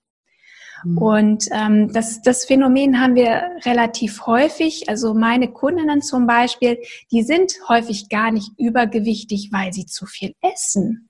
Mhm. 0.85 0.99
Und 0.99 1.45
ähm, 1.53 1.93
das, 1.93 2.23
das 2.23 2.45
Phänomen 2.45 3.01
haben 3.01 3.15
wir 3.15 3.43
relativ 3.65 4.27
häufig. 4.27 4.89
Also 4.89 5.15
meine 5.15 5.53
Kundinnen 5.53 6.03
zum 6.03 6.27
Beispiel, 6.27 6.79
die 7.11 7.23
sind 7.23 7.55
häufig 7.69 8.09
gar 8.09 8.31
nicht 8.31 8.51
übergewichtig, 8.59 9.51
weil 9.53 9.73
sie 9.73 9.87
zu 9.87 10.07
viel 10.07 10.35
essen. 10.41 11.09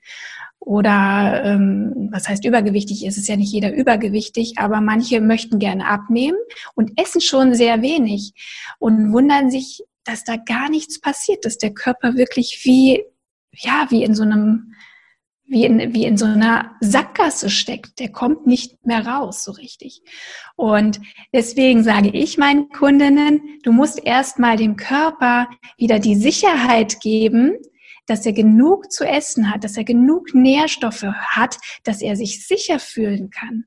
Oder 0.65 1.43
ähm, 1.45 2.09
was 2.13 2.29
heißt 2.29 2.45
übergewichtig? 2.45 3.05
Es 3.05 3.19
ist 3.19 3.29
ja 3.29 3.37
nicht 3.37 3.53
jeder 3.53 3.75
übergewichtig, 3.75 4.55
aber 4.59 4.81
manche 4.81 5.21
möchten 5.21 5.59
gerne 5.59 5.87
abnehmen 5.87 6.39
und 6.75 6.93
essen 7.01 7.21
schon 7.21 7.55
sehr 7.55 7.83
wenig 7.83 8.33
und 8.79 9.13
wundern 9.13 9.51
sich, 9.51 9.83
dass 10.05 10.23
da 10.23 10.37
gar 10.37 10.71
nichts 10.71 11.01
passiert, 11.01 11.45
dass 11.45 11.59
der 11.59 11.75
Körper 11.75 12.15
wirklich 12.15 12.61
wie 12.65 13.03
ja 13.53 13.87
wie 13.91 14.05
in 14.05 14.15
so 14.15 14.23
einem 14.23 14.75
wie 15.45 15.65
in, 15.65 15.93
wie 15.95 16.07
in 16.07 16.17
so 16.17 16.27
einer 16.27 16.77
Sackgasse 16.81 17.51
steckt. 17.51 17.99
Der 17.99 18.11
kommt 18.11 18.47
nicht 18.47 18.87
mehr 18.87 19.05
raus 19.05 19.43
so 19.43 19.51
richtig. 19.53 20.03
Und 20.55 21.01
deswegen 21.35 21.83
sage 21.83 22.09
ich 22.11 22.39
meinen 22.39 22.69
Kundinnen, 22.69 23.41
du 23.65 23.73
musst 23.73 24.03
erstmal 24.03 24.57
dem 24.57 24.77
Körper 24.77 25.49
wieder 25.77 25.99
die 25.99 26.15
Sicherheit 26.15 27.01
geben, 27.01 27.57
dass 28.07 28.27
er 28.27 28.33
genug 28.33 28.91
zu 28.91 29.05
essen 29.05 29.51
hat, 29.51 29.65
dass 29.65 29.77
er 29.77 29.85
genug 29.85 30.35
Nährstoffe 30.35 31.03
hat, 31.03 31.57
dass 31.85 32.03
er 32.03 32.17
sich 32.17 32.47
sicher 32.47 32.79
fühlen 32.79 33.31
kann. 33.31 33.65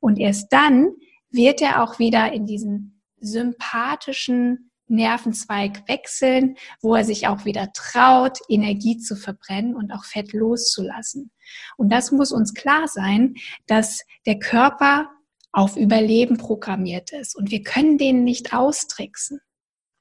Und 0.00 0.18
erst 0.18 0.52
dann 0.52 0.90
wird 1.30 1.62
er 1.62 1.82
auch 1.82 1.98
wieder 1.98 2.32
in 2.32 2.46
diesen 2.46 3.02
sympathischen 3.20 4.70
Nervenzweig 4.88 5.88
wechseln, 5.88 6.56
wo 6.80 6.94
er 6.94 7.04
sich 7.04 7.26
auch 7.26 7.44
wieder 7.44 7.72
traut, 7.72 8.38
Energie 8.48 8.98
zu 8.98 9.16
verbrennen 9.16 9.74
und 9.74 9.92
auch 9.92 10.04
Fett 10.04 10.32
loszulassen. 10.32 11.32
Und 11.76 11.92
das 11.92 12.12
muss 12.12 12.32
uns 12.32 12.54
klar 12.54 12.86
sein, 12.86 13.34
dass 13.66 14.02
der 14.26 14.38
Körper 14.38 15.10
auf 15.52 15.76
Überleben 15.76 16.36
programmiert 16.36 17.12
ist 17.12 17.36
und 17.36 17.50
wir 17.50 17.62
können 17.62 17.98
den 17.98 18.24
nicht 18.24 18.52
austricksen. 18.52 19.40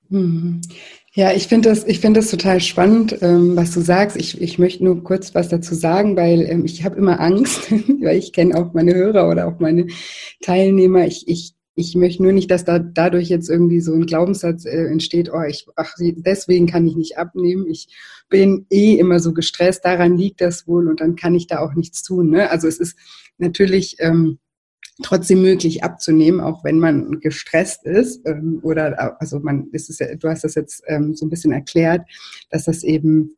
Mhm. 0.09 0.61
Ja, 1.13 1.31
ich 1.31 1.47
finde 1.47 1.69
das, 1.69 1.85
ich 1.85 2.01
das 2.01 2.29
total 2.29 2.59
spannend, 2.59 3.17
ähm, 3.21 3.55
was 3.55 3.71
du 3.71 3.79
sagst. 3.79 4.17
Ich, 4.17 4.41
ich 4.41 4.59
möchte 4.59 4.83
nur 4.83 5.01
kurz 5.01 5.33
was 5.33 5.47
dazu 5.47 5.73
sagen, 5.73 6.17
weil 6.17 6.41
ähm, 6.41 6.65
ich 6.65 6.83
habe 6.83 6.97
immer 6.97 7.21
Angst, 7.21 7.71
weil 8.01 8.17
ich 8.17 8.33
kenne 8.33 8.55
auch 8.55 8.73
meine 8.73 8.93
Hörer 8.93 9.29
oder 9.29 9.47
auch 9.47 9.59
meine 9.59 9.87
Teilnehmer. 10.41 11.05
Ich, 11.07 11.25
ich, 11.27 11.55
ich 11.75 11.95
möchte 11.95 12.21
nur 12.21 12.33
nicht, 12.33 12.51
dass 12.51 12.65
da 12.65 12.79
dadurch 12.79 13.29
jetzt 13.29 13.49
irgendwie 13.49 13.79
so 13.79 13.93
ein 13.93 14.05
Glaubenssatz 14.05 14.65
äh, 14.65 14.87
entsteht, 14.87 15.29
oh, 15.33 15.41
ich, 15.41 15.67
ach, 15.77 15.93
deswegen 15.99 16.67
kann 16.67 16.85
ich 16.85 16.97
nicht 16.97 17.17
abnehmen. 17.17 17.65
Ich 17.69 17.87
bin 18.27 18.65
eh 18.69 18.95
immer 18.95 19.19
so 19.19 19.33
gestresst, 19.33 19.85
daran 19.85 20.17
liegt 20.17 20.41
das 20.41 20.67
wohl 20.67 20.89
und 20.89 20.99
dann 20.99 21.15
kann 21.15 21.35
ich 21.35 21.47
da 21.47 21.59
auch 21.59 21.75
nichts 21.75 22.03
tun. 22.03 22.29
Ne? 22.29 22.49
Also 22.49 22.67
es 22.67 22.77
ist 22.77 22.97
natürlich 23.37 23.95
ähm, 23.99 24.39
trotzdem 25.03 25.41
möglich 25.41 25.83
abzunehmen, 25.83 26.39
auch 26.39 26.63
wenn 26.63 26.79
man 26.79 27.19
gestresst 27.19 27.85
ist. 27.85 28.25
Ähm, 28.25 28.59
oder 28.63 29.19
also 29.19 29.39
man 29.39 29.67
ist 29.71 29.89
es 29.89 29.99
ja, 29.99 30.15
du 30.15 30.29
hast 30.29 30.43
das 30.43 30.55
jetzt 30.55 30.83
ähm, 30.87 31.13
so 31.15 31.25
ein 31.25 31.29
bisschen 31.29 31.51
erklärt, 31.51 32.07
dass 32.49 32.65
das 32.65 32.83
eben, 32.83 33.35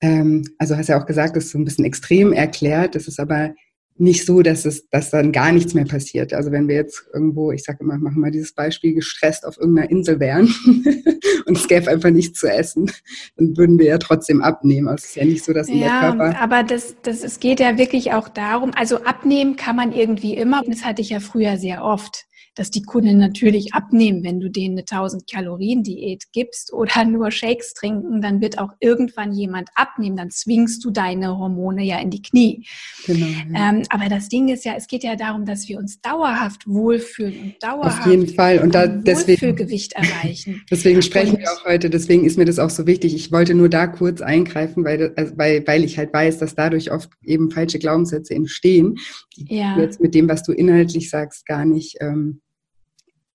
ähm, 0.00 0.44
also 0.58 0.76
hast 0.76 0.88
ja 0.88 1.00
auch 1.00 1.06
gesagt, 1.06 1.36
das 1.36 1.46
ist 1.46 1.52
so 1.52 1.58
ein 1.58 1.64
bisschen 1.64 1.84
extrem 1.84 2.32
erklärt, 2.32 2.94
das 2.94 3.08
ist 3.08 3.20
aber 3.20 3.54
nicht 4.00 4.24
so, 4.24 4.42
dass 4.42 4.64
es, 4.64 4.88
dass 4.90 5.10
dann 5.10 5.32
gar 5.32 5.52
nichts 5.52 5.74
mehr 5.74 5.84
passiert. 5.84 6.32
Also 6.32 6.52
wenn 6.52 6.68
wir 6.68 6.76
jetzt 6.76 7.04
irgendwo, 7.12 7.52
ich 7.52 7.64
sage 7.64 7.78
immer, 7.80 7.98
machen 7.98 8.22
wir 8.22 8.30
dieses 8.30 8.52
Beispiel, 8.52 8.94
gestresst 8.94 9.44
auf 9.44 9.58
irgendeiner 9.58 9.90
Insel 9.90 10.20
wären 10.20 10.46
und 11.46 11.56
es 11.56 11.68
gäbe 11.68 11.90
einfach 11.90 12.10
nichts 12.10 12.38
zu 12.38 12.46
essen, 12.46 12.90
dann 13.36 13.56
würden 13.56 13.78
wir 13.78 13.86
ja 13.86 13.98
trotzdem 13.98 14.42
abnehmen. 14.42 14.88
Also 14.88 15.02
es 15.02 15.10
ist 15.10 15.16
ja 15.16 15.24
nicht 15.24 15.44
so, 15.44 15.52
dass 15.52 15.68
unser 15.68 15.86
ja, 15.86 16.00
Körper. 16.00 16.40
Aber 16.40 16.62
das, 16.62 16.96
das, 17.02 17.24
es 17.24 17.40
geht 17.40 17.60
ja 17.60 17.78
wirklich 17.78 18.12
auch 18.12 18.28
darum, 18.28 18.70
also 18.74 18.98
abnehmen 19.04 19.56
kann 19.56 19.76
man 19.76 19.92
irgendwie 19.92 20.34
immer. 20.34 20.62
Das 20.66 20.84
hatte 20.84 21.02
ich 21.02 21.10
ja 21.10 21.20
früher 21.20 21.56
sehr 21.56 21.84
oft 21.84 22.27
dass 22.58 22.70
die 22.70 22.82
Kunden 22.82 23.18
natürlich 23.18 23.72
abnehmen, 23.72 24.24
wenn 24.24 24.40
du 24.40 24.50
denen 24.50 24.74
eine 24.74 24.80
1000 24.80 25.30
Kalorien 25.30 25.82
Diät 25.84 26.24
gibst 26.32 26.72
oder 26.72 27.04
nur 27.06 27.30
Shakes 27.30 27.74
trinken, 27.74 28.20
dann 28.20 28.40
wird 28.40 28.58
auch 28.58 28.72
irgendwann 28.80 29.32
jemand 29.32 29.68
abnehmen, 29.74 30.16
dann 30.16 30.30
zwingst 30.30 30.84
du 30.84 30.90
deine 30.90 31.38
Hormone 31.38 31.84
ja 31.84 32.00
in 32.00 32.10
die 32.10 32.22
Knie. 32.22 32.66
Genau, 33.06 33.26
ja. 33.26 33.70
ähm, 33.70 33.82
aber 33.90 34.08
das 34.08 34.28
Ding 34.28 34.48
ist 34.48 34.64
ja, 34.64 34.74
es 34.76 34.88
geht 34.88 35.04
ja 35.04 35.14
darum, 35.14 35.44
dass 35.44 35.68
wir 35.68 35.78
uns 35.78 36.00
dauerhaft 36.00 36.66
wohlfühlen 36.66 37.38
und 37.40 37.54
dauerhaft 37.62 38.00
Auf 38.00 38.06
jeden 38.06 38.28
Fall 38.28 38.58
und 38.58 38.74
da 38.74 38.86
deswegen 38.86 39.40
Wohlfühlgewicht 39.42 39.92
erreichen. 39.92 40.62
deswegen 40.70 41.02
sprechen 41.02 41.36
und, 41.36 41.40
wir 41.40 41.52
auch 41.52 41.64
heute, 41.64 41.90
deswegen 41.90 42.24
ist 42.24 42.38
mir 42.38 42.44
das 42.44 42.58
auch 42.58 42.70
so 42.70 42.86
wichtig. 42.86 43.14
Ich 43.14 43.30
wollte 43.30 43.54
nur 43.54 43.68
da 43.68 43.86
kurz 43.86 44.20
eingreifen, 44.20 44.84
weil, 44.84 45.12
also, 45.16 45.32
weil, 45.36 45.64
weil 45.66 45.84
ich 45.84 45.98
halt 45.98 46.12
weiß, 46.12 46.38
dass 46.38 46.54
dadurch 46.54 46.90
oft 46.90 47.10
eben 47.22 47.50
falsche 47.50 47.78
Glaubenssätze 47.78 48.34
entstehen, 48.34 48.96
die 49.36 49.56
ja. 49.56 49.78
jetzt 49.78 50.00
mit 50.00 50.14
dem, 50.14 50.28
was 50.28 50.42
du 50.42 50.52
inhaltlich 50.52 51.10
sagst, 51.10 51.46
gar 51.46 51.64
nicht 51.64 51.96
ähm, 52.00 52.40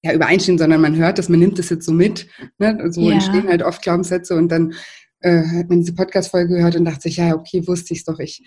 ja, 0.03 0.13
übereinstimmen, 0.13 0.59
sondern 0.59 0.81
man 0.81 0.95
hört 0.95 1.17
das, 1.17 1.29
man 1.29 1.39
nimmt 1.39 1.57
das 1.57 1.69
jetzt 1.69 1.85
so 1.85 1.93
mit. 1.93 2.27
Ne? 2.59 2.91
So 2.91 3.01
ja. 3.01 3.13
entstehen 3.13 3.47
halt 3.47 3.63
oft 3.63 3.81
Glaubenssätze 3.81 4.35
und 4.35 4.49
dann 4.49 4.73
äh, 5.21 5.41
hat 5.41 5.69
man 5.69 5.79
diese 5.79 5.95
Podcast-Folge 5.95 6.55
gehört 6.55 6.75
und 6.75 6.85
dachte 6.85 7.03
sich, 7.03 7.17
ja, 7.17 7.33
okay, 7.33 7.65
wusste 7.67 7.93
ich 7.93 7.99
es 7.99 8.05
doch, 8.05 8.19
ich 8.19 8.43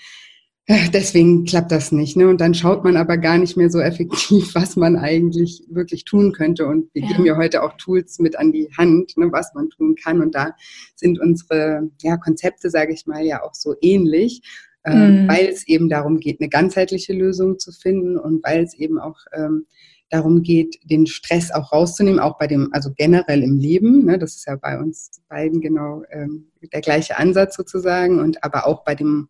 äh, 0.69 0.91
deswegen 0.93 1.45
klappt 1.45 1.71
das 1.71 1.93
nicht. 1.93 2.17
Ne? 2.17 2.29
Und 2.29 2.41
dann 2.41 2.53
schaut 2.53 2.83
man 2.83 2.97
aber 2.97 3.19
gar 3.19 3.39
nicht 3.39 3.57
mehr 3.57 3.71
so 3.71 3.79
effektiv, 3.79 4.55
was 4.55 4.77
man 4.77 4.97
eigentlich 4.97 5.63
wirklich 5.71 6.05
tun 6.05 6.33
könnte. 6.33 6.67
Und 6.67 6.93
wir 6.93 7.03
ja. 7.03 7.09
geben 7.09 7.25
ja 7.25 7.37
heute 7.37 7.63
auch 7.63 7.77
Tools 7.77 8.19
mit 8.19 8.37
an 8.37 8.53
die 8.53 8.69
Hand, 8.77 9.17
ne, 9.17 9.31
was 9.31 9.55
man 9.55 9.71
tun 9.71 9.95
kann. 9.95 10.21
Und 10.21 10.35
da 10.35 10.55
sind 10.97 11.21
unsere 11.21 11.89
ja, 12.03 12.17
Konzepte, 12.17 12.69
sage 12.69 12.93
ich 12.93 13.07
mal, 13.07 13.25
ja 13.25 13.43
auch 13.43 13.55
so 13.55 13.75
ähnlich. 13.81 14.43
Ähm, 14.89 15.23
mhm. 15.23 15.29
weil 15.29 15.47
es 15.47 15.67
eben 15.67 15.89
darum 15.89 16.21
geht, 16.21 16.41
eine 16.41 16.49
ganzheitliche 16.49 17.13
Lösung 17.13 17.59
zu 17.59 17.73
finden 17.73 18.17
und 18.17 18.45
weil 18.45 18.63
es 18.63 18.73
eben 18.73 19.01
auch 19.01 19.19
ähm, 19.33 19.67
darum 20.11 20.43
geht, 20.43 20.79
den 20.85 21.07
Stress 21.07 21.51
auch 21.51 21.73
rauszunehmen, 21.73 22.21
auch 22.21 22.39
bei 22.39 22.47
dem, 22.47 22.69
also 22.73 22.91
generell 22.97 23.43
im 23.43 23.59
Leben. 23.59 24.05
Ne, 24.05 24.19
das 24.19 24.37
ist 24.37 24.47
ja 24.47 24.57
bei 24.57 24.79
uns 24.79 25.23
beiden 25.29 25.61
genau 25.61 26.03
ähm, 26.11 26.51
der 26.73 26.81
gleiche 26.81 27.19
Ansatz 27.19 27.57
sozusagen 27.57 28.21
und 28.21 28.43
aber 28.45 28.67
auch 28.67 28.85
bei 28.85 28.95
dem 28.95 29.29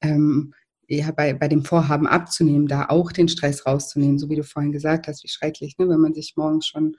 ähm, 0.00 0.54
ja, 0.88 1.10
bei, 1.12 1.32
bei 1.32 1.48
dem 1.48 1.64
Vorhaben 1.64 2.06
abzunehmen, 2.06 2.66
da 2.66 2.86
auch 2.88 3.10
den 3.10 3.28
Stress 3.28 3.66
rauszunehmen, 3.66 4.18
so 4.18 4.28
wie 4.28 4.36
du 4.36 4.44
vorhin 4.44 4.72
gesagt 4.72 5.08
hast, 5.08 5.24
wie 5.24 5.28
schrecklich, 5.28 5.78
ne, 5.78 5.88
wenn 5.88 6.00
man 6.00 6.14
sich 6.14 6.34
morgens 6.36 6.66
schon 6.66 6.96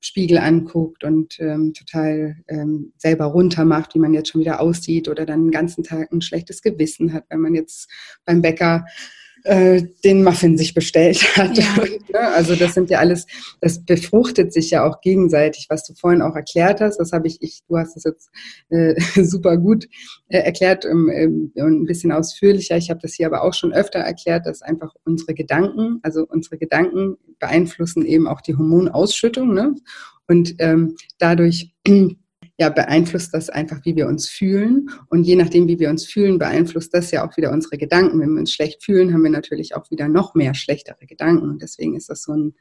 Spiegel 0.00 0.38
anguckt 0.38 1.02
und 1.02 1.38
ähm, 1.40 1.74
total 1.74 2.36
ähm, 2.48 2.92
selber 2.96 3.26
runter 3.26 3.64
macht, 3.64 3.94
wie 3.94 3.98
man 3.98 4.14
jetzt 4.14 4.30
schon 4.30 4.40
wieder 4.40 4.60
aussieht 4.60 5.08
oder 5.08 5.26
dann 5.26 5.46
den 5.46 5.50
ganzen 5.50 5.82
Tag 5.82 6.12
ein 6.12 6.20
schlechtes 6.20 6.62
Gewissen 6.62 7.12
hat, 7.12 7.24
wenn 7.30 7.40
man 7.40 7.54
jetzt 7.54 7.90
beim 8.24 8.40
Bäcker 8.40 8.84
äh, 9.44 9.82
den 10.04 10.24
Muffin 10.24 10.58
sich 10.58 10.74
bestellt 10.74 11.22
hat. 11.36 11.56
Ja. 11.56 11.76
Ne, 12.12 12.20
also 12.34 12.54
das 12.54 12.74
sind 12.74 12.90
ja 12.90 12.98
alles, 12.98 13.26
das 13.60 13.84
befruchtet 13.84 14.52
sich 14.52 14.70
ja 14.70 14.86
auch 14.86 15.00
gegenseitig, 15.00 15.66
was 15.68 15.84
du 15.84 15.94
vorhin 15.94 16.22
auch 16.22 16.34
erklärt 16.34 16.80
hast. 16.80 16.98
Das 16.98 17.12
habe 17.12 17.26
ich, 17.28 17.42
ich, 17.42 17.60
du 17.68 17.76
hast 17.76 17.96
es 17.96 18.04
jetzt 18.04 18.30
äh, 18.70 18.94
super 19.24 19.56
gut 19.56 19.88
äh, 20.28 20.38
erklärt 20.38 20.84
ähm, 20.84 21.10
ähm, 21.12 21.52
und 21.54 21.82
ein 21.82 21.86
bisschen 21.86 22.12
ausführlicher. 22.12 22.76
Ich 22.76 22.90
habe 22.90 23.00
das 23.00 23.14
hier 23.14 23.26
aber 23.26 23.42
auch 23.42 23.54
schon 23.54 23.72
öfter 23.72 24.00
erklärt, 24.00 24.46
dass 24.46 24.62
einfach 24.62 24.94
unsere 25.04 25.34
Gedanken, 25.34 26.00
also 26.02 26.26
unsere 26.28 26.58
Gedanken 26.58 27.16
beeinflussen 27.38 28.04
eben 28.04 28.26
auch 28.26 28.40
die 28.40 28.56
Hormonausschüttung. 28.56 29.54
Ne? 29.54 29.74
Und 30.26 30.54
ähm, 30.58 30.96
dadurch 31.18 31.72
ja, 32.58 32.70
beeinflusst 32.70 33.32
das 33.32 33.50
einfach, 33.50 33.84
wie 33.84 33.94
wir 33.94 34.08
uns 34.08 34.28
fühlen. 34.28 34.90
Und 35.08 35.24
je 35.24 35.36
nachdem, 35.36 35.68
wie 35.68 35.78
wir 35.78 35.90
uns 35.90 36.04
fühlen, 36.04 36.38
beeinflusst 36.38 36.92
das 36.92 37.12
ja 37.12 37.26
auch 37.26 37.36
wieder 37.36 37.52
unsere 37.52 37.78
Gedanken. 37.78 38.20
Wenn 38.20 38.32
wir 38.32 38.40
uns 38.40 38.52
schlecht 38.52 38.84
fühlen, 38.84 39.12
haben 39.14 39.22
wir 39.22 39.30
natürlich 39.30 39.76
auch 39.76 39.88
wieder 39.90 40.08
noch 40.08 40.34
mehr 40.34 40.54
schlechtere 40.54 41.06
Gedanken. 41.06 41.48
Und 41.48 41.62
deswegen 41.62 41.96
ist 41.96 42.10
das 42.10 42.22
so 42.22 42.32
ein, 42.32 42.54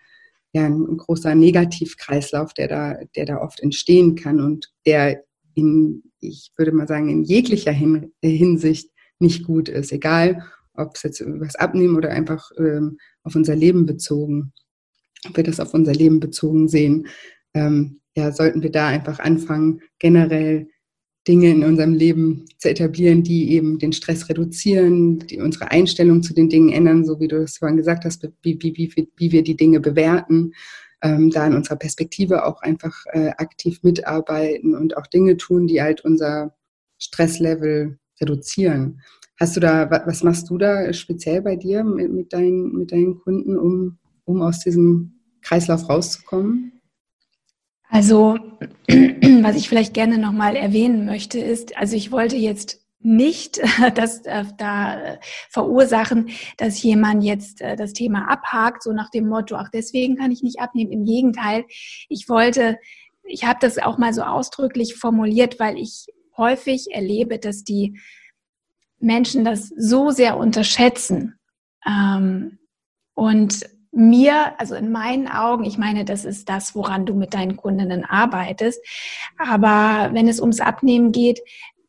ja, 0.54 0.66
ein 0.68 0.98
großer 0.98 1.34
Negativkreislauf, 1.34 2.54
der 2.54 2.68
da, 2.68 3.00
der 3.16 3.26
da 3.26 3.42
oft 3.42 3.60
entstehen 3.60 4.16
kann 4.16 4.40
und 4.40 4.72
der 4.86 5.24
in, 5.56 6.04
ich 6.20 6.52
würde 6.56 6.72
mal 6.72 6.88
sagen, 6.88 7.10
in 7.10 7.24
jeglicher 7.24 7.72
Hin 7.72 8.14
Hinsicht 8.22 8.92
nicht 9.18 9.46
gut 9.46 9.68
ist, 9.68 9.92
egal 9.92 10.44
ob 10.76 10.96
es 10.96 11.02
jetzt 11.02 11.26
das 11.40 11.56
Abnehmen 11.56 11.96
oder 11.96 12.12
einfach 12.12 12.52
ähm, 12.60 13.00
auf 13.24 13.36
unser 13.36 13.56
Leben 13.56 13.88
bezogen, 13.88 14.54
ob 15.28 15.36
wir 15.36 15.44
das 15.44 15.60
auf 15.60 15.74
unser 15.74 15.94
Leben 15.94 16.20
bezogen 16.20 16.68
sehen, 16.68 17.08
ähm, 17.56 18.00
ja, 18.18 18.32
sollten 18.32 18.64
wir 18.64 18.72
da 18.72 18.88
einfach 18.88 19.20
anfangen, 19.20 19.82
generell 20.00 20.68
Dinge 21.28 21.52
in 21.52 21.64
unserem 21.64 21.94
Leben 21.94 22.46
zu 22.58 22.68
etablieren, 22.68 23.22
die 23.22 23.52
eben 23.52 23.78
den 23.78 23.94
Stress 23.94 24.28
reduzieren, 24.28 25.20
die 25.20 25.40
unsere 25.40 25.70
Einstellung 25.70 26.24
zu 26.24 26.34
den 26.34 26.50
Dingen 26.50 26.70
ändern, 26.70 27.06
so 27.06 27.20
wie 27.20 27.28
du 27.28 27.44
es 27.44 27.58
vorhin 27.58 27.78
gesagt 27.78 28.06
hast, 28.06 28.28
wie, 28.42 28.58
wie, 28.60 28.76
wie, 28.76 29.10
wie 29.16 29.32
wir 29.32 29.44
die 29.44 29.56
Dinge 29.56 29.80
bewerten, 29.80 30.54
ähm, 31.04 31.30
da 31.30 31.46
in 31.46 31.54
unserer 31.54 31.76
Perspektive 31.76 32.44
auch 32.44 32.62
einfach 32.64 33.06
äh, 33.12 33.30
aktiv 33.38 33.84
mitarbeiten 33.84 34.74
und 34.74 34.98
auch 34.98 35.06
Dinge 35.06 35.38
tun, 35.38 35.68
die 35.68 35.80
halt 35.80 36.04
unser 36.04 36.56
Stresslevel 36.98 38.00
reduzieren. 38.20 39.02
Hast 39.40 39.56
du 39.56 39.60
da, 39.60 39.92
was 39.92 40.24
machst 40.24 40.50
du 40.50 40.58
da 40.58 40.92
speziell 40.92 41.44
bei 41.44 41.56
dir 41.56 41.84
mit, 41.84 42.12
mit, 42.12 42.34
deinen, 42.34 42.72
mit 42.72 42.92
deinen 42.92 43.20
Kunden, 43.20 43.56
um, 43.56 44.00
um 44.26 44.42
aus 44.42 44.62
diesem 44.62 45.20
Kreislauf 45.44 45.88
rauszukommen? 45.88 46.77
Also, 47.90 48.38
was 48.88 49.56
ich 49.56 49.70
vielleicht 49.70 49.94
gerne 49.94 50.18
nochmal 50.18 50.56
erwähnen 50.56 51.06
möchte, 51.06 51.40
ist, 51.40 51.78
also 51.78 51.96
ich 51.96 52.12
wollte 52.12 52.36
jetzt 52.36 52.82
nicht 53.00 53.62
das 53.96 54.26
äh, 54.26 54.44
da 54.58 55.14
äh, 55.14 55.18
verursachen, 55.50 56.30
dass 56.58 56.82
jemand 56.82 57.24
jetzt 57.24 57.62
äh, 57.62 57.76
das 57.76 57.94
Thema 57.94 58.30
abhakt, 58.30 58.84
so 58.84 58.92
nach 58.92 59.10
dem 59.10 59.28
Motto, 59.28 59.56
ach, 59.56 59.70
deswegen 59.70 60.18
kann 60.18 60.32
ich 60.32 60.44
nicht 60.44 60.60
abnehmen. 60.60 60.92
Im 60.92 61.06
Gegenteil, 61.06 61.66
ich 62.10 62.28
wollte, 62.28 62.78
ich 63.24 63.46
habe 63.46 63.60
das 63.62 63.78
auch 63.78 63.98
mal 63.98 64.14
so 64.14 64.24
ausdrücklich 64.24 64.96
formuliert, 64.96 65.60
weil 65.60 65.78
ich 65.78 66.08
häufig 66.36 66.88
erlebe, 66.92 67.40
dass 67.40 67.64
die 67.64 68.00
Menschen 69.00 69.46
das 69.46 69.70
so 69.78 70.12
sehr 70.12 70.38
unterschätzen. 70.38 71.40
Ähm, 71.86 72.60
und 73.14 73.66
mir, 73.98 74.60
also 74.60 74.76
in 74.76 74.92
meinen 74.92 75.28
Augen, 75.28 75.66
ich 75.66 75.78
meine, 75.78 76.06
das 76.06 76.24
ist 76.24 76.48
das, 76.50 76.76
woran 76.76 77.06
du 77.06 77.14
mit 77.14 77.34
deinen 77.34 77.58
Kundinnen 77.58 78.06
arbeitest. 78.06 78.80
Aber 79.38 80.14
wenn 80.14 80.28
es 80.28 80.40
ums 80.40 80.60
Abnehmen 80.60 81.12
geht, 81.12 81.40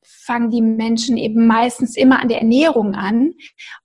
fangen 0.02 0.50
die 0.50 0.62
Menschen 0.62 1.16
eben 1.16 1.46
meistens 1.46 1.96
immer 1.96 2.20
an 2.20 2.28
der 2.28 2.38
Ernährung 2.38 2.94
an. 2.94 3.34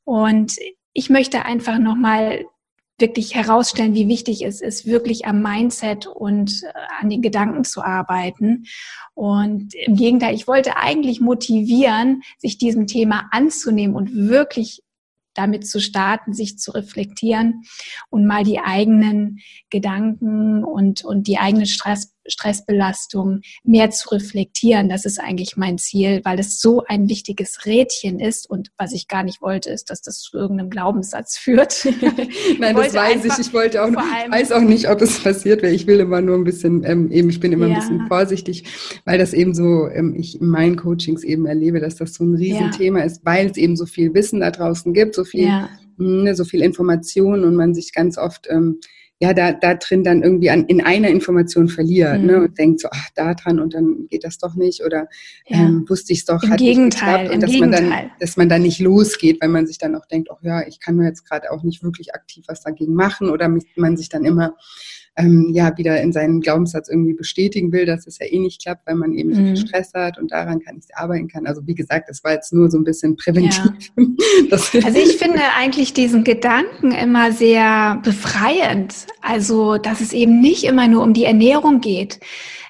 Und 0.04 0.56
ich 0.94 1.10
möchte 1.10 1.46
einfach 1.46 1.80
nochmal 1.80 2.46
wirklich 3.00 3.34
herausstellen, 3.34 3.96
wie 3.96 4.08
wichtig 4.08 4.46
es 4.46 4.62
ist, 4.62 4.86
wirklich 4.86 5.26
am 5.26 5.42
Mindset 5.42 6.06
und 6.08 6.64
äh, 6.64 6.72
an 7.00 7.10
den 7.10 7.22
Gedanken 7.22 7.64
zu 7.64 7.82
arbeiten. 7.82 8.66
Und 9.14 9.74
im 9.74 9.96
Gegenteil, 9.96 10.36
ich 10.36 10.48
wollte 10.48 10.78
eigentlich 10.78 11.20
motivieren, 11.20 12.22
sich 12.38 12.58
diesem 12.58 12.88
Thema 12.88 13.28
anzunehmen 13.32 13.96
und 13.96 14.14
wirklich 14.14 14.84
damit 15.34 15.67
zu 15.67 15.80
starten, 15.80 16.34
sich 16.34 16.58
zu 16.58 16.72
reflektieren 16.72 17.63
und 18.10 18.26
mal 18.26 18.43
die 18.43 18.60
eigenen 18.60 19.39
Gedanken 19.69 20.63
und, 20.63 21.04
und 21.04 21.28
die 21.28 21.38
eigene 21.38 21.65
Stress, 21.65 22.12
Stressbelastung 22.28 23.42
mehr 23.64 23.90
zu 23.92 24.10
reflektieren. 24.10 24.90
Das 24.90 25.06
ist 25.06 25.20
eigentlich 25.20 25.58
mein 25.58 25.78
Ziel, 25.78 26.22
weil 26.24 26.40
es 26.40 26.60
so 26.60 26.84
ein 26.88 27.10
wichtiges 27.10 27.66
Rädchen 27.66 28.20
ist. 28.20 28.50
Und 28.50 28.72
was 28.78 28.94
ich 28.94 29.08
gar 29.08 29.24
nicht 29.24 29.42
wollte, 29.42 29.70
ist, 29.70 29.90
dass 29.90 30.02
das 30.02 30.20
zu 30.20 30.38
irgendeinem 30.38 30.70
Glaubenssatz 30.70 31.38
führt. 31.44 31.86
Nein, 32.60 32.76
das 32.76 32.94
weiß 32.94 33.26
ich. 33.26 33.48
Ich 33.48 33.54
wollte 33.54 33.84
auch, 33.84 33.90
noch, 33.90 34.02
weiß 34.02 34.52
auch 34.52 34.62
nicht, 34.62 34.90
ob 34.90 35.02
es 35.02 35.22
passiert 35.22 35.62
wäre. 35.62 35.74
Ich 35.74 35.88
will 35.88 36.00
immer 36.00 36.22
nur 36.22 36.36
ein 36.36 36.44
bisschen, 36.44 36.84
ähm, 36.84 37.12
eben, 37.12 37.30
ich 37.30 37.40
bin 37.40 37.52
immer 37.52 37.68
ja. 37.68 37.76
ein 37.76 37.80
bisschen 37.80 38.08
vorsichtig, 38.08 38.64
weil 39.06 39.18
das 39.18 39.34
eben 39.34 39.54
so, 39.54 39.88
ähm, 39.88 40.16
ich 40.16 40.40
in 40.40 40.48
meinen 40.48 40.76
Coachings 40.76 41.24
eben 41.24 41.46
erlebe, 41.46 41.80
dass 41.80 41.96
das 41.96 42.14
so 42.14 42.24
ein 42.24 42.36
Riesenthema 42.36 43.00
ja. 43.00 43.06
ist, 43.06 43.26
weil 43.26 43.50
es 43.50 43.58
eben 43.58 43.76
so 43.76 43.86
viel 43.86 44.14
Wissen 44.14 44.40
da 44.42 44.52
draußen 44.52 44.94
gibt, 44.94 45.16
so 45.16 45.24
viel, 45.24 45.48
ja. 45.48 45.70
mh, 45.98 46.24
ne, 46.24 46.36
so 46.36 46.46
viel 46.46 46.62
Information 46.62 47.44
und 47.44 47.56
man 47.56 47.74
sich 47.74 47.94
ganz 47.94 48.18
oft 48.18 48.48
ähm, 48.50 48.80
ja, 49.19 49.34
da, 49.34 49.54
da 49.54 49.76
drin 49.76 50.04
dann 50.04 50.21
irgendwie 50.21 50.49
an, 50.49 50.65
in 50.65 50.82
einer 50.82 51.08
Information 51.08 51.69
verliert 51.69 52.13
ne, 52.13 52.19
mhm. 52.19 52.26
ne, 52.28 52.38
und 52.41 52.58
denkt 52.58 52.82
so, 52.82 52.89
ach, 52.91 53.10
da 53.15 53.34
dran 53.34 53.60
und 53.60 53.73
dann 53.73 54.08
geht 54.10 54.23
das 54.23 54.38
doch 54.38 54.56
nicht 54.56 54.84
oder 54.84 55.08
ja. 55.47 55.60
ähm, 55.60 55.86
wusste 55.88 56.13
ich 56.13 56.19
es 56.19 56.26
doch, 56.26 56.43
Im 56.43 56.52
hat 56.52 56.60
Gegenteil, 56.60 57.23
nicht 57.23 57.34
und 57.34 57.43
dass 57.43 57.52
Gegenteil. 57.52 57.84
man 57.84 57.91
dann, 57.91 58.12
dass 58.19 58.38
man 58.38 58.49
dann 58.49 58.63
nicht 58.63 58.80
losgeht, 58.80 59.41
weil 59.41 59.49
man 59.49 59.65
sich 59.65 59.78
dann 59.78 59.95
auch 59.95 60.06
denkt, 60.06 60.30
ach 60.32 60.41
ja, 60.41 60.67
ich 60.67 60.80
kann 60.80 60.95
mir 60.95 61.06
jetzt 61.06 61.26
gerade 61.28 61.52
auch 61.52 61.63
nicht 61.63 61.84
wirklich 61.84 62.13
aktiv 62.13 62.45
was 62.47 62.62
dagegen 62.62 62.95
machen 62.95 63.30
oder 63.30 63.49
man 63.76 63.97
sich 63.97 64.10
dann 64.10 64.26
immer 64.26 64.56
ähm, 65.15 65.52
ja 65.54 65.78
wieder 65.78 66.02
in 66.02 66.12
seinen 66.12 66.41
Glaubenssatz 66.41 66.89
irgendwie 66.89 67.13
bestätigen 67.13 67.71
will, 67.71 67.86
dass 67.86 68.08
es 68.08 68.17
ja 68.19 68.26
eh 68.26 68.39
nicht 68.39 68.62
klappt, 68.62 68.88
weil 68.88 68.95
man 68.95 69.13
eben 69.13 69.30
mhm. 69.30 69.34
so 69.34 69.41
viel 69.41 69.52
mhm. 69.52 69.56
Stress 69.58 69.93
hat 69.93 70.17
und 70.17 70.32
daran 70.32 70.60
kann 70.60 70.78
ich 70.78 70.95
arbeiten 70.95 71.28
kann. 71.28 71.45
Also 71.45 71.62
wie 71.67 71.76
gesagt, 71.76 72.10
das 72.10 72.23
war 72.23 72.34
jetzt 72.34 72.54
nur 72.54 72.69
so 72.71 72.78
ein 72.78 72.84
bisschen 72.84 73.15
präventiv. 73.15 73.91
Ja. 73.97 74.06
also 74.52 74.99
ich 74.99 75.17
finde 75.17 75.41
eigentlich 75.58 75.93
diesen 75.93 76.23
Gedanken 76.23 76.91
immer 76.91 77.32
sehr 77.32 78.02
befreiend. 78.04 79.08
Also 79.21 79.78
dass 79.78 80.02
es 80.02 80.13
eben 80.13 80.41
nicht 80.41 80.63
immer 80.63 80.88
nur 80.88 81.04
um 81.04 81.13
die 81.13 81.26
Ernährung 81.26 81.80
geht, 81.82 82.19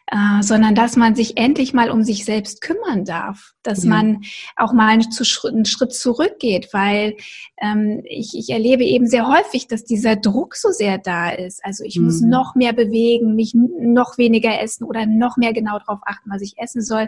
äh, 0.07 0.41
sondern 0.41 0.75
dass 0.75 0.95
man 0.95 1.15
sich 1.15 1.37
endlich 1.37 1.73
mal 1.73 1.89
um 1.89 2.03
sich 2.03 2.25
selbst 2.25 2.61
kümmern 2.61 3.05
darf 3.05 3.53
dass 3.63 3.83
ja. 3.83 3.89
man 3.89 4.21
auch 4.55 4.73
mal 4.73 4.89
einen, 4.89 5.05
einen, 5.45 5.65
Schritt 5.65 5.93
zurückgeht, 5.93 6.69
weil 6.73 7.15
ähm, 7.61 8.03
ich, 8.05 8.37
ich 8.37 8.49
erlebe 8.49 8.83
eben 8.83 9.07
sehr 9.07 9.27
häufig, 9.27 9.67
dass 9.67 9.85
dieser 9.85 10.15
Druck 10.15 10.55
so 10.55 10.69
sehr 10.69 10.97
da 10.97 11.29
ist. 11.29 11.63
Also 11.63 11.83
ich 11.83 11.97
mhm. 11.97 12.05
muss 12.05 12.21
noch 12.21 12.55
mehr 12.55 12.73
bewegen, 12.73 13.35
mich 13.35 13.53
noch 13.55 14.17
weniger 14.17 14.61
essen 14.61 14.83
oder 14.83 15.05
noch 15.05 15.37
mehr 15.37 15.53
genau 15.53 15.79
darauf 15.79 16.01
achten, 16.05 16.29
was 16.29 16.41
ich 16.41 16.57
essen 16.57 16.81
soll. 16.81 17.07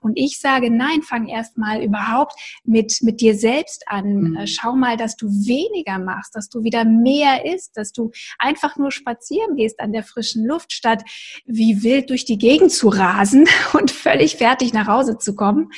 Und 0.00 0.16
ich 0.16 0.38
sage, 0.38 0.70
nein, 0.70 1.02
fang 1.02 1.26
erst 1.26 1.58
mal 1.58 1.82
überhaupt 1.82 2.34
mit, 2.64 2.98
mit 3.02 3.20
dir 3.20 3.34
selbst 3.34 3.88
an. 3.88 4.20
Mhm. 4.20 4.36
Äh, 4.36 4.46
schau 4.46 4.74
mal, 4.74 4.96
dass 4.96 5.16
du 5.16 5.28
weniger 5.28 5.98
machst, 5.98 6.36
dass 6.36 6.48
du 6.48 6.62
wieder 6.62 6.84
mehr 6.84 7.44
isst, 7.44 7.76
dass 7.76 7.92
du 7.92 8.12
einfach 8.38 8.76
nur 8.76 8.92
spazieren 8.92 9.56
gehst 9.56 9.80
an 9.80 9.92
der 9.92 10.04
frischen 10.04 10.46
Luft, 10.46 10.72
statt 10.72 11.02
wie 11.46 11.82
wild 11.82 12.10
durch 12.10 12.24
die 12.24 12.35
Gegend 12.38 12.72
zu 12.72 12.88
rasen 12.88 13.46
und 13.72 13.90
völlig 13.90 14.36
fertig 14.36 14.72
nach 14.72 14.86
Hause 14.86 15.18
zu 15.18 15.34
kommen 15.34 15.70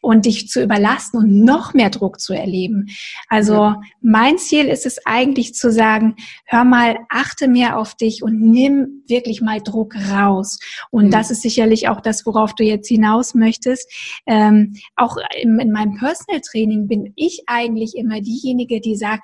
und 0.00 0.26
dich 0.26 0.48
zu 0.48 0.62
überlasten 0.62 1.20
und 1.20 1.44
noch 1.44 1.74
mehr 1.74 1.90
Druck 1.90 2.20
zu 2.20 2.32
erleben. 2.32 2.86
Also 3.28 3.74
mein 4.00 4.38
Ziel 4.38 4.66
ist 4.66 4.86
es 4.86 5.04
eigentlich 5.06 5.54
zu 5.54 5.70
sagen, 5.72 6.16
hör 6.44 6.64
mal, 6.64 6.98
achte 7.08 7.48
mehr 7.48 7.78
auf 7.78 7.94
dich 7.94 8.22
und 8.22 8.40
nimm 8.40 9.02
wirklich 9.06 9.40
mal 9.40 9.60
Druck 9.60 9.94
raus. 10.10 10.58
Und 10.90 11.06
mhm. 11.06 11.10
das 11.10 11.30
ist 11.30 11.42
sicherlich 11.42 11.88
auch 11.88 12.00
das, 12.00 12.26
worauf 12.26 12.54
du 12.54 12.64
jetzt 12.64 12.88
hinaus 12.88 13.34
möchtest. 13.34 13.90
Ähm, 14.26 14.76
auch 14.96 15.16
in, 15.40 15.58
in 15.58 15.72
meinem 15.72 15.96
Personal 15.98 16.40
Training 16.40 16.88
bin 16.88 17.12
ich 17.16 17.44
eigentlich 17.46 17.96
immer 17.96 18.20
diejenige, 18.20 18.80
die 18.80 18.96
sagt, 18.96 19.22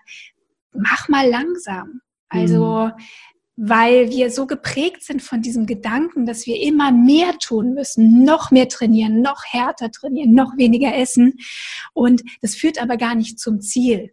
mach 0.72 1.09
mal 1.09 1.29
langsam. 1.29 2.01
Also 2.29 2.90
mhm 2.96 3.03
weil 3.57 4.11
wir 4.11 4.31
so 4.31 4.47
geprägt 4.47 5.03
sind 5.03 5.23
von 5.23 5.40
diesem 5.40 5.66
Gedanken, 5.66 6.27
dass 6.27 6.47
wir 6.47 6.61
immer 6.61 6.92
mehr 6.92 7.38
tun 7.38 7.73
müssen, 7.73 8.23
noch 8.23 8.51
mehr 8.51 8.69
trainieren, 8.69 9.23
noch 9.23 9.42
härter 9.47 9.90
trainieren, 9.90 10.35
noch 10.35 10.57
weniger 10.59 10.95
essen. 10.95 11.35
Und 11.95 12.23
das 12.42 12.55
führt 12.55 12.81
aber 12.81 12.99
gar 12.99 13.14
nicht 13.14 13.40
zum 13.40 13.61
Ziel. 13.61 14.12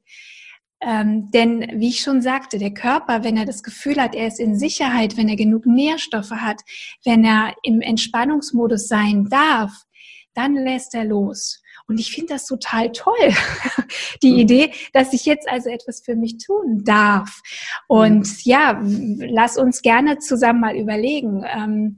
Ähm, 0.85 1.29
denn 1.31 1.71
wie 1.75 1.89
ich 1.89 2.01
schon 2.01 2.21
sagte, 2.21 2.57
der 2.57 2.73
Körper, 2.73 3.23
wenn 3.23 3.37
er 3.37 3.45
das 3.45 3.63
Gefühl 3.63 4.01
hat, 4.01 4.15
er 4.15 4.27
ist 4.27 4.39
in 4.39 4.57
Sicherheit, 4.57 5.15
wenn 5.17 5.29
er 5.29 5.37
genug 5.37 5.65
Nährstoffe 5.65 6.31
hat, 6.31 6.61
wenn 7.05 7.23
er 7.23 7.53
im 7.63 7.81
Entspannungsmodus 7.81 8.87
sein 8.87 9.29
darf, 9.29 9.71
dann 10.33 10.55
lässt 10.55 10.93
er 10.95 11.05
los. 11.05 11.62
Und 11.93 11.99
ich 11.99 12.11
finde 12.11 12.33
das 12.33 12.47
total 12.47 12.91
toll, 12.91 13.13
die 14.23 14.31
mhm. 14.31 14.39
Idee, 14.39 14.71
dass 14.93 15.13
ich 15.13 15.27
jetzt 15.27 15.47
also 15.47 15.69
etwas 15.69 16.01
für 16.01 16.15
mich 16.15 16.39
tun 16.39 16.83
darf. 16.83 17.43
Und 17.87 18.27
mhm. 18.27 18.35
ja, 18.41 18.81
lass 18.83 19.59
uns 19.59 19.83
gerne 19.83 20.17
zusammen 20.17 20.59
mal 20.59 20.75
überlegen, 20.75 21.45
ähm, 21.47 21.97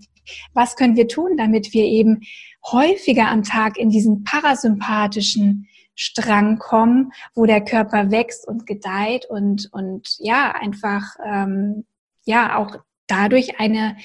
was 0.54 0.76
können 0.76 0.98
wir 0.98 1.08
tun, 1.08 1.38
damit 1.38 1.74
wir 1.74 1.86
eben 1.86 2.24
häufiger 2.70 3.30
am 3.30 3.44
Tag 3.44 3.78
in 3.78 3.90
diesen 3.90 4.26
parasympathischen 4.26 5.70
Strang 5.96 6.58
kommen, 6.58 7.14
wo 7.34 7.46
der 7.46 7.64
Körper 7.64 8.12
wächst 8.12 8.46
und 8.46 8.68
gedeiht 8.68 9.28
und, 9.30 9.70
und 9.72 10.18
ja, 10.20 10.52
einfach, 10.52 11.16
ähm, 11.26 11.86
ja, 12.26 12.58
auch 12.58 12.76
dadurch 13.08 13.62
eine 13.62 13.96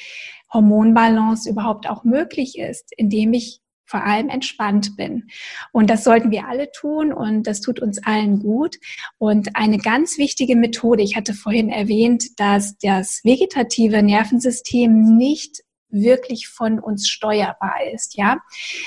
Hormonbalance 0.52 1.50
überhaupt 1.50 1.90
auch 1.90 2.04
möglich 2.04 2.60
ist, 2.60 2.92
indem 2.96 3.32
ich 3.32 3.60
vor 3.90 4.04
allem 4.04 4.28
entspannt 4.28 4.96
bin. 4.96 5.28
Und 5.72 5.90
das 5.90 6.04
sollten 6.04 6.30
wir 6.30 6.46
alle 6.46 6.70
tun 6.70 7.12
und 7.12 7.46
das 7.46 7.60
tut 7.60 7.80
uns 7.80 8.02
allen 8.04 8.38
gut. 8.38 8.76
Und 9.18 9.56
eine 9.56 9.78
ganz 9.78 10.16
wichtige 10.16 10.56
Methode, 10.56 11.02
ich 11.02 11.16
hatte 11.16 11.34
vorhin 11.34 11.68
erwähnt, 11.68 12.38
dass 12.38 12.78
das 12.78 13.20
vegetative 13.24 14.02
Nervensystem 14.02 15.16
nicht 15.16 15.62
wirklich 15.90 16.48
von 16.48 16.78
uns 16.78 17.08
steuerbar 17.08 17.74
ist, 17.92 18.16
ja, 18.16 18.38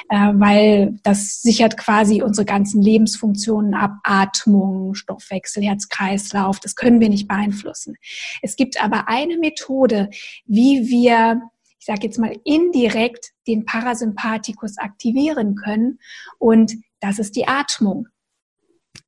äh, 0.09 0.31
weil 0.35 0.99
das 1.03 1.41
sichert 1.41 1.77
quasi 1.77 2.21
unsere 2.21 2.45
ganzen 2.45 2.81
Lebensfunktionen 2.81 3.73
ab, 3.73 3.91
Atmung, 4.03 4.95
Stoffwechsel, 4.95 5.63
Herz-Kreislauf, 5.63 6.59
das 6.59 6.75
können 6.75 6.99
wir 6.99 7.09
nicht 7.09 7.27
beeinflussen. 7.27 7.97
Es 8.41 8.55
gibt 8.55 8.81
aber 8.81 9.07
eine 9.07 9.37
Methode, 9.37 10.09
wie 10.45 10.87
wir 10.87 11.41
ich 11.83 11.87
sage 11.87 12.07
jetzt 12.07 12.17
mal, 12.17 12.33
indirekt 12.45 13.31
den 13.45 13.65
Parasympathikus 13.65 14.77
aktivieren 14.77 15.55
können. 15.55 15.99
Und 16.39 16.75
das 17.01 17.19
ist 17.19 17.35
die 17.35 17.45
Atmung. 17.45 18.07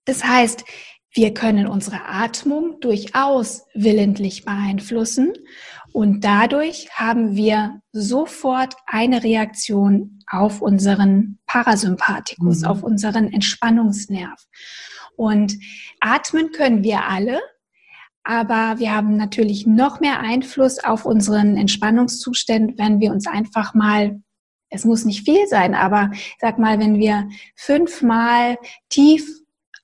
Das 0.04 0.26
heißt, 0.26 0.66
wir 1.14 1.34
können 1.34 1.68
unsere 1.68 2.04
Atmung 2.06 2.82
durchaus 2.82 3.64
willentlich 3.74 4.44
beeinflussen 4.44 5.32
und 5.94 6.26
dadurch 6.26 6.90
haben 6.92 7.38
wir 7.38 7.80
sofort 7.94 8.76
eine 8.88 9.24
Reaktion 9.24 10.20
auf 10.30 10.62
unseren 10.62 11.40
Parasympathikus, 11.46 12.64
mhm. 12.64 12.68
auf 12.68 12.84
unseren 12.84 13.32
Entspannungsnerv. 13.32 14.44
Und 15.16 15.56
atmen 16.02 16.52
können 16.52 16.84
wir 16.84 17.06
alle, 17.06 17.40
aber 18.26 18.80
wir 18.80 18.94
haben 18.94 19.16
natürlich 19.16 19.66
noch 19.66 20.00
mehr 20.00 20.20
Einfluss 20.20 20.84
auf 20.84 21.06
unseren 21.06 21.56
Entspannungszustand, 21.56 22.78
wenn 22.78 23.00
wir 23.00 23.12
uns 23.12 23.28
einfach 23.28 23.74
mal 23.74 24.20
es 24.70 24.84
muss 24.84 25.06
nicht 25.06 25.26
viel 25.26 25.48
sein, 25.48 25.74
aber 25.74 26.12
sag 26.40 26.60
mal, 26.60 26.80
wenn 26.80 27.00
wir 27.00 27.30
fünfmal 27.56 28.58
tief 28.90 29.26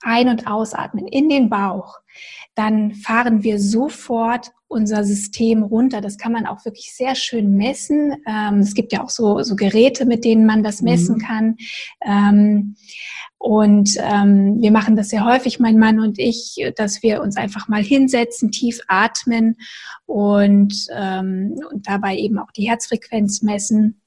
ein- 0.01 0.27
und 0.27 0.47
ausatmen 0.47 1.07
in 1.07 1.29
den 1.29 1.49
Bauch, 1.49 1.99
dann 2.55 2.93
fahren 2.93 3.43
wir 3.43 3.59
sofort 3.59 4.51
unser 4.72 5.03
System 5.03 5.63
runter. 5.63 6.01
Das 6.01 6.17
kann 6.17 6.32
man 6.32 6.45
auch 6.45 6.65
wirklich 6.65 6.93
sehr 6.95 7.15
schön 7.15 7.55
messen. 7.55 8.15
Ähm, 8.26 8.59
es 8.59 8.74
gibt 8.74 8.93
ja 8.93 9.03
auch 9.03 9.09
so, 9.09 9.43
so 9.43 9.55
Geräte, 9.55 10.05
mit 10.05 10.24
denen 10.24 10.45
man 10.45 10.63
das 10.63 10.82
messen 10.82 11.15
mhm. 11.15 11.19
kann. 11.19 11.57
Ähm, 12.01 12.76
und 13.38 13.97
ähm, 13.99 14.61
wir 14.61 14.72
machen 14.72 14.95
das 14.95 15.09
sehr 15.09 15.26
häufig, 15.26 15.59
mein 15.59 15.80
Mann 15.80 15.99
und 15.99 16.19
ich, 16.19 16.57
dass 16.76 17.01
wir 17.01 17.22
uns 17.22 17.38
einfach 17.38 17.67
mal 17.67 17.84
hinsetzen, 17.84 18.51
tief 18.51 18.82
atmen 18.88 19.57
und, 20.05 20.74
ähm, 20.95 21.55
und 21.72 21.88
dabei 21.88 22.15
eben 22.17 22.38
auch 22.38 22.51
die 22.51 22.69
Herzfrequenz 22.69 23.41
messen 23.41 24.01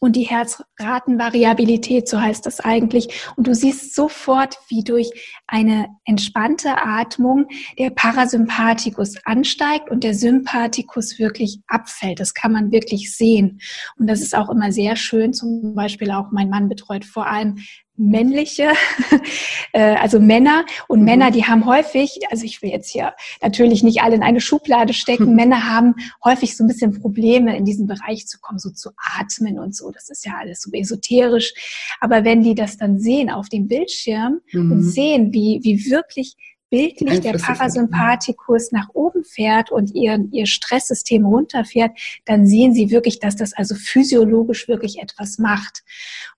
und 0.00 0.16
die 0.16 0.24
Herzratenvariabilität, 0.24 2.08
so 2.08 2.20
heißt 2.20 2.44
das 2.46 2.60
eigentlich. 2.60 3.08
Und 3.36 3.46
du 3.46 3.54
siehst 3.54 3.94
sofort, 3.94 4.58
wie 4.68 4.84
durch 4.84 5.10
eine 5.46 5.88
entspannte 6.04 6.76
Atmung 6.82 7.46
der 7.78 7.90
Parasympathikus 7.90 9.16
ansteigt 9.24 9.90
und 9.90 10.04
der 10.04 10.14
Sympathikus 10.14 11.18
wirklich 11.18 11.60
abfällt. 11.66 12.20
Das 12.20 12.34
kann 12.34 12.52
man 12.52 12.72
wirklich 12.72 13.16
sehen. 13.16 13.60
Und 13.98 14.08
das 14.08 14.20
ist 14.20 14.34
auch 14.36 14.50
immer 14.50 14.70
sehr 14.72 14.96
schön. 14.96 15.32
Zum 15.32 15.74
Beispiel 15.74 16.10
auch 16.10 16.30
mein 16.30 16.50
Mann 16.50 16.68
betreut 16.68 17.04
vor 17.04 17.26
allem 17.26 17.56
männliche, 17.96 18.72
äh, 19.72 19.94
also 19.96 20.20
Männer. 20.20 20.64
Und 20.88 21.00
mhm. 21.00 21.04
Männer, 21.04 21.30
die 21.30 21.44
haben 21.44 21.66
häufig, 21.66 22.20
also 22.30 22.44
ich 22.44 22.62
will 22.62 22.70
jetzt 22.70 22.90
hier 22.90 23.14
natürlich 23.42 23.82
nicht 23.82 24.02
alle 24.02 24.16
in 24.16 24.22
eine 24.22 24.40
Schublade 24.40 24.92
stecken, 24.92 25.34
Männer 25.36 25.68
haben 25.68 25.94
häufig 26.24 26.56
so 26.56 26.64
ein 26.64 26.68
bisschen 26.68 27.00
Probleme, 27.00 27.56
in 27.56 27.64
diesen 27.64 27.86
Bereich 27.86 28.26
zu 28.26 28.38
kommen, 28.40 28.58
so 28.58 28.70
zu 28.70 28.90
atmen 28.96 29.58
und 29.58 29.74
so. 29.74 29.90
Das 29.90 30.08
ist 30.08 30.24
ja 30.24 30.32
alles 30.38 30.62
so 30.62 30.70
esoterisch. 30.72 31.52
Aber 32.00 32.24
wenn 32.24 32.42
die 32.42 32.54
das 32.54 32.76
dann 32.76 32.98
sehen 32.98 33.30
auf 33.30 33.48
dem 33.48 33.68
Bildschirm 33.68 34.40
mhm. 34.52 34.72
und 34.72 34.82
sehen, 34.82 35.32
wie, 35.32 35.60
wie 35.62 35.90
wirklich 35.90 36.36
bildlich 36.70 37.20
der 37.20 37.34
Parasympathikus 37.34 38.72
nach 38.72 38.88
oben 38.92 39.24
fährt 39.24 39.70
und 39.70 39.94
ihr, 39.94 40.24
ihr 40.32 40.46
Stresssystem 40.46 41.24
runterfährt, 41.24 41.96
dann 42.24 42.46
sehen 42.46 42.74
Sie 42.74 42.90
wirklich, 42.90 43.18
dass 43.20 43.36
das 43.36 43.52
also 43.52 43.74
physiologisch 43.74 44.68
wirklich 44.68 44.98
etwas 44.98 45.38
macht. 45.38 45.84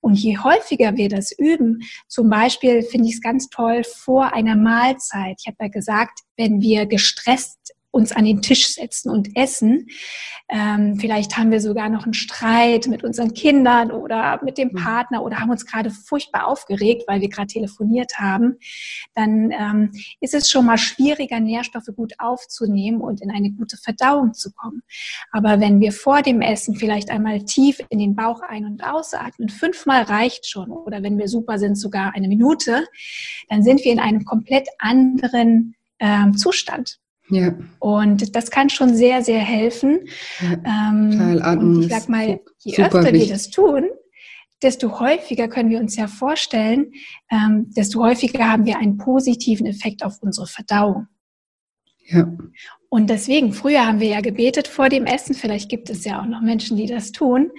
Und 0.00 0.14
je 0.14 0.38
häufiger 0.38 0.96
wir 0.96 1.08
das 1.08 1.32
üben, 1.32 1.82
zum 2.06 2.28
Beispiel 2.28 2.82
finde 2.82 3.08
ich 3.08 3.14
es 3.14 3.20
ganz 3.20 3.48
toll 3.48 3.82
vor 3.84 4.32
einer 4.34 4.56
Mahlzeit. 4.56 5.36
Ich 5.40 5.46
habe 5.46 5.56
ja 5.60 5.68
gesagt, 5.68 6.20
wenn 6.36 6.60
wir 6.60 6.86
gestresst 6.86 7.74
uns 7.98 8.12
an 8.12 8.24
den 8.24 8.40
Tisch 8.40 8.74
setzen 8.74 9.10
und 9.10 9.36
essen. 9.36 9.88
Ähm, 10.50 10.96
vielleicht 10.98 11.36
haben 11.36 11.50
wir 11.50 11.60
sogar 11.60 11.90
noch 11.90 12.04
einen 12.04 12.14
Streit 12.14 12.86
mit 12.86 13.04
unseren 13.04 13.34
Kindern 13.34 13.90
oder 13.90 14.40
mit 14.42 14.56
dem 14.56 14.70
mhm. 14.72 14.76
Partner 14.76 15.22
oder 15.22 15.40
haben 15.40 15.50
uns 15.50 15.66
gerade 15.66 15.90
furchtbar 15.90 16.46
aufgeregt, 16.46 17.04
weil 17.06 17.20
wir 17.20 17.28
gerade 17.28 17.48
telefoniert 17.48 18.18
haben. 18.18 18.56
Dann 19.14 19.50
ähm, 19.50 19.92
ist 20.20 20.32
es 20.32 20.48
schon 20.48 20.64
mal 20.64 20.78
schwieriger, 20.78 21.38
Nährstoffe 21.38 21.90
gut 21.94 22.14
aufzunehmen 22.18 23.02
und 23.02 23.20
in 23.20 23.30
eine 23.30 23.50
gute 23.50 23.76
Verdauung 23.76 24.32
zu 24.32 24.50
kommen. 24.52 24.82
Aber 25.32 25.60
wenn 25.60 25.80
wir 25.80 25.92
vor 25.92 26.22
dem 26.22 26.40
Essen 26.40 26.76
vielleicht 26.76 27.10
einmal 27.10 27.44
tief 27.44 27.80
in 27.90 27.98
den 27.98 28.16
Bauch 28.16 28.40
ein- 28.40 28.64
und 28.64 28.82
ausatmen, 28.82 29.50
fünfmal 29.50 30.04
reicht 30.04 30.48
schon, 30.48 30.70
oder 30.70 31.02
wenn 31.02 31.18
wir 31.18 31.28
super 31.28 31.58
sind, 31.58 31.74
sogar 31.76 32.14
eine 32.14 32.28
Minute, 32.28 32.86
dann 33.50 33.62
sind 33.62 33.84
wir 33.84 33.92
in 33.92 34.00
einem 34.00 34.24
komplett 34.24 34.68
anderen 34.78 35.74
ähm, 35.98 36.36
Zustand. 36.36 37.00
Ja. 37.30 37.54
Und 37.78 38.34
das 38.34 38.50
kann 38.50 38.70
schon 38.70 38.94
sehr, 38.94 39.22
sehr 39.22 39.40
helfen. 39.40 40.00
Ja, 40.40 40.90
ähm, 40.90 41.60
und 41.60 41.82
ich 41.82 41.88
sag 41.88 42.08
mal, 42.08 42.40
je 42.58 42.78
öfter 42.78 43.04
wichtig. 43.04 43.28
wir 43.28 43.32
das 43.34 43.50
tun, 43.50 43.84
desto 44.62 44.98
häufiger 44.98 45.48
können 45.48 45.70
wir 45.70 45.78
uns 45.78 45.96
ja 45.96 46.08
vorstellen, 46.08 46.92
ähm, 47.30 47.70
desto 47.76 48.02
häufiger 48.02 48.50
haben 48.50 48.64
wir 48.64 48.78
einen 48.78 48.96
positiven 48.96 49.66
Effekt 49.66 50.04
auf 50.04 50.18
unsere 50.20 50.46
Verdauung. 50.46 51.06
Ja. 52.06 52.26
Und 52.88 53.10
deswegen, 53.10 53.52
früher 53.52 53.86
haben 53.86 54.00
wir 54.00 54.08
ja 54.08 54.20
gebetet 54.20 54.66
vor 54.66 54.88
dem 54.88 55.04
Essen, 55.04 55.34
vielleicht 55.34 55.68
gibt 55.68 55.90
es 55.90 56.04
ja 56.04 56.22
auch 56.22 56.26
noch 56.26 56.40
Menschen, 56.40 56.76
die 56.76 56.86
das 56.86 57.12
tun. 57.12 57.50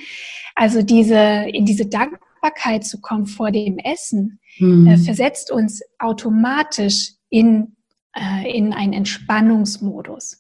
Also 0.56 0.82
diese, 0.82 1.46
in 1.54 1.66
diese 1.66 1.86
Dankbarkeit 1.86 2.84
zu 2.84 3.00
kommen 3.00 3.28
vor 3.28 3.52
dem 3.52 3.78
Essen, 3.78 4.40
mhm. 4.58 4.88
äh, 4.88 4.98
versetzt 4.98 5.52
uns 5.52 5.82
automatisch 6.00 7.14
in 7.30 7.76
äh, 8.20 8.58
in 8.58 8.74
einen 8.74 8.94
Entspannungsmodus. 8.94 10.40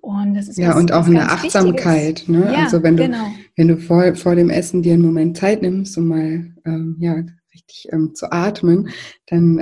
Und 0.00 0.34
das 0.34 0.48
ist 0.48 0.58
ja, 0.58 0.76
und 0.76 0.92
auch 0.92 1.06
eine 1.06 1.30
Achtsamkeit. 1.30 2.24
Ne? 2.26 2.50
Ja, 2.52 2.64
also 2.64 2.82
wenn 2.82 2.96
du, 2.96 3.04
genau. 3.04 3.30
wenn 3.56 3.68
du 3.68 3.76
vor, 3.76 4.14
vor 4.14 4.34
dem 4.34 4.48
Essen 4.50 4.82
dir 4.82 4.94
einen 4.94 5.04
Moment 5.04 5.36
Zeit 5.36 5.62
nimmst, 5.62 5.96
um 5.98 6.08
mal 6.08 6.54
ähm, 6.64 6.96
ja, 7.00 7.22
richtig 7.52 7.88
ähm, 7.92 8.14
zu 8.14 8.32
atmen, 8.32 8.88
dann 9.26 9.58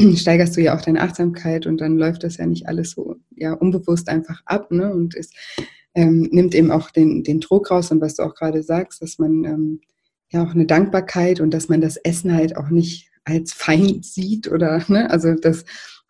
ähm, 0.00 0.16
steigerst 0.16 0.56
du 0.56 0.62
ja 0.62 0.76
auch 0.76 0.80
deine 0.80 1.02
Achtsamkeit 1.02 1.66
und 1.66 1.80
dann 1.80 1.98
läuft 1.98 2.24
das 2.24 2.38
ja 2.38 2.46
nicht 2.46 2.66
alles 2.66 2.92
so 2.92 3.16
ja, 3.36 3.52
unbewusst 3.52 4.08
einfach 4.08 4.42
ab 4.46 4.70
ne? 4.70 4.92
und 4.92 5.14
es 5.14 5.30
ähm, 5.94 6.28
nimmt 6.32 6.54
eben 6.54 6.70
auch 6.70 6.90
den, 6.90 7.22
den 7.22 7.40
Druck 7.40 7.70
raus 7.70 7.90
und 7.90 8.00
was 8.00 8.16
du 8.16 8.22
auch 8.22 8.34
gerade 8.34 8.62
sagst, 8.62 9.02
dass 9.02 9.18
man 9.18 9.44
ähm, 9.44 9.80
ja 10.30 10.44
auch 10.44 10.54
eine 10.54 10.66
Dankbarkeit 10.66 11.40
und 11.40 11.52
dass 11.52 11.68
man 11.68 11.80
das 11.80 11.96
Essen 11.98 12.34
halt 12.34 12.56
auch 12.56 12.70
nicht 12.70 13.10
als 13.24 13.52
Feind 13.52 14.04
sieht 14.04 14.50
oder 14.50 14.82
ne? 14.88 15.10
also 15.10 15.34
das 15.34 15.64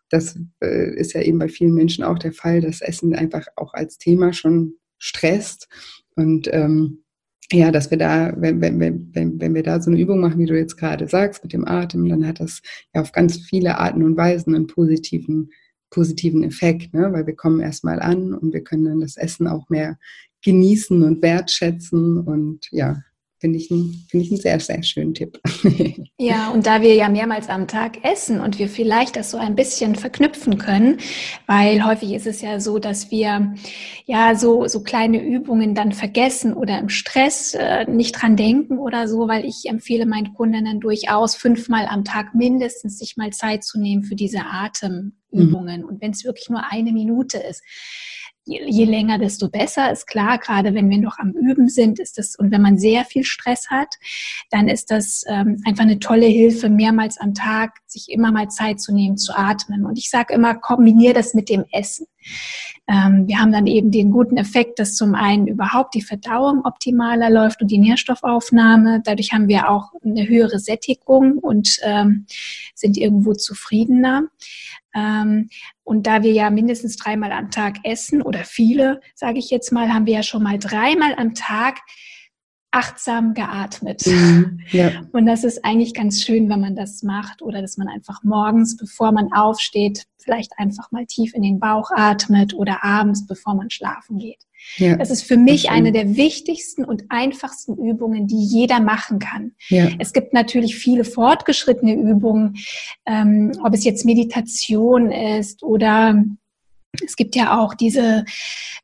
das 0.09 0.39
äh, 0.63 0.95
ist 0.95 1.13
ja 1.13 1.21
eben 1.21 1.39
bei 1.39 1.49
vielen 1.49 1.73
Menschen 1.73 2.03
auch 2.03 2.19
der 2.19 2.33
Fall, 2.33 2.61
dass 2.61 2.81
Essen 2.81 3.15
einfach 3.15 3.47
auch 3.55 3.73
als 3.73 3.97
Thema 3.97 4.33
schon 4.33 4.75
stresst. 4.97 5.67
Und 6.15 6.47
ähm, 6.51 7.03
ja, 7.51 7.71
dass 7.71 7.91
wir 7.91 7.97
da, 7.97 8.33
wenn, 8.37 8.61
wenn, 8.61 8.79
wenn, 8.79 9.39
wenn 9.39 9.53
wir 9.53 9.63
da 9.63 9.81
so 9.81 9.91
eine 9.91 9.99
Übung 9.99 10.19
machen, 10.19 10.39
wie 10.39 10.45
du 10.45 10.57
jetzt 10.57 10.77
gerade 10.77 11.07
sagst, 11.07 11.43
mit 11.43 11.53
dem 11.53 11.67
Atem, 11.67 12.07
dann 12.09 12.25
hat 12.25 12.39
das 12.39 12.61
ja 12.93 13.01
auf 13.01 13.11
ganz 13.11 13.37
viele 13.37 13.77
Arten 13.77 14.03
und 14.03 14.17
Weisen 14.17 14.55
einen 14.55 14.67
positiven, 14.67 15.51
positiven 15.91 16.43
Effekt, 16.43 16.93
ne? 16.93 17.13
weil 17.13 17.27
wir 17.27 17.35
kommen 17.35 17.59
erstmal 17.59 17.99
an 17.99 18.33
und 18.33 18.53
wir 18.53 18.63
können 18.63 18.85
dann 18.85 18.99
das 18.99 19.17
Essen 19.17 19.47
auch 19.47 19.69
mehr 19.69 19.97
genießen 20.43 21.03
und 21.03 21.21
wertschätzen 21.21 22.19
und 22.19 22.67
ja, 22.71 23.01
Finde 23.45 23.59
ich, 23.59 23.69
ein, 23.69 24.07
find 24.09 24.23
ich 24.23 24.31
einen 24.31 24.41
sehr, 24.41 24.59
sehr 24.59 24.81
schönen 24.81 25.13
Tipp. 25.13 25.39
ja, 26.17 26.49
und 26.49 26.65
da 26.65 26.81
wir 26.81 26.95
ja 26.95 27.09
mehrmals 27.09 27.47
am 27.47 27.67
Tag 27.67 28.03
essen 28.03 28.39
und 28.39 28.57
wir 28.57 28.67
vielleicht 28.67 29.15
das 29.15 29.29
so 29.29 29.37
ein 29.37 29.55
bisschen 29.55 29.93
verknüpfen 29.93 30.57
können, 30.57 30.97
weil 31.45 31.85
häufig 31.85 32.13
ist 32.13 32.25
es 32.25 32.41
ja 32.41 32.59
so, 32.59 32.79
dass 32.79 33.11
wir 33.11 33.53
ja 34.05 34.33
so, 34.33 34.67
so 34.67 34.81
kleine 34.81 35.23
Übungen 35.23 35.75
dann 35.75 35.91
vergessen 35.91 36.55
oder 36.55 36.79
im 36.79 36.89
Stress 36.89 37.53
äh, 37.53 37.85
nicht 37.87 38.13
dran 38.19 38.35
denken 38.35 38.79
oder 38.79 39.07
so, 39.07 39.27
weil 39.27 39.45
ich 39.45 39.65
empfehle 39.65 40.07
meinen 40.07 40.33
Kundinnen 40.33 40.79
durchaus 40.79 41.35
fünfmal 41.35 41.85
am 41.87 42.03
Tag 42.03 42.33
mindestens 42.33 42.97
sich 42.97 43.15
mal 43.15 43.29
Zeit 43.29 43.63
zu 43.63 43.79
nehmen 43.79 44.05
für 44.05 44.15
diese 44.15 44.39
Atemübungen. 44.39 45.81
Mhm. 45.81 45.87
Und 45.87 46.01
wenn 46.01 46.09
es 46.09 46.25
wirklich 46.25 46.49
nur 46.49 46.63
eine 46.71 46.91
Minute 46.91 47.37
ist 47.37 47.61
je, 48.45 48.61
je 48.67 48.85
länger, 48.85 49.17
desto 49.17 49.49
besser. 49.49 49.91
Ist 49.91 50.07
klar, 50.07 50.37
gerade 50.37 50.73
wenn 50.73 50.89
wir 50.89 50.99
noch 50.99 51.17
am 51.17 51.31
Üben 51.31 51.67
sind, 51.67 51.99
ist 51.99 52.17
das, 52.17 52.35
und 52.35 52.51
wenn 52.51 52.61
man 52.61 52.77
sehr 52.77 53.05
viel 53.05 53.23
Stress 53.23 53.69
hat, 53.69 53.95
dann 54.51 54.67
ist 54.67 54.91
das 54.91 55.23
ähm, 55.27 55.61
einfach 55.65 55.83
eine 55.83 55.99
tolle 55.99 56.27
Hilfe, 56.27 56.69
mehrmals 56.69 57.19
am 57.19 57.33
Tag 57.33 57.79
sich 57.87 58.09
immer 58.09 58.31
mal 58.31 58.49
Zeit 58.49 58.79
zu 58.79 58.93
nehmen, 58.93 59.17
zu 59.17 59.35
atmen. 59.35 59.85
Und 59.85 59.97
ich 59.97 60.09
sage 60.09 60.33
immer, 60.33 60.55
kombiniere 60.55 61.13
das 61.13 61.33
mit 61.33 61.49
dem 61.49 61.65
Essen. 61.71 62.07
Ähm, 62.87 63.27
wir 63.27 63.39
haben 63.39 63.51
dann 63.51 63.67
eben 63.67 63.91
den 63.91 64.11
guten 64.11 64.37
Effekt, 64.37 64.79
dass 64.79 64.95
zum 64.95 65.15
einen 65.15 65.47
überhaupt 65.47 65.95
die 65.95 66.01
Verdauung 66.01 66.65
optimaler 66.65 67.29
läuft 67.29 67.61
und 67.61 67.71
die 67.71 67.79
Nährstoffaufnahme. 67.79 69.01
Dadurch 69.03 69.33
haben 69.33 69.47
wir 69.47 69.69
auch 69.69 69.91
eine 70.03 70.27
höhere 70.27 70.59
Sättigung 70.59 71.39
und 71.39 71.79
ähm, 71.83 72.25
sind 72.75 72.97
irgendwo 72.97 73.33
zufriedener. 73.33 74.23
Ähm, 74.95 75.49
und 75.85 76.07
da 76.07 76.23
wir 76.23 76.33
ja 76.33 76.49
mindestens 76.49 76.97
dreimal 76.97 77.31
am 77.31 77.51
Tag 77.51 77.77
essen 77.83 78.21
oder 78.21 78.43
viele, 78.43 78.99
sage 79.13 79.37
ich 79.39 79.51
jetzt 79.51 79.71
mal, 79.71 79.93
haben 79.93 80.07
wir 80.07 80.15
ja 80.15 80.23
schon 80.23 80.43
mal 80.43 80.57
dreimal 80.57 81.13
am 81.15 81.35
Tag 81.35 81.79
achtsam 82.75 83.33
geatmet. 83.33 84.05
Mhm, 84.05 84.59
ja. 84.71 84.91
Und 85.13 85.25
das 85.25 85.43
ist 85.43 85.63
eigentlich 85.63 85.93
ganz 85.93 86.21
schön, 86.21 86.49
wenn 86.49 86.59
man 86.59 86.75
das 86.75 87.03
macht 87.03 87.41
oder 87.41 87.61
dass 87.61 87.77
man 87.77 87.87
einfach 87.87 88.21
morgens, 88.23 88.75
bevor 88.75 89.13
man 89.13 89.31
aufsteht, 89.31 90.05
vielleicht 90.17 90.51
einfach 90.57 90.91
mal 90.91 91.05
tief 91.05 91.33
in 91.33 91.41
den 91.41 91.59
Bauch 91.59 91.89
atmet 91.95 92.53
oder 92.53 92.83
abends, 92.83 93.25
bevor 93.25 93.55
man 93.55 93.69
schlafen 93.69 94.17
geht. 94.17 94.43
Ja, 94.77 94.95
das 94.97 95.11
ist 95.11 95.21
für 95.21 95.37
mich 95.37 95.69
eine 95.69 95.91
der 95.91 96.17
wichtigsten 96.17 96.83
und 96.83 97.03
einfachsten 97.09 97.77
Übungen, 97.77 98.27
die 98.27 98.43
jeder 98.43 98.79
machen 98.79 99.19
kann. 99.19 99.51
Ja. 99.69 99.89
Es 99.99 100.11
gibt 100.11 100.33
natürlich 100.33 100.75
viele 100.75 101.05
fortgeschrittene 101.05 101.93
Übungen, 101.93 102.55
ähm, 103.05 103.51
ob 103.63 103.73
es 103.73 103.85
jetzt 103.85 104.05
Meditation 104.05 105.11
ist 105.11 105.63
oder 105.63 106.23
es 107.03 107.15
gibt 107.15 107.35
ja 107.35 107.59
auch 107.59 107.73
diese, 107.73 108.25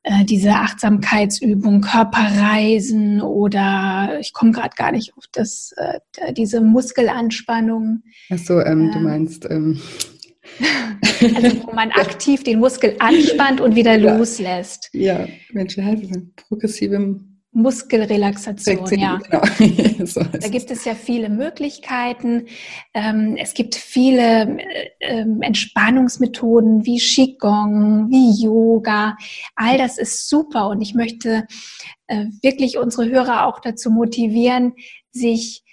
äh, 0.03 0.25
diese 0.25 0.51
Achtsamkeitsübung, 0.51 1.81
Körperreisen 1.81 3.21
oder 3.21 4.17
ich 4.19 4.33
komme 4.33 4.51
gerade 4.51 4.75
gar 4.75 4.91
nicht 4.91 5.15
auf 5.17 5.25
das, 5.31 5.73
äh, 5.77 6.33
diese 6.33 6.61
Muskelanspannung. 6.61 8.03
Ach 8.29 8.37
so, 8.37 8.59
ähm, 8.59 8.89
äh, 8.89 8.93
du 8.93 8.99
meinst. 8.99 9.45
Ähm. 9.49 9.79
Also 11.35 11.67
wo 11.67 11.71
man 11.73 11.91
aktiv 11.91 12.43
den 12.43 12.59
Muskel 12.59 12.95
anspannt 12.99 13.61
und 13.61 13.75
wieder 13.75 13.95
ja. 13.95 14.17
loslässt. 14.17 14.89
Ja, 14.91 15.27
Mensch, 15.53 15.77
wie 15.77 15.83
heißt 15.83 16.03
das? 16.09 16.17
Progressive 16.47 17.19
Muskelrelaxation, 17.53 18.87
ja. 18.97 19.17
Genau. 19.17 20.05
so 20.05 20.21
da 20.23 20.47
gibt 20.47 20.71
es 20.71 20.85
ja 20.85 20.95
viele 20.95 21.29
Möglichkeiten. 21.29 22.47
Ähm, 22.93 23.35
es 23.37 23.53
gibt 23.53 23.75
viele 23.75 24.57
ähm, 25.01 25.41
Entspannungsmethoden 25.41 26.85
wie 26.85 26.97
Qigong, 26.97 28.09
wie 28.09 28.41
Yoga. 28.43 29.17
All 29.55 29.77
das 29.77 29.97
ist 29.97 30.29
super 30.29 30.69
und 30.69 30.81
ich 30.81 30.93
möchte 30.93 31.45
äh, 32.07 32.25
wirklich 32.41 32.77
unsere 32.77 33.09
Hörer 33.09 33.45
auch 33.45 33.59
dazu 33.59 33.91
motivieren, 33.91 34.73
sich 35.11 35.63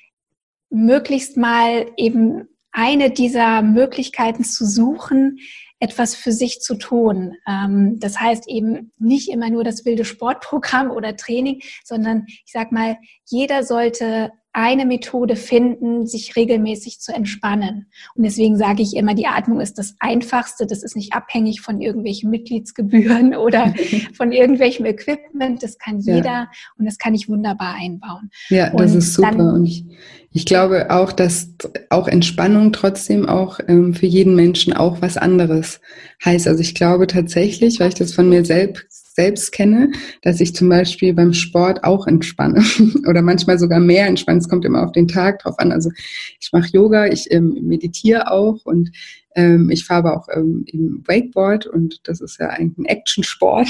möglichst 0.70 1.36
mal 1.36 1.86
eben 1.96 2.48
eine 2.72 3.10
dieser 3.10 3.62
Möglichkeiten 3.62 4.44
zu 4.44 4.66
suchen, 4.66 5.38
etwas 5.80 6.14
für 6.14 6.32
sich 6.32 6.60
zu 6.60 6.74
tun. 6.76 7.34
Ähm, 7.46 7.98
das 8.00 8.20
heißt 8.20 8.48
eben 8.48 8.92
nicht 8.98 9.30
immer 9.30 9.50
nur 9.50 9.64
das 9.64 9.84
wilde 9.84 10.04
Sportprogramm 10.04 10.90
oder 10.90 11.16
Training, 11.16 11.60
sondern 11.84 12.26
ich 12.26 12.52
sag 12.52 12.72
mal, 12.72 12.98
jeder 13.26 13.62
sollte 13.62 14.32
eine 14.52 14.86
Methode 14.86 15.36
finden, 15.36 16.06
sich 16.06 16.34
regelmäßig 16.34 17.00
zu 17.00 17.12
entspannen. 17.12 17.86
Und 18.14 18.24
deswegen 18.24 18.56
sage 18.56 18.82
ich 18.82 18.96
immer, 18.96 19.14
die 19.14 19.26
Atmung 19.26 19.60
ist 19.60 19.78
das 19.78 19.94
Einfachste. 20.00 20.66
Das 20.66 20.82
ist 20.82 20.96
nicht 20.96 21.12
abhängig 21.12 21.60
von 21.60 21.80
irgendwelchen 21.80 22.30
Mitgliedsgebühren 22.30 23.34
oder 23.36 23.74
von 24.14 24.32
irgendwelchem 24.32 24.86
Equipment. 24.86 25.62
Das 25.62 25.78
kann 25.78 26.00
jeder 26.00 26.24
ja. 26.24 26.50
und 26.78 26.86
das 26.86 26.98
kann 26.98 27.14
ich 27.14 27.28
wunderbar 27.28 27.74
einbauen. 27.74 28.30
Ja, 28.48 28.70
das 28.70 28.92
und 28.92 28.98
ist 28.98 29.14
super. 29.14 29.52
und 29.54 29.66
ich, 29.66 29.84
ich 30.32 30.44
glaube 30.44 30.90
auch, 30.90 31.12
dass 31.12 31.54
auch 31.90 32.08
Entspannung 32.08 32.72
trotzdem 32.72 33.28
auch 33.28 33.60
ähm, 33.68 33.94
für 33.94 34.06
jeden 34.06 34.34
Menschen 34.34 34.72
auch 34.72 35.00
was 35.00 35.16
anderes 35.16 35.80
heißt. 36.24 36.48
Also 36.48 36.60
ich 36.60 36.74
glaube 36.74 37.06
tatsächlich, 37.06 37.80
weil 37.80 37.88
ich 37.88 37.94
das 37.94 38.12
von 38.12 38.28
mir 38.28 38.44
selbst 38.44 38.97
selbst 39.18 39.50
kenne, 39.50 39.90
dass 40.22 40.40
ich 40.40 40.54
zum 40.54 40.68
Beispiel 40.68 41.12
beim 41.12 41.32
Sport 41.32 41.82
auch 41.82 42.06
entspanne 42.06 42.62
oder 43.08 43.20
manchmal 43.20 43.58
sogar 43.58 43.80
mehr 43.80 44.06
entspanne. 44.06 44.38
Es 44.38 44.48
kommt 44.48 44.64
immer 44.64 44.84
auf 44.84 44.92
den 44.92 45.08
Tag 45.08 45.40
drauf 45.40 45.58
an. 45.58 45.72
Also 45.72 45.90
ich 46.38 46.50
mache 46.52 46.68
Yoga, 46.72 47.06
ich 47.06 47.26
ähm, 47.32 47.58
meditiere 47.62 48.30
auch 48.30 48.64
und 48.64 48.92
ähm, 49.34 49.70
ich 49.70 49.84
fahre 49.84 50.06
aber 50.06 50.16
auch 50.16 50.28
ähm, 50.32 50.64
im 50.68 51.02
Wakeboard 51.04 51.66
und 51.66 52.00
das 52.04 52.20
ist 52.20 52.38
ja 52.38 52.50
eigentlich 52.50 52.78
ein 52.78 52.84
Actionsport. 52.84 53.68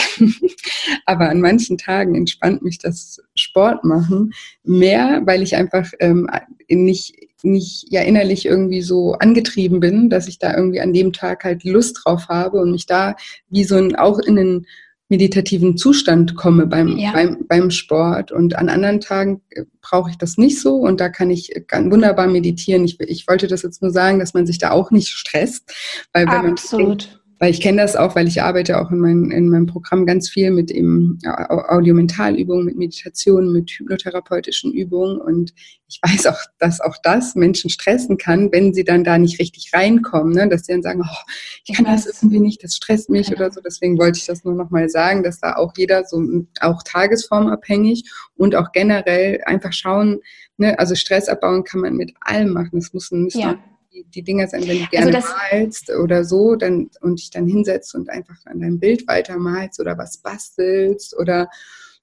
aber 1.06 1.30
an 1.30 1.40
manchen 1.40 1.78
Tagen 1.78 2.14
entspannt 2.14 2.62
mich 2.62 2.78
das 2.78 3.18
Sport 3.34 3.84
machen 3.84 4.34
mehr, 4.64 5.22
weil 5.24 5.42
ich 5.42 5.56
einfach 5.56 5.90
ähm, 5.98 6.28
nicht 6.68 7.14
nicht 7.42 7.86
ja 7.88 8.02
innerlich 8.02 8.44
irgendwie 8.44 8.82
so 8.82 9.12
angetrieben 9.14 9.80
bin, 9.80 10.10
dass 10.10 10.28
ich 10.28 10.38
da 10.38 10.54
irgendwie 10.54 10.80
an 10.80 10.92
dem 10.92 11.12
Tag 11.14 11.44
halt 11.44 11.64
Lust 11.64 12.00
drauf 12.04 12.28
habe 12.28 12.60
und 12.60 12.72
mich 12.72 12.84
da 12.84 13.14
wie 13.48 13.64
so 13.64 13.76
ein 13.76 13.96
auch 13.96 14.18
in 14.18 14.36
den 14.36 14.66
meditativen 15.08 15.76
Zustand 15.76 16.36
komme 16.36 16.66
beim, 16.66 16.96
ja. 16.98 17.12
beim, 17.12 17.46
beim 17.48 17.70
Sport. 17.70 18.30
Und 18.30 18.56
an 18.56 18.68
anderen 18.68 19.00
Tagen 19.00 19.40
äh, 19.50 19.64
brauche 19.80 20.10
ich 20.10 20.18
das 20.18 20.36
nicht 20.36 20.60
so 20.60 20.76
und 20.76 21.00
da 21.00 21.08
kann 21.08 21.30
ich 21.30 21.50
ganz 21.66 21.90
wunderbar 21.90 22.26
meditieren. 22.26 22.84
Ich, 22.84 23.00
ich 23.00 23.26
wollte 23.26 23.46
das 23.46 23.62
jetzt 23.62 23.80
nur 23.80 23.90
sagen, 23.90 24.18
dass 24.18 24.34
man 24.34 24.46
sich 24.46 24.58
da 24.58 24.70
auch 24.70 24.90
nicht 24.90 25.08
stresst. 25.08 25.72
Weil 26.12 26.26
wenn 26.26 26.52
Absolut. 26.52 27.08
Man, 27.10 27.17
weil 27.38 27.50
ich 27.50 27.60
kenne 27.60 27.82
das 27.82 27.96
auch, 27.96 28.16
weil 28.16 28.26
ich 28.26 28.42
arbeite 28.42 28.80
auch 28.80 28.90
in, 28.90 28.98
mein, 28.98 29.30
in 29.30 29.48
meinem 29.48 29.66
Programm 29.66 30.06
ganz 30.06 30.28
viel 30.28 30.50
mit 30.50 30.70
eben 30.70 31.18
Audiomentalübungen, 31.24 32.64
mit 32.64 32.76
Meditation, 32.76 33.52
mit 33.52 33.70
hypnotherapeutischen 33.70 34.72
Übungen 34.72 35.20
und 35.20 35.52
ich 35.90 36.00
weiß 36.02 36.26
auch, 36.26 36.38
dass 36.58 36.80
auch 36.80 36.96
das 37.02 37.34
Menschen 37.34 37.70
stressen 37.70 38.18
kann, 38.18 38.52
wenn 38.52 38.74
sie 38.74 38.84
dann 38.84 39.04
da 39.04 39.16
nicht 39.16 39.40
richtig 39.40 39.70
reinkommen, 39.72 40.34
ne? 40.34 40.48
dass 40.48 40.66
sie 40.66 40.72
dann 40.72 40.82
sagen, 40.82 41.02
oh, 41.02 41.32
ich 41.64 41.74
kann 41.74 41.86
das 41.86 42.06
irgendwie 42.06 42.40
nicht, 42.40 42.62
das 42.62 42.76
stresst 42.76 43.08
mich 43.08 43.32
oder 43.32 43.50
so. 43.50 43.60
Deswegen 43.62 43.98
wollte 43.98 44.18
ich 44.18 44.26
das 44.26 44.44
nur 44.44 44.54
nochmal 44.54 44.90
sagen, 44.90 45.22
dass 45.22 45.40
da 45.40 45.54
auch 45.56 45.72
jeder 45.76 46.04
so 46.04 46.22
auch 46.60 46.82
tagesformabhängig 46.82 48.04
und 48.36 48.54
auch 48.54 48.72
generell 48.72 49.40
einfach 49.46 49.72
schauen, 49.72 50.20
ne? 50.58 50.78
also 50.78 50.94
Stress 50.94 51.28
abbauen 51.28 51.64
kann 51.64 51.80
man 51.80 51.94
mit 51.94 52.12
allem 52.20 52.52
machen. 52.52 52.72
Das 52.72 52.92
muss, 52.92 53.10
müssen 53.10 53.40
ja 53.40 53.58
die, 53.98 54.10
die 54.10 54.22
Dinge 54.22 54.48
sein, 54.48 54.62
wenn 54.62 54.78
du 54.78 54.84
also 54.84 54.90
gerne 54.90 55.16
also 55.16 55.28
malst 55.50 55.90
oder 55.90 56.24
so, 56.24 56.56
dann 56.56 56.90
und 57.00 57.18
dich 57.18 57.30
dann 57.30 57.46
hinsetzt 57.46 57.94
und 57.94 58.10
einfach 58.10 58.36
an 58.46 58.60
deinem 58.60 58.78
Bild 58.78 59.06
weitermalst 59.08 59.80
oder 59.80 59.98
was 59.98 60.18
bastelst 60.18 61.16
oder 61.18 61.48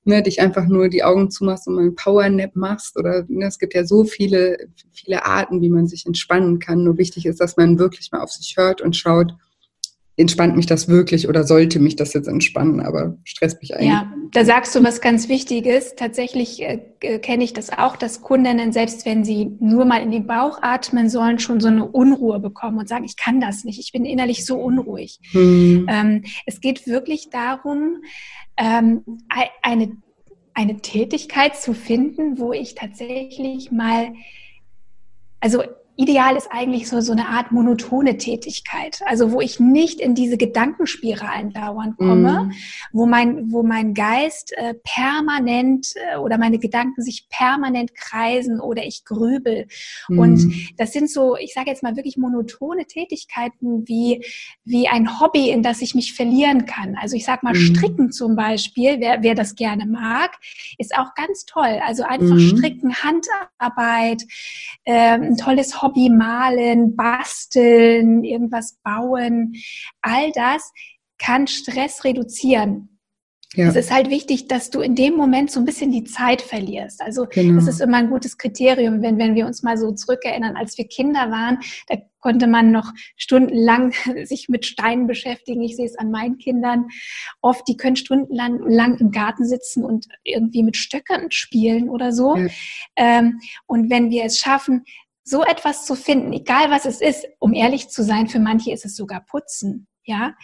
ne, 0.03 0.21
dich 0.21 0.41
einfach 0.41 0.67
nur 0.67 0.89
die 0.89 1.03
Augen 1.03 1.31
zumachst 1.31 1.67
und 1.67 1.75
mal 1.75 1.81
einen 1.81 1.95
Powernap 1.95 2.55
machst 2.55 2.97
oder 2.97 3.25
ne, 3.27 3.45
es 3.47 3.59
gibt 3.59 3.73
ja 3.73 3.85
so 3.85 4.03
viele, 4.03 4.69
viele 4.91 5.25
Arten, 5.25 5.61
wie 5.61 5.69
man 5.69 5.87
sich 5.87 6.05
entspannen 6.05 6.59
kann. 6.59 6.83
Nur 6.83 6.97
wichtig 6.97 7.25
ist, 7.25 7.39
dass 7.39 7.57
man 7.57 7.79
wirklich 7.79 8.11
mal 8.11 8.21
auf 8.21 8.31
sich 8.31 8.55
hört 8.57 8.81
und 8.81 8.95
schaut, 8.95 9.35
entspannt 10.17 10.55
mich 10.55 10.65
das 10.65 10.87
wirklich 10.87 11.27
oder 11.27 11.43
sollte 11.43 11.79
mich 11.79 11.95
das 11.97 12.13
jetzt 12.13 12.27
entspannen, 12.27 12.79
aber 12.79 13.17
stresst 13.25 13.61
mich 13.61 13.75
eigentlich. 13.75 13.89
Ja, 13.89 14.13
da 14.31 14.45
sagst 14.45 14.73
du 14.73 14.83
was 14.83 15.01
ganz 15.01 15.27
Wichtiges. 15.27 15.95
Tatsächlich 15.95 16.61
äh, 16.61 17.19
kenne 17.19 17.43
ich 17.43 17.51
das 17.51 17.69
auch, 17.71 17.97
dass 17.97 18.21
Kundinnen, 18.21 18.71
selbst 18.71 19.05
wenn 19.05 19.25
sie 19.25 19.51
nur 19.59 19.83
mal 19.83 20.01
in 20.01 20.11
den 20.11 20.25
Bauch 20.25 20.59
atmen 20.61 21.09
sollen, 21.09 21.39
schon 21.39 21.59
so 21.59 21.67
eine 21.67 21.85
Unruhe 21.85 22.39
bekommen 22.39 22.77
und 22.77 22.87
sagen, 22.87 23.03
ich 23.03 23.17
kann 23.17 23.41
das 23.41 23.65
nicht, 23.65 23.79
ich 23.79 23.91
bin 23.91 24.05
innerlich 24.05 24.45
so 24.45 24.57
unruhig. 24.57 25.19
Hm. 25.31 25.85
Ähm, 25.89 26.23
es 26.45 26.61
geht 26.61 26.87
wirklich 26.87 27.29
darum, 27.29 27.97
ähm, 28.55 29.03
eine, 29.61 29.97
eine 30.53 30.77
Tätigkeit 30.77 31.57
zu 31.57 31.73
finden, 31.73 32.39
wo 32.39 32.53
ich 32.53 32.75
tatsächlich 32.75 33.69
mal, 33.71 34.13
also 35.41 35.63
Ideal 35.97 36.35
ist 36.35 36.49
eigentlich 36.51 36.89
so, 36.89 36.99
so 36.99 37.13
eine 37.13 37.29
Art 37.29 37.51
monotone 37.53 38.17
Tätigkeit, 38.17 38.99
also 39.05 39.31
wo 39.31 39.39
ich 39.39 39.61
nicht 39.61 40.01
in 40.01 40.13
diese 40.13 40.35
Gedankenspiralen 40.35 41.53
dauernd 41.53 41.97
komme, 41.97 42.43
mm. 42.43 42.51
wo, 42.91 43.05
mein, 43.05 43.51
wo 43.51 43.63
mein 43.63 43.93
Geist 43.93 44.51
äh, 44.57 44.73
permanent 44.83 45.93
äh, 45.95 46.17
oder 46.17 46.37
meine 46.37 46.59
Gedanken 46.59 47.01
sich 47.01 47.27
permanent 47.29 47.95
kreisen 47.95 48.59
oder 48.59 48.83
ich 48.83 49.05
grübel. 49.05 49.67
Mm. 50.09 50.19
Und 50.19 50.53
das 50.77 50.91
sind 50.91 51.09
so, 51.09 51.37
ich 51.37 51.53
sage 51.53 51.69
jetzt 51.69 51.81
mal 51.81 51.95
wirklich 51.95 52.17
monotone 52.17 52.85
Tätigkeiten 52.85 53.87
wie, 53.87 54.25
wie 54.65 54.89
ein 54.89 55.21
Hobby, 55.21 55.49
in 55.49 55.63
das 55.63 55.81
ich 55.81 55.95
mich 55.95 56.13
verlieren 56.13 56.65
kann. 56.65 56.97
Also 57.01 57.15
ich 57.15 57.23
sage 57.23 57.39
mal 57.43 57.53
mm. 57.53 57.57
Stricken 57.57 58.11
zum 58.11 58.35
Beispiel, 58.35 58.99
wer, 58.99 59.23
wer 59.23 59.33
das 59.33 59.55
gerne 59.55 59.85
mag, 59.85 60.31
ist 60.77 60.93
auch 60.93 61.15
ganz 61.15 61.45
toll. 61.45 61.79
Also 61.85 62.03
einfach 62.03 62.35
mhm. 62.35 62.57
Stricken, 62.57 62.95
Handarbeit, 62.95 64.23
äh, 64.83 64.93
ein 64.93 65.37
tolles 65.37 65.81
Hobby 65.81 65.84
Hobby 65.85 66.09
malen, 66.09 66.95
basteln, 66.95 68.23
irgendwas 68.23 68.77
bauen, 68.83 69.53
all 70.01 70.31
das 70.31 70.71
kann 71.17 71.47
Stress 71.47 72.03
reduzieren. 72.03 72.89
Ja. 73.53 73.69
Es 73.69 73.75
ist 73.75 73.91
halt 73.91 74.09
wichtig, 74.09 74.47
dass 74.47 74.69
du 74.69 74.81
in 74.81 74.95
dem 74.95 75.15
Moment 75.15 75.49
so 75.49 75.59
ein 75.59 75.65
bisschen 75.65 75.91
die 75.91 76.03
Zeit 76.03 76.41
verlierst. 76.41 77.01
Also 77.01 77.25
genau. 77.29 77.55
das 77.55 77.67
ist 77.67 77.79
immer 77.79 77.97
ein 77.97 78.09
gutes 78.09 78.37
Kriterium, 78.37 79.01
wenn, 79.01 79.17
wenn 79.17 79.35
wir 79.35 79.45
uns 79.45 79.63
mal 79.63 79.77
so 79.77 79.91
zurückerinnern, 79.93 80.57
als 80.57 80.77
wir 80.77 80.87
Kinder 80.87 81.31
waren, 81.31 81.59
da 81.87 81.95
konnte 82.19 82.47
man 82.47 82.71
noch 82.71 82.91
stundenlang 83.15 83.93
sich 84.23 84.49
mit 84.49 84.65
Steinen 84.65 85.07
beschäftigen. 85.07 85.61
Ich 85.61 85.77
sehe 85.77 85.85
es 85.85 85.97
an 85.97 86.11
meinen 86.11 86.37
Kindern. 86.37 86.87
Oft, 87.41 87.67
die 87.67 87.77
können 87.77 87.95
stundenlang 87.95 88.59
lang 88.67 88.97
im 88.97 89.11
Garten 89.11 89.45
sitzen 89.45 89.85
und 89.85 90.07
irgendwie 90.23 90.63
mit 90.63 90.75
Stöckern 90.75 91.31
spielen 91.31 91.89
oder 91.89 92.11
so. 92.11 92.35
Ja. 92.35 92.47
Ähm, 92.97 93.39
und 93.67 93.89
wenn 93.89 94.09
wir 94.09 94.25
es 94.25 94.39
schaffen, 94.39 94.83
so 95.25 95.43
etwas 95.43 95.85
zu 95.85 95.95
finden, 95.95 96.31
egal 96.31 96.69
was 96.69 96.85
es 96.85 97.01
ist, 97.01 97.27
um 97.39 97.53
ehrlich 97.53 97.89
zu 97.89 98.03
sein, 98.03 98.27
für 98.27 98.39
manche 98.39 98.71
ist 98.71 98.85
es 98.85 98.95
sogar 98.95 99.25
Putzen. 99.25 99.87
Ja, 100.07 100.35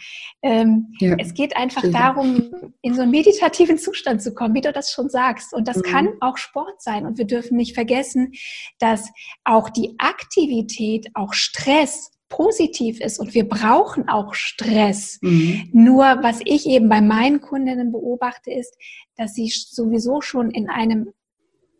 ähm, 0.42 0.92
ja. 0.98 1.14
es 1.20 1.34
geht 1.34 1.56
einfach 1.56 1.84
ja. 1.84 1.90
darum, 1.90 2.74
in 2.82 2.96
so 2.96 3.02
einen 3.02 3.12
meditativen 3.12 3.78
Zustand 3.78 4.20
zu 4.20 4.34
kommen, 4.34 4.56
wie 4.56 4.60
du 4.60 4.72
das 4.72 4.90
schon 4.90 5.08
sagst. 5.08 5.54
Und 5.54 5.68
das 5.68 5.76
mhm. 5.76 5.82
kann 5.82 6.08
auch 6.20 6.36
Sport 6.36 6.82
sein. 6.82 7.06
Und 7.06 7.16
wir 7.16 7.26
dürfen 7.26 7.56
nicht 7.56 7.74
vergessen, 7.74 8.32
dass 8.80 9.08
auch 9.44 9.70
die 9.70 9.94
Aktivität, 9.98 11.06
auch 11.14 11.32
Stress 11.32 12.10
positiv 12.28 12.98
ist 13.00 13.20
und 13.20 13.34
wir 13.34 13.48
brauchen 13.48 14.08
auch 14.08 14.34
Stress. 14.34 15.18
Mhm. 15.20 15.68
Nur 15.72 16.04
was 16.22 16.40
ich 16.44 16.66
eben 16.66 16.88
bei 16.88 17.00
meinen 17.00 17.40
Kundinnen 17.40 17.92
beobachte, 17.92 18.50
ist, 18.50 18.74
dass 19.16 19.34
sie 19.34 19.48
sowieso 19.48 20.22
schon 20.22 20.50
in 20.50 20.68
einem 20.68 21.12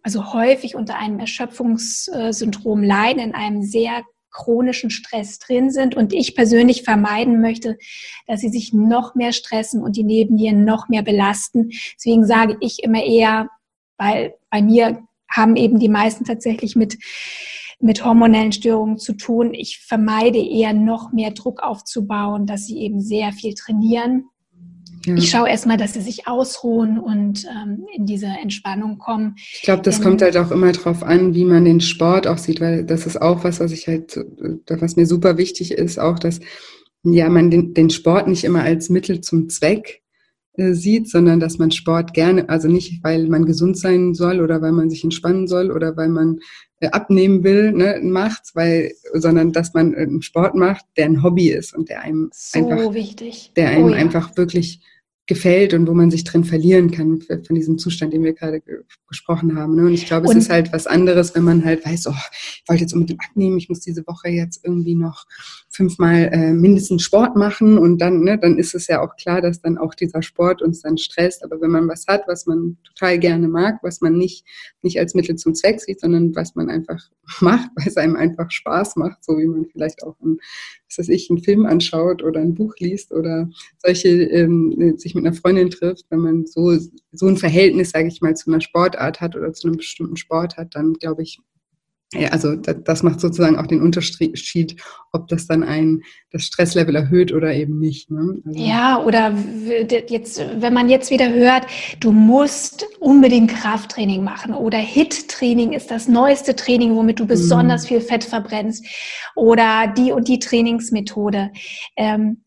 also 0.02 0.32
häufig 0.32 0.74
unter 0.74 0.98
einem 0.98 1.18
Erschöpfungssyndrom 1.18 2.82
leiden, 2.82 3.22
in 3.22 3.34
einem 3.34 3.62
sehr 3.62 4.02
chronischen 4.30 4.90
Stress 4.90 5.38
drin 5.38 5.70
sind 5.70 5.94
und 5.94 6.12
ich 6.12 6.34
persönlich 6.34 6.82
vermeiden 6.82 7.40
möchte, 7.40 7.78
dass 8.26 8.40
sie 8.40 8.48
sich 8.48 8.72
noch 8.72 9.14
mehr 9.14 9.32
stressen 9.32 9.82
und 9.82 9.96
die 9.96 10.04
Nebennieren 10.04 10.64
noch 10.64 10.88
mehr 10.88 11.02
belasten. 11.02 11.70
Deswegen 11.96 12.26
sage 12.26 12.56
ich 12.60 12.82
immer 12.82 13.04
eher, 13.04 13.48
weil 13.98 14.34
bei 14.50 14.62
mir 14.62 15.02
haben 15.30 15.56
eben 15.56 15.78
die 15.78 15.88
meisten 15.88 16.24
tatsächlich 16.24 16.76
mit 16.76 16.98
mit 17.82 18.04
hormonellen 18.04 18.52
Störungen 18.52 18.96
zu 18.96 19.12
tun. 19.12 19.54
Ich 19.54 19.80
vermeide 19.80 20.38
eher 20.38 20.72
noch 20.72 21.12
mehr 21.12 21.32
Druck 21.32 21.64
aufzubauen, 21.64 22.46
dass 22.46 22.66
sie 22.66 22.78
eben 22.78 23.00
sehr 23.00 23.32
viel 23.32 23.54
trainieren. 23.54 24.26
Ja. 25.04 25.14
Ich 25.14 25.30
schaue 25.30 25.48
erstmal, 25.48 25.76
dass 25.76 25.94
sie 25.94 26.00
sich 26.00 26.26
ausruhen 26.28 26.98
und 26.98 27.44
ähm, 27.44 27.86
in 27.94 28.06
diese 28.06 28.26
Entspannung 28.26 28.98
kommen. 28.98 29.36
Ich 29.54 29.62
glaube, 29.62 29.82
das 29.82 29.96
Denn, 29.96 30.04
kommt 30.04 30.22
halt 30.22 30.36
auch 30.36 30.50
immer 30.50 30.72
darauf 30.72 31.02
an, 31.02 31.34
wie 31.34 31.44
man 31.44 31.64
den 31.64 31.80
Sport 31.80 32.26
auch 32.26 32.38
sieht, 32.38 32.60
weil 32.60 32.84
das 32.84 33.06
ist 33.06 33.20
auch 33.20 33.44
was, 33.44 33.60
was 33.60 33.72
ich 33.72 33.88
halt, 33.88 34.18
was 34.68 34.96
mir 34.96 35.06
super 35.06 35.38
wichtig 35.38 35.72
ist, 35.72 35.98
auch, 35.98 36.18
dass 36.18 36.40
ja 37.04 37.28
man 37.28 37.50
den, 37.50 37.74
den 37.74 37.90
Sport 37.90 38.28
nicht 38.28 38.44
immer 38.44 38.62
als 38.62 38.88
Mittel 38.88 39.20
zum 39.20 39.48
Zweck 39.48 40.02
äh, 40.54 40.74
sieht, 40.74 41.08
sondern 41.08 41.40
dass 41.40 41.58
man 41.58 41.70
Sport 41.70 42.12
gerne, 42.12 42.48
also 42.50 42.68
nicht, 42.68 43.02
weil 43.02 43.26
man 43.28 43.46
gesund 43.46 43.78
sein 43.78 44.12
soll 44.12 44.40
oder 44.40 44.60
weil 44.60 44.72
man 44.72 44.90
sich 44.90 45.02
entspannen 45.02 45.48
soll 45.48 45.70
oder 45.70 45.96
weil 45.96 46.10
man 46.10 46.40
äh, 46.80 46.90
abnehmen 46.90 47.42
will, 47.42 47.72
ne, 47.72 48.00
macht, 48.02 48.50
weil, 48.52 48.92
sondern 49.14 49.52
dass 49.52 49.72
man 49.72 49.94
einen 49.94 50.20
Sport 50.20 50.54
macht, 50.54 50.84
der 50.98 51.06
ein 51.06 51.22
Hobby 51.22 51.48
ist 51.48 51.74
und 51.74 51.88
der 51.88 52.02
einem 52.02 52.28
so 52.34 52.68
einfach, 52.68 52.92
wichtig. 52.92 53.52
der 53.56 53.70
einem 53.70 53.84
oh, 53.84 53.88
ja. 53.88 53.96
einfach 53.96 54.36
wirklich 54.36 54.80
gefällt 55.26 55.72
und 55.72 55.86
wo 55.86 55.94
man 55.94 56.10
sich 56.10 56.24
drin 56.24 56.44
verlieren 56.44 56.90
kann 56.90 57.20
von 57.20 57.54
diesem 57.54 57.78
Zustand, 57.78 58.12
den 58.12 58.24
wir 58.24 58.32
gerade 58.32 58.60
ge 58.60 58.82
gesprochen 59.08 59.56
haben. 59.56 59.76
Ne? 59.76 59.82
Und 59.82 59.94
ich 59.94 60.06
glaube, 60.06 60.26
es 60.26 60.32
und 60.32 60.38
ist 60.38 60.50
halt 60.50 60.72
was 60.72 60.86
anderes, 60.86 61.34
wenn 61.34 61.44
man 61.44 61.64
halt 61.64 61.84
weiß, 61.84 62.08
oh, 62.08 62.14
ich 62.32 62.64
wollte 62.66 62.82
jetzt 62.82 62.94
unbedingt 62.94 63.20
abnehmen, 63.28 63.58
ich 63.58 63.68
muss 63.68 63.80
diese 63.80 64.06
Woche 64.06 64.30
jetzt 64.30 64.64
irgendwie 64.64 64.94
noch 64.94 65.26
fünfmal 65.72 66.28
äh, 66.32 66.52
mindestens 66.52 67.02
Sport 67.02 67.34
machen 67.34 67.78
und 67.78 67.98
dann, 67.98 68.20
ne, 68.20 68.38
dann 68.38 68.58
ist 68.58 68.74
es 68.74 68.88
ja 68.88 69.00
auch 69.00 69.16
klar, 69.16 69.40
dass 69.40 69.62
dann 69.62 69.78
auch 69.78 69.94
dieser 69.94 70.20
Sport 70.20 70.60
uns 70.60 70.82
dann 70.82 70.98
stresst. 70.98 71.42
Aber 71.42 71.62
wenn 71.62 71.70
man 71.70 71.88
was 71.88 72.06
hat, 72.06 72.24
was 72.26 72.44
man 72.44 72.76
total 72.84 73.18
gerne 73.18 73.48
mag, 73.48 73.78
was 73.82 74.02
man 74.02 74.18
nicht, 74.18 74.44
nicht 74.82 74.98
als 74.98 75.14
Mittel 75.14 75.36
zum 75.36 75.54
Zweck 75.54 75.80
sieht, 75.80 76.00
sondern 76.00 76.36
was 76.36 76.54
man 76.54 76.68
einfach 76.68 77.08
macht, 77.40 77.70
weil 77.74 77.88
es 77.88 77.96
einem 77.96 78.16
einfach 78.16 78.50
Spaß 78.50 78.96
macht, 78.96 79.24
so 79.24 79.38
wie 79.38 79.46
man 79.46 79.64
vielleicht 79.64 80.02
auch 80.02 80.16
ein, 80.20 80.36
was 80.90 80.98
weiß 80.98 81.08
ich, 81.08 81.30
einen 81.30 81.42
Film 81.42 81.64
anschaut 81.64 82.22
oder 82.22 82.40
ein 82.40 82.54
Buch 82.54 82.74
liest 82.78 83.10
oder 83.10 83.48
solche 83.78 84.10
ähm, 84.10 84.98
sich 84.98 85.14
mit 85.14 85.24
einer 85.24 85.34
Freundin 85.34 85.70
trifft, 85.70 86.04
wenn 86.10 86.20
man 86.20 86.44
so, 86.44 86.76
so 87.12 87.26
ein 87.26 87.38
Verhältnis, 87.38 87.90
sage 87.90 88.08
ich 88.08 88.20
mal, 88.20 88.36
zu 88.36 88.50
einer 88.50 88.60
Sportart 88.60 89.22
hat 89.22 89.36
oder 89.36 89.54
zu 89.54 89.68
einem 89.68 89.78
bestimmten 89.78 90.16
Sport 90.16 90.58
hat, 90.58 90.74
dann 90.74 90.92
glaube 90.94 91.22
ich, 91.22 91.40
also 92.30 92.56
das 92.56 93.02
macht 93.02 93.20
sozusagen 93.20 93.56
auch 93.56 93.66
den 93.66 93.80
Unterschied, 93.80 94.76
ob 95.12 95.28
das 95.28 95.46
dann 95.46 95.62
ein 95.62 96.02
das 96.30 96.42
Stresslevel 96.42 96.94
erhöht 96.94 97.32
oder 97.32 97.54
eben 97.54 97.78
nicht. 97.78 98.10
Ne? 98.10 98.40
Also 98.44 98.60
ja, 98.60 99.02
oder 99.02 99.34
jetzt, 100.08 100.42
wenn 100.58 100.74
man 100.74 100.88
jetzt 100.88 101.10
wieder 101.10 101.32
hört, 101.32 101.66
du 102.00 102.12
musst 102.12 102.86
unbedingt 103.00 103.50
Krafttraining 103.50 104.22
machen 104.22 104.54
oder 104.54 104.78
HIT-Training 104.78 105.72
ist 105.72 105.90
das 105.90 106.08
neueste 106.08 106.54
Training, 106.54 106.94
womit 106.94 107.20
du 107.20 107.26
besonders 107.26 107.84
mhm. 107.84 107.88
viel 107.88 108.00
Fett 108.00 108.24
verbrennst 108.24 108.84
oder 109.34 109.92
die 109.96 110.12
und 110.12 110.28
die 110.28 110.38
Trainingsmethode. 110.38 111.50
Ähm, 111.96 112.41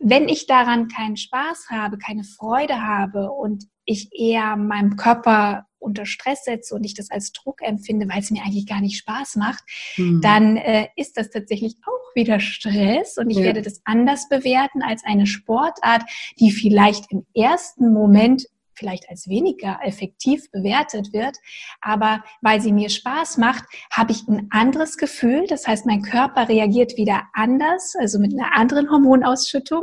wenn 0.00 0.28
ich 0.28 0.46
daran 0.46 0.88
keinen 0.88 1.16
Spaß 1.16 1.68
habe, 1.70 1.98
keine 1.98 2.24
Freude 2.24 2.82
habe 2.82 3.30
und 3.30 3.64
ich 3.84 4.10
eher 4.12 4.56
meinem 4.56 4.96
Körper 4.96 5.66
unter 5.78 6.06
Stress 6.06 6.44
setze 6.44 6.74
und 6.74 6.84
ich 6.84 6.94
das 6.94 7.10
als 7.10 7.32
Druck 7.32 7.62
empfinde, 7.62 8.08
weil 8.08 8.20
es 8.20 8.30
mir 8.30 8.42
eigentlich 8.42 8.66
gar 8.66 8.80
nicht 8.80 8.98
Spaß 8.98 9.36
macht, 9.36 9.62
mhm. 9.96 10.20
dann 10.20 10.56
äh, 10.56 10.88
ist 10.96 11.16
das 11.16 11.30
tatsächlich 11.30 11.76
auch 11.86 12.14
wieder 12.14 12.40
Stress 12.40 13.16
und 13.16 13.30
ich 13.30 13.38
ja. 13.38 13.44
werde 13.44 13.62
das 13.62 13.80
anders 13.84 14.28
bewerten 14.28 14.82
als 14.82 15.04
eine 15.04 15.26
Sportart, 15.26 16.02
die 16.40 16.50
vielleicht 16.50 17.10
im 17.10 17.24
ersten 17.34 17.92
Moment 17.92 18.46
vielleicht 18.78 19.10
als 19.10 19.28
weniger 19.28 19.78
effektiv 19.82 20.50
bewertet 20.50 21.12
wird, 21.12 21.36
aber 21.80 22.24
weil 22.40 22.60
sie 22.60 22.72
mir 22.72 22.88
Spaß 22.88 23.36
macht, 23.38 23.64
habe 23.90 24.12
ich 24.12 24.26
ein 24.28 24.48
anderes 24.50 24.96
Gefühl. 24.96 25.46
Das 25.48 25.66
heißt, 25.66 25.86
mein 25.86 26.02
Körper 26.02 26.48
reagiert 26.48 26.96
wieder 26.96 27.24
anders, 27.32 27.94
also 27.98 28.18
mit 28.18 28.32
einer 28.32 28.54
anderen 28.56 28.90
Hormonausschüttung, 28.90 29.82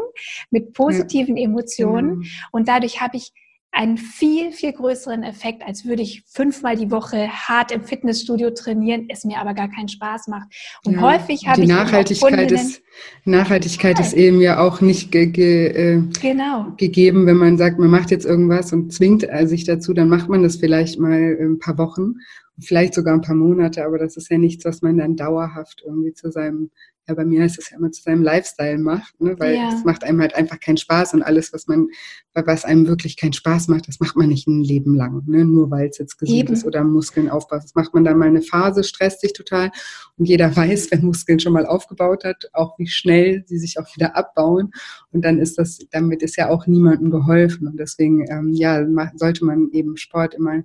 mit 0.50 0.74
positiven 0.74 1.38
Emotionen 1.38 2.18
mhm. 2.18 2.26
und 2.52 2.68
dadurch 2.68 3.02
habe 3.02 3.18
ich 3.18 3.34
einen 3.76 3.98
viel, 3.98 4.52
viel 4.52 4.72
größeren 4.72 5.24
Effekt, 5.24 5.62
als 5.68 5.86
würde 5.86 6.02
ich 6.02 6.24
fünfmal 6.28 6.78
die 6.78 6.92
Woche 6.92 7.28
hart 7.28 7.74
im 7.74 7.84
Fitnessstudio 7.84 8.52
trainieren, 8.52 9.08
es 9.10 9.26
mir 9.26 9.38
aber 9.38 9.54
gar 9.54 9.70
keinen 9.70 9.90
Spaß 9.90 10.28
macht. 10.28 10.48
Und 10.86 10.94
ja, 10.94 11.02
häufig 11.02 11.46
habe 11.46 11.62
ich 11.62 11.68
Nachhaltigkeit 11.68 12.52
ist 12.52 12.82
Nachhaltigkeit 13.26 14.00
ist 14.00 14.14
eben 14.14 14.40
ja 14.40 14.60
auch 14.60 14.80
nicht 14.80 15.12
ge 15.12 15.28
ge 15.28 15.68
äh, 15.68 16.02
genau. 16.22 16.72
gegeben, 16.78 17.26
wenn 17.26 17.36
man 17.36 17.58
sagt, 17.58 17.78
man 17.78 17.90
macht 17.90 18.12
jetzt 18.12 18.26
irgendwas 18.26 18.72
und 18.72 18.94
zwingt 18.94 19.28
sich 19.44 19.66
dazu, 19.66 19.94
dann 19.94 20.08
macht 20.08 20.30
man 20.30 20.42
das 20.42 20.56
vielleicht 20.56 20.98
mal 20.98 21.38
ein 21.38 21.60
paar 21.60 21.78
Wochen, 21.78 22.14
vielleicht 22.60 22.94
sogar 22.94 23.14
ein 23.14 23.22
paar 23.22 23.36
Monate, 23.36 23.86
aber 23.86 23.98
das 23.98 24.16
ist 24.16 24.32
ja 24.32 24.38
nichts, 24.38 24.64
was 24.64 24.82
man 24.82 24.98
dann 24.98 25.18
dauerhaft 25.18 25.84
irgendwie 25.86 26.14
zu 26.14 26.32
seinem 26.32 26.72
ja, 27.08 27.14
bei 27.14 27.24
mir 27.24 27.44
heißt 27.44 27.60
es 27.60 27.70
ja 27.70 27.78
immer 27.78 27.92
zu 27.92 28.02
seinem 28.02 28.24
Lifestyle 28.24 28.80
macht, 28.80 29.20
ne? 29.22 29.36
weil 29.38 29.56
ja. 29.56 29.70
es 29.74 29.84
macht 29.84 30.04
einem 30.04 30.22
halt 30.22 30.36
einfach 30.36 30.60
keinen 30.60 30.78
Spaß 30.78 31.14
und 31.14 31.22
alles, 31.22 31.54
was 31.54 31.68
man, 31.68 31.88
was 32.34 32.66
einem 32.66 32.88
wirklich 32.88 33.16
keinen 33.16 33.34
Spaß 33.34 33.68
macht, 33.68 33.88
das 33.88 34.00
macht 34.00 34.16
man 34.16 34.30
nicht 34.30 34.48
ein 34.48 34.64
Leben 34.64 34.96
lang, 34.96 35.24
ne? 35.28 35.46
nur 35.46 35.70
weil 35.70 35.90
es 35.90 36.00
jetzt 36.00 36.18
gesund 36.18 36.40
Eben. 36.40 36.54
ist 36.54 36.66
oder 36.66 36.84
Muskeln 36.84 37.30
aufbaut. 37.30 37.64
Das 37.64 37.76
macht 37.76 37.94
man 37.94 38.04
dann 38.04 38.18
mal 38.18 38.28
eine 38.28 38.42
Phase, 38.42 38.84
stresst 38.84 39.22
sich 39.22 39.34
total 39.34 39.72
und 40.18 40.26
jeder 40.26 40.56
weiß, 40.56 40.90
wer 40.92 41.00
Muskeln 41.02 41.40
schon 41.40 41.54
mal 41.54 41.66
aufgebaut 41.66 42.24
hat, 42.24 42.50
auch 42.54 42.80
wie 42.80 42.88
schnell 42.88 43.44
sie 43.46 43.60
sich 43.60 43.78
auch 43.80 43.96
wieder 43.96 44.16
abbauen 44.16 44.72
und 45.12 45.24
dann 45.24 45.40
ist 45.40 45.60
das, 45.60 45.80
damit 45.92 46.24
ist 46.24 46.38
ja 46.38 46.50
auch 46.50 46.66
niemandem 46.66 47.12
geholfen 47.12 47.68
und 47.68 47.80
deswegen, 47.80 48.26
ähm, 48.30 48.52
ja, 48.54 48.84
sollte 49.16 49.46
man 49.46 49.70
eben 49.72 49.98
Sport 49.98 50.34
immer 50.34 50.64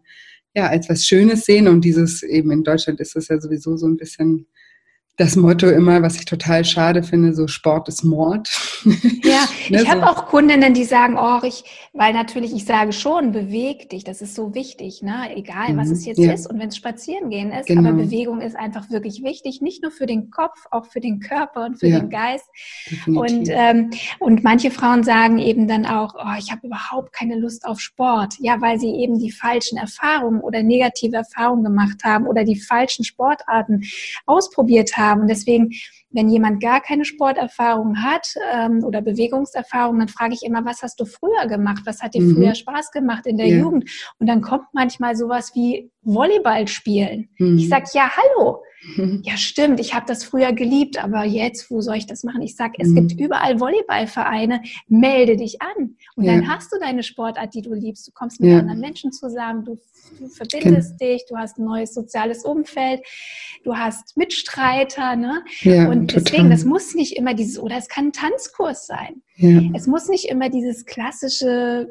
ja, 0.55 0.67
als 0.67 0.89
was 0.89 1.07
Schönes 1.07 1.45
sehen 1.45 1.69
und 1.69 1.85
dieses 1.85 2.23
eben 2.23 2.51
in 2.51 2.65
Deutschland 2.65 2.99
ist 3.01 3.15
das 3.15 3.29
ja 3.29 3.41
sowieso 3.41 3.77
so 3.77 3.87
ein 3.87 3.97
bisschen 3.97 4.47
das 5.21 5.37
Motto 5.37 5.69
immer, 5.69 6.01
was 6.01 6.17
ich 6.17 6.25
total 6.25 6.65
schade 6.65 7.03
finde, 7.03 7.35
so 7.35 7.47
Sport 7.47 7.89
ist 7.89 8.03
Mord. 8.03 8.49
Ja, 9.23 9.45
ne, 9.69 9.83
ich 9.83 9.83
so. 9.83 9.89
habe 9.89 10.09
auch 10.09 10.27
Kundinnen, 10.27 10.73
die 10.73 10.85
sagen, 10.85 11.19
oh, 11.19 11.41
ich, 11.43 11.65
weil 11.93 12.15
natürlich 12.15 12.55
ich 12.55 12.65
sage 12.65 12.93
schon, 12.93 13.31
beweg 13.31 13.91
dich, 13.91 14.05
das 14.05 14.23
ist 14.23 14.35
so 14.35 14.55
wichtig, 14.55 15.03
ne? 15.03 15.37
egal 15.37 15.77
was 15.77 15.89
mhm, 15.89 15.93
es 15.93 16.07
jetzt 16.07 16.19
ja. 16.19 16.33
ist 16.33 16.49
und 16.49 16.59
wenn 16.59 16.69
es 16.69 16.77
spazieren 16.77 17.29
gehen 17.29 17.53
ist, 17.53 17.67
genau. 17.67 17.91
aber 17.91 17.99
Bewegung 17.99 18.41
ist 18.41 18.57
einfach 18.57 18.89
wirklich 18.89 19.23
wichtig, 19.23 19.61
nicht 19.61 19.83
nur 19.83 19.93
für 19.93 20.07
den 20.07 20.31
Kopf, 20.31 20.67
auch 20.71 20.87
für 20.87 21.01
den 21.01 21.21
Körper 21.21 21.67
und 21.67 21.79
für 21.79 21.89
ja, 21.89 22.01
den 22.01 22.09
Geist. 22.09 22.47
Und, 23.07 23.51
ähm, 23.51 23.91
und 24.19 24.43
manche 24.43 24.71
Frauen 24.71 25.05
sagen 25.05 25.39
eben 25.39 25.69
dann 25.69 25.85
auch, 25.85 26.15
oh, 26.15 26.39
ich 26.39 26.51
habe 26.51 26.67
überhaupt 26.67 27.13
keine 27.13 27.39
Lust 27.39 27.67
auf 27.67 27.81
Sport, 27.81 28.37
ja, 28.39 28.63
weil 28.63 28.81
sie 28.81 28.95
eben 28.95 29.19
die 29.19 29.31
falschen 29.31 29.77
Erfahrungen 29.77 30.41
oder 30.41 30.63
negative 30.63 31.17
Erfahrungen 31.17 31.65
gemacht 31.65 32.03
haben 32.05 32.27
oder 32.27 32.45
die 32.45 32.59
falschen 32.59 33.05
Sportarten 33.05 33.83
ausprobiert 34.25 34.97
haben 34.97 35.10
haben. 35.11 35.23
Und 35.23 35.29
deswegen, 35.29 35.71
wenn 36.11 36.29
jemand 36.29 36.63
gar 36.63 36.81
keine 36.81 37.05
Sporterfahrung 37.05 38.03
hat 38.03 38.29
ähm, 38.53 38.85
oder 38.85 39.03
Bewegungserfahrung, 39.03 39.99
dann 39.99 40.09
frage 40.09 40.35
ich 40.35 40.43
immer, 40.43 40.65
was 40.65 40.83
hast 40.83 41.01
du 41.01 41.05
früher 41.05 41.47
gemacht? 41.47 41.83
Was 41.85 42.01
hat 42.01 42.15
dir 42.15 42.23
mhm. 42.23 42.37
früher 42.37 42.55
Spaß 42.55 42.91
gemacht 42.93 43.27
in 43.27 43.37
der 43.37 43.49
ja. 43.49 43.59
Jugend? 43.59 43.91
Und 44.19 44.27
dann 44.27 44.41
kommt 44.41 44.67
manchmal 44.73 45.17
sowas 45.17 45.53
wie 45.55 45.91
Volleyball 46.03 46.69
spielen. 46.69 47.29
Mhm. 47.39 47.59
Ich 47.59 47.69
sage, 47.69 47.87
ja, 47.93 48.11
hallo. 48.17 48.63
Ja, 49.23 49.37
stimmt, 49.37 49.81
ich 49.81 49.95
habe 49.95 50.07
das 50.07 50.25
früher 50.25 50.53
geliebt, 50.53 51.03
aber 51.03 51.25
jetzt, 51.25 51.71
wo 51.71 51.81
soll 51.81 51.97
ich 51.97 52.07
das 52.07 52.25
machen? 52.25 52.43
Ich 52.43 52.57
sage, 52.57 52.75
es 52.79 52.89
mhm. 52.89 53.09
gibt 53.09 53.21
überall 53.21 53.61
Volleyballvereine, 53.61 54.63
melde 54.89 55.37
dich 55.37 55.61
an. 55.61 55.97
Und 56.17 56.25
ja. 56.25 56.33
dann 56.33 56.49
hast 56.49 56.73
du 56.73 56.79
deine 56.79 57.03
Sportart, 57.03 57.55
die 57.55 57.63
du 57.63 57.75
liebst. 57.75 58.09
Du 58.09 58.13
kommst 58.13 58.41
mit 58.41 58.51
ja. 58.51 58.59
anderen 58.59 58.81
Menschen 58.81 59.13
zusammen, 59.13 59.65
du, 59.65 59.79
du 60.19 60.29
verbindest 60.29 60.99
Ken 60.99 61.09
dich, 61.09 61.25
du 61.29 61.37
hast 61.37 61.59
ein 61.59 61.65
neues 61.65 61.93
soziales 61.95 62.45
Umfeld, 62.45 63.01
du 63.65 63.77
hast 63.77 64.17
Mitstreiter. 64.17 65.17
Ne? 65.17 65.45
Ja, 65.61 65.89
und 65.89 66.09
total. 66.09 66.25
deswegen, 66.25 66.51
das 66.51 66.65
muss 66.65 66.95
nicht 66.95 67.17
immer 67.17 67.35
dieses, 67.35 67.59
oder 67.59 67.77
es 67.77 67.89
kann 67.89 68.07
ein 68.07 68.13
Tanzkurs 68.13 68.87
sein. 68.87 69.23
Es 69.75 69.87
muss 69.87 70.09
nicht 70.09 70.27
immer 70.27 70.51
dieses 70.51 70.85
klassische 70.85 71.89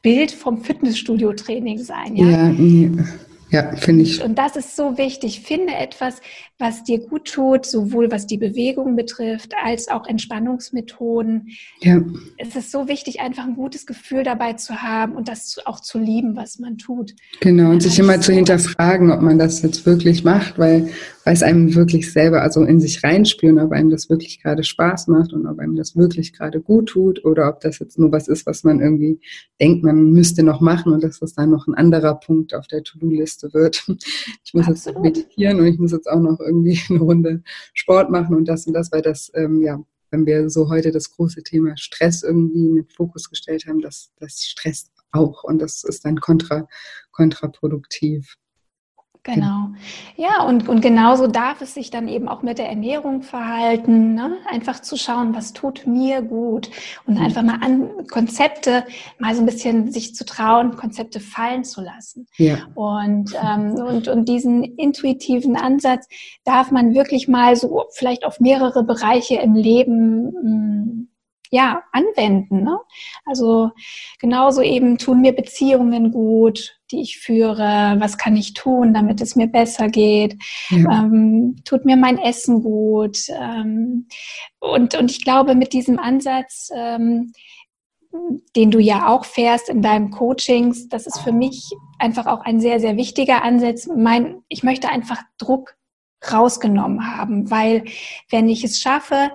Bild 0.00 0.32
vom 0.32 0.62
Fitnessstudio-Training 0.62 1.78
sein. 1.78 2.16
Ja, 2.16 2.48
ja. 2.48 3.04
Ja, 3.50 3.74
finde 3.76 4.04
ich. 4.04 4.22
Und 4.22 4.36
das 4.36 4.56
ist 4.56 4.76
so 4.76 4.96
wichtig. 4.96 5.40
Finde 5.40 5.74
etwas, 5.74 6.20
was 6.60 6.84
dir 6.84 7.00
gut 7.00 7.24
tut, 7.26 7.66
sowohl 7.66 8.10
was 8.10 8.26
die 8.26 8.38
Bewegung 8.38 8.96
betrifft, 8.96 9.52
als 9.64 9.88
auch 9.88 10.06
Entspannungsmethoden. 10.06 11.48
Ja. 11.80 12.00
Es 12.36 12.54
ist 12.54 12.70
so 12.70 12.86
wichtig, 12.86 13.20
einfach 13.20 13.44
ein 13.44 13.56
gutes 13.56 13.86
Gefühl 13.86 14.22
dabei 14.22 14.52
zu 14.52 14.82
haben 14.82 15.14
und 15.14 15.28
das 15.28 15.56
auch 15.64 15.80
zu 15.80 15.98
lieben, 15.98 16.36
was 16.36 16.58
man 16.58 16.78
tut. 16.78 17.14
Genau, 17.40 17.70
und 17.70 17.82
sich 17.82 17.98
immer 17.98 18.20
zu 18.20 18.32
hinterfragen, 18.32 19.10
ob 19.10 19.20
man 19.22 19.38
das 19.38 19.62
jetzt 19.62 19.86
wirklich 19.86 20.22
macht, 20.24 20.58
weil 20.58 20.90
weil 21.24 21.34
es 21.34 21.42
einem 21.42 21.74
wirklich 21.74 22.12
selber, 22.12 22.42
also 22.42 22.64
in 22.64 22.80
sich 22.80 23.04
reinspüren, 23.04 23.58
ob 23.58 23.72
einem 23.72 23.90
das 23.90 24.08
wirklich 24.08 24.42
gerade 24.42 24.64
Spaß 24.64 25.08
macht 25.08 25.32
und 25.32 25.46
ob 25.46 25.58
einem 25.58 25.76
das 25.76 25.94
wirklich 25.94 26.32
gerade 26.32 26.60
gut 26.60 26.88
tut 26.88 27.24
oder 27.24 27.48
ob 27.48 27.60
das 27.60 27.78
jetzt 27.78 27.98
nur 27.98 28.10
was 28.10 28.28
ist, 28.28 28.46
was 28.46 28.64
man 28.64 28.80
irgendwie 28.80 29.20
denkt, 29.60 29.84
man 29.84 30.10
müsste 30.10 30.42
noch 30.42 30.60
machen 30.60 30.92
und 30.92 31.04
dass 31.04 31.20
das 31.20 31.34
dann 31.34 31.50
noch 31.50 31.66
ein 31.66 31.74
anderer 31.74 32.14
Punkt 32.14 32.54
auf 32.54 32.66
der 32.66 32.82
To-Do-Liste 32.82 33.52
wird. 33.52 33.86
Ich 34.42 34.54
muss 34.54 34.66
Absolut. 34.66 35.04
jetzt 35.04 35.18
meditieren 35.18 35.60
und 35.60 35.66
ich 35.66 35.78
muss 35.78 35.92
jetzt 35.92 36.10
auch 36.10 36.18
noch 36.18 36.40
irgendwie 36.50 36.80
eine 36.90 37.00
Runde 37.00 37.42
Sport 37.74 38.10
machen 38.10 38.36
und 38.36 38.46
das 38.46 38.66
und 38.66 38.74
das, 38.74 38.92
weil 38.92 39.02
das, 39.02 39.30
ähm, 39.34 39.62
ja, 39.62 39.82
wenn 40.10 40.26
wir 40.26 40.50
so 40.50 40.68
heute 40.68 40.90
das 40.90 41.10
große 41.10 41.42
Thema 41.42 41.76
Stress 41.76 42.22
irgendwie 42.22 42.66
in 42.66 42.74
den 42.76 42.88
Fokus 42.88 43.30
gestellt 43.30 43.66
haben, 43.66 43.80
das, 43.80 44.12
das 44.18 44.44
stresst 44.44 44.90
auch 45.12 45.44
und 45.44 45.60
das 45.60 45.84
ist 45.84 46.04
dann 46.04 46.20
kontra, 46.20 46.68
kontraproduktiv. 47.12 48.36
Genau. 49.22 49.68
Ja, 50.16 50.44
und, 50.44 50.66
und 50.66 50.80
genauso 50.80 51.26
darf 51.26 51.60
es 51.60 51.74
sich 51.74 51.90
dann 51.90 52.08
eben 52.08 52.26
auch 52.26 52.42
mit 52.42 52.56
der 52.56 52.70
Ernährung 52.70 53.22
verhalten. 53.22 54.14
Ne? 54.14 54.38
Einfach 54.46 54.80
zu 54.80 54.96
schauen, 54.96 55.34
was 55.34 55.52
tut 55.52 55.86
mir 55.86 56.22
gut. 56.22 56.70
Und 57.06 57.14
mhm. 57.14 57.24
einfach 57.24 57.42
mal 57.42 57.58
an 57.60 58.06
Konzepte, 58.10 58.84
mal 59.18 59.34
so 59.34 59.42
ein 59.42 59.46
bisschen 59.46 59.92
sich 59.92 60.14
zu 60.14 60.24
trauen, 60.24 60.76
Konzepte 60.76 61.20
fallen 61.20 61.64
zu 61.64 61.82
lassen. 61.82 62.26
Ja. 62.38 62.68
Und, 62.74 63.34
ähm, 63.42 63.74
und, 63.74 64.08
und 64.08 64.26
diesen 64.26 64.64
intuitiven 64.64 65.56
Ansatz 65.56 66.08
darf 66.44 66.70
man 66.70 66.94
wirklich 66.94 67.28
mal 67.28 67.56
so 67.56 67.84
vielleicht 67.90 68.24
auf 68.24 68.40
mehrere 68.40 68.84
Bereiche 68.84 69.36
im 69.36 69.54
Leben 69.54 70.30
mm, 70.30 71.08
ja, 71.50 71.82
anwenden. 71.92 72.62
Ne? 72.62 72.78
Also 73.26 73.70
genauso 74.18 74.62
eben 74.62 74.96
tun 74.96 75.20
mir 75.20 75.34
Beziehungen 75.34 76.12
gut, 76.12 76.79
die 76.90 77.00
ich 77.00 77.18
führe, 77.18 77.96
was 77.98 78.18
kann 78.18 78.36
ich 78.36 78.54
tun, 78.54 78.94
damit 78.94 79.20
es 79.20 79.36
mir 79.36 79.46
besser 79.46 79.88
geht, 79.88 80.36
ja. 80.70 81.04
ähm, 81.04 81.56
tut 81.64 81.84
mir 81.84 81.96
mein 81.96 82.18
Essen 82.18 82.62
gut. 82.62 83.18
Ähm, 83.28 84.06
und, 84.58 84.94
und 84.96 85.10
ich 85.10 85.24
glaube, 85.24 85.54
mit 85.54 85.72
diesem 85.72 85.98
Ansatz, 85.98 86.70
ähm, 86.74 87.32
den 88.56 88.70
du 88.70 88.80
ja 88.80 89.08
auch 89.08 89.24
fährst 89.24 89.68
in 89.68 89.82
deinem 89.82 90.10
Coachings, 90.10 90.88
das 90.88 91.06
ist 91.06 91.20
für 91.20 91.32
mich 91.32 91.70
einfach 91.98 92.26
auch 92.26 92.40
ein 92.40 92.60
sehr, 92.60 92.80
sehr 92.80 92.96
wichtiger 92.96 93.42
Ansatz. 93.44 93.86
Mein, 93.86 94.42
ich 94.48 94.62
möchte 94.62 94.88
einfach 94.88 95.22
Druck 95.38 95.76
rausgenommen 96.32 97.16
haben, 97.16 97.50
weil 97.50 97.84
wenn 98.30 98.48
ich 98.48 98.64
es 98.64 98.80
schaffe, 98.80 99.30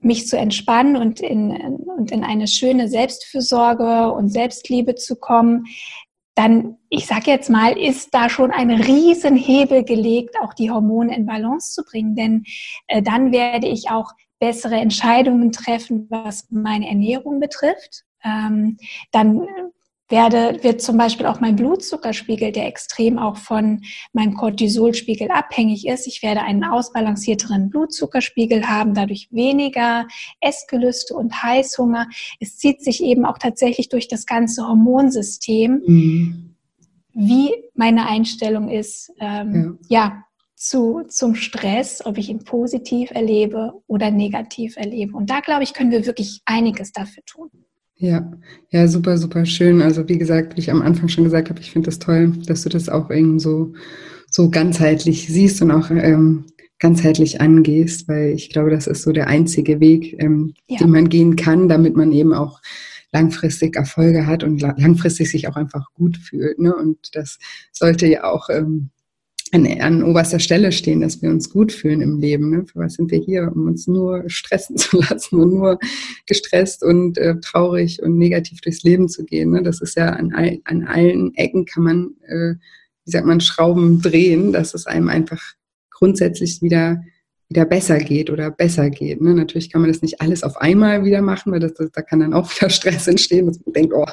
mich 0.00 0.28
zu 0.28 0.36
entspannen 0.36 0.96
und 0.96 1.20
in, 1.20 1.50
und 1.96 2.12
in 2.12 2.22
eine 2.22 2.46
schöne 2.46 2.88
Selbstfürsorge 2.88 4.12
und 4.12 4.28
Selbstliebe 4.28 4.94
zu 4.94 5.16
kommen, 5.16 5.66
dann, 6.38 6.76
ich 6.88 7.06
sage 7.06 7.32
jetzt 7.32 7.50
mal, 7.50 7.76
ist 7.76 8.14
da 8.14 8.28
schon 8.30 8.52
ein 8.52 8.70
Riesenhebel 8.70 9.82
gelegt, 9.82 10.36
auch 10.40 10.54
die 10.54 10.70
Hormone 10.70 11.16
in 11.16 11.26
Balance 11.26 11.72
zu 11.72 11.82
bringen. 11.82 12.14
Denn 12.14 12.44
äh, 12.86 13.02
dann 13.02 13.32
werde 13.32 13.66
ich 13.66 13.90
auch 13.90 14.12
bessere 14.38 14.76
Entscheidungen 14.76 15.50
treffen, 15.50 16.06
was 16.10 16.46
meine 16.50 16.88
Ernährung 16.88 17.40
betrifft. 17.40 18.04
Ähm, 18.22 18.76
dann 19.10 19.48
werde, 20.08 20.62
wird 20.62 20.80
zum 20.80 20.96
Beispiel 20.96 21.26
auch 21.26 21.40
mein 21.40 21.56
Blutzuckerspiegel, 21.56 22.52
der 22.52 22.66
extrem 22.66 23.18
auch 23.18 23.36
von 23.36 23.82
meinem 24.12 24.34
Cortisolspiegel 24.34 25.30
abhängig 25.30 25.86
ist. 25.86 26.06
Ich 26.06 26.22
werde 26.22 26.42
einen 26.42 26.64
ausbalancierteren 26.64 27.68
Blutzuckerspiegel 27.68 28.66
haben, 28.68 28.94
dadurch 28.94 29.28
weniger 29.30 30.06
Essgelüste 30.40 31.14
und 31.14 31.42
Heißhunger. 31.42 32.08
Es 32.40 32.56
zieht 32.56 32.82
sich 32.82 33.02
eben 33.02 33.24
auch 33.24 33.38
tatsächlich 33.38 33.88
durch 33.88 34.08
das 34.08 34.24
ganze 34.24 34.66
Hormonsystem, 34.66 35.82
mhm. 35.86 36.54
wie 37.12 37.52
meine 37.74 38.06
Einstellung 38.06 38.68
ist. 38.68 39.12
Ähm, 39.20 39.78
ja. 39.88 39.98
ja. 39.98 40.24
Zu, 40.60 41.04
zum 41.06 41.36
Stress, 41.36 42.04
ob 42.04 42.18
ich 42.18 42.30
ihn 42.30 42.42
positiv 42.42 43.12
erlebe 43.12 43.74
oder 43.86 44.10
negativ 44.10 44.76
erlebe. 44.76 45.16
Und 45.16 45.30
da, 45.30 45.38
glaube 45.38 45.62
ich, 45.62 45.72
können 45.72 45.92
wir 45.92 46.04
wirklich 46.04 46.42
einiges 46.46 46.90
dafür 46.90 47.22
tun. 47.24 47.48
Ja, 48.00 48.30
ja, 48.70 48.86
super, 48.86 49.18
super 49.18 49.44
schön. 49.44 49.82
Also 49.82 50.08
wie 50.08 50.18
gesagt, 50.18 50.56
wie 50.56 50.60
ich 50.60 50.70
am 50.70 50.82
Anfang 50.82 51.08
schon 51.08 51.24
gesagt 51.24 51.50
habe, 51.50 51.60
ich 51.60 51.72
finde 51.72 51.86
das 51.86 51.98
toll, 51.98 52.32
dass 52.46 52.62
du 52.62 52.68
das 52.68 52.88
auch 52.88 53.10
irgendwie 53.10 53.40
so, 53.40 53.72
so 54.30 54.50
ganzheitlich 54.50 55.26
siehst 55.26 55.60
und 55.62 55.72
auch 55.72 55.90
ähm, 55.90 56.44
ganzheitlich 56.78 57.40
angehst, 57.40 58.06
weil 58.06 58.30
ich 58.30 58.50
glaube, 58.50 58.70
das 58.70 58.86
ist 58.86 59.02
so 59.02 59.10
der 59.10 59.26
einzige 59.26 59.80
Weg, 59.80 60.14
ähm, 60.22 60.54
ja. 60.68 60.78
den 60.78 60.90
man 60.90 61.08
gehen 61.08 61.34
kann, 61.34 61.68
damit 61.68 61.96
man 61.96 62.12
eben 62.12 62.32
auch 62.32 62.60
langfristig 63.10 63.74
Erfolge 63.74 64.26
hat 64.26 64.44
und 64.44 64.60
langfristig 64.60 65.30
sich 65.30 65.48
auch 65.48 65.56
einfach 65.56 65.92
gut 65.94 66.18
fühlt. 66.18 66.60
Ne? 66.60 66.74
Und 66.76 66.98
das 67.14 67.38
sollte 67.72 68.06
ja 68.06 68.24
auch 68.24 68.48
ähm, 68.48 68.90
an, 69.52 69.66
an 69.80 70.02
oberster 70.02 70.38
Stelle 70.38 70.72
stehen, 70.72 71.00
dass 71.00 71.22
wir 71.22 71.30
uns 71.30 71.50
gut 71.50 71.72
fühlen 71.72 72.00
im 72.00 72.18
Leben. 72.18 72.50
Ne? 72.50 72.66
Für 72.66 72.80
was 72.80 72.94
sind 72.94 73.10
wir 73.10 73.18
hier? 73.18 73.50
Um 73.54 73.66
uns 73.66 73.86
nur 73.86 74.24
stressen 74.28 74.76
zu 74.78 75.00
lassen 75.00 75.40
und 75.40 75.50
nur 75.54 75.78
gestresst 76.26 76.82
und 76.82 77.18
äh, 77.18 77.38
traurig 77.40 78.02
und 78.02 78.18
negativ 78.18 78.60
durchs 78.60 78.82
Leben 78.82 79.08
zu 79.08 79.24
gehen. 79.24 79.50
Ne? 79.50 79.62
Das 79.62 79.80
ist 79.80 79.96
ja 79.96 80.10
an, 80.10 80.32
all, 80.32 80.58
an 80.64 80.84
allen 80.84 81.34
Ecken 81.34 81.64
kann 81.64 81.82
man, 81.82 82.10
äh, 82.26 82.54
wie 83.04 83.10
sagt 83.10 83.26
man, 83.26 83.40
Schrauben 83.40 84.02
drehen, 84.02 84.52
dass 84.52 84.74
es 84.74 84.86
einem 84.86 85.08
einfach 85.08 85.42
grundsätzlich 85.90 86.62
wieder 86.62 87.02
wieder 87.50 87.64
besser 87.64 87.98
geht 87.98 88.28
oder 88.28 88.50
besser 88.50 88.90
geht. 88.90 89.22
Ne? 89.22 89.32
Natürlich 89.32 89.72
kann 89.72 89.80
man 89.80 89.90
das 89.90 90.02
nicht 90.02 90.20
alles 90.20 90.42
auf 90.42 90.58
einmal 90.58 91.04
wieder 91.04 91.22
machen, 91.22 91.50
weil 91.50 91.60
das, 91.60 91.74
das, 91.74 91.90
da 91.92 92.02
kann 92.02 92.20
dann 92.20 92.34
auch 92.34 92.50
wieder 92.56 92.68
Stress 92.68 93.08
entstehen, 93.08 93.46
dass 93.46 93.58
man 93.64 93.72
denkt, 93.72 93.94
oh, 93.94 94.06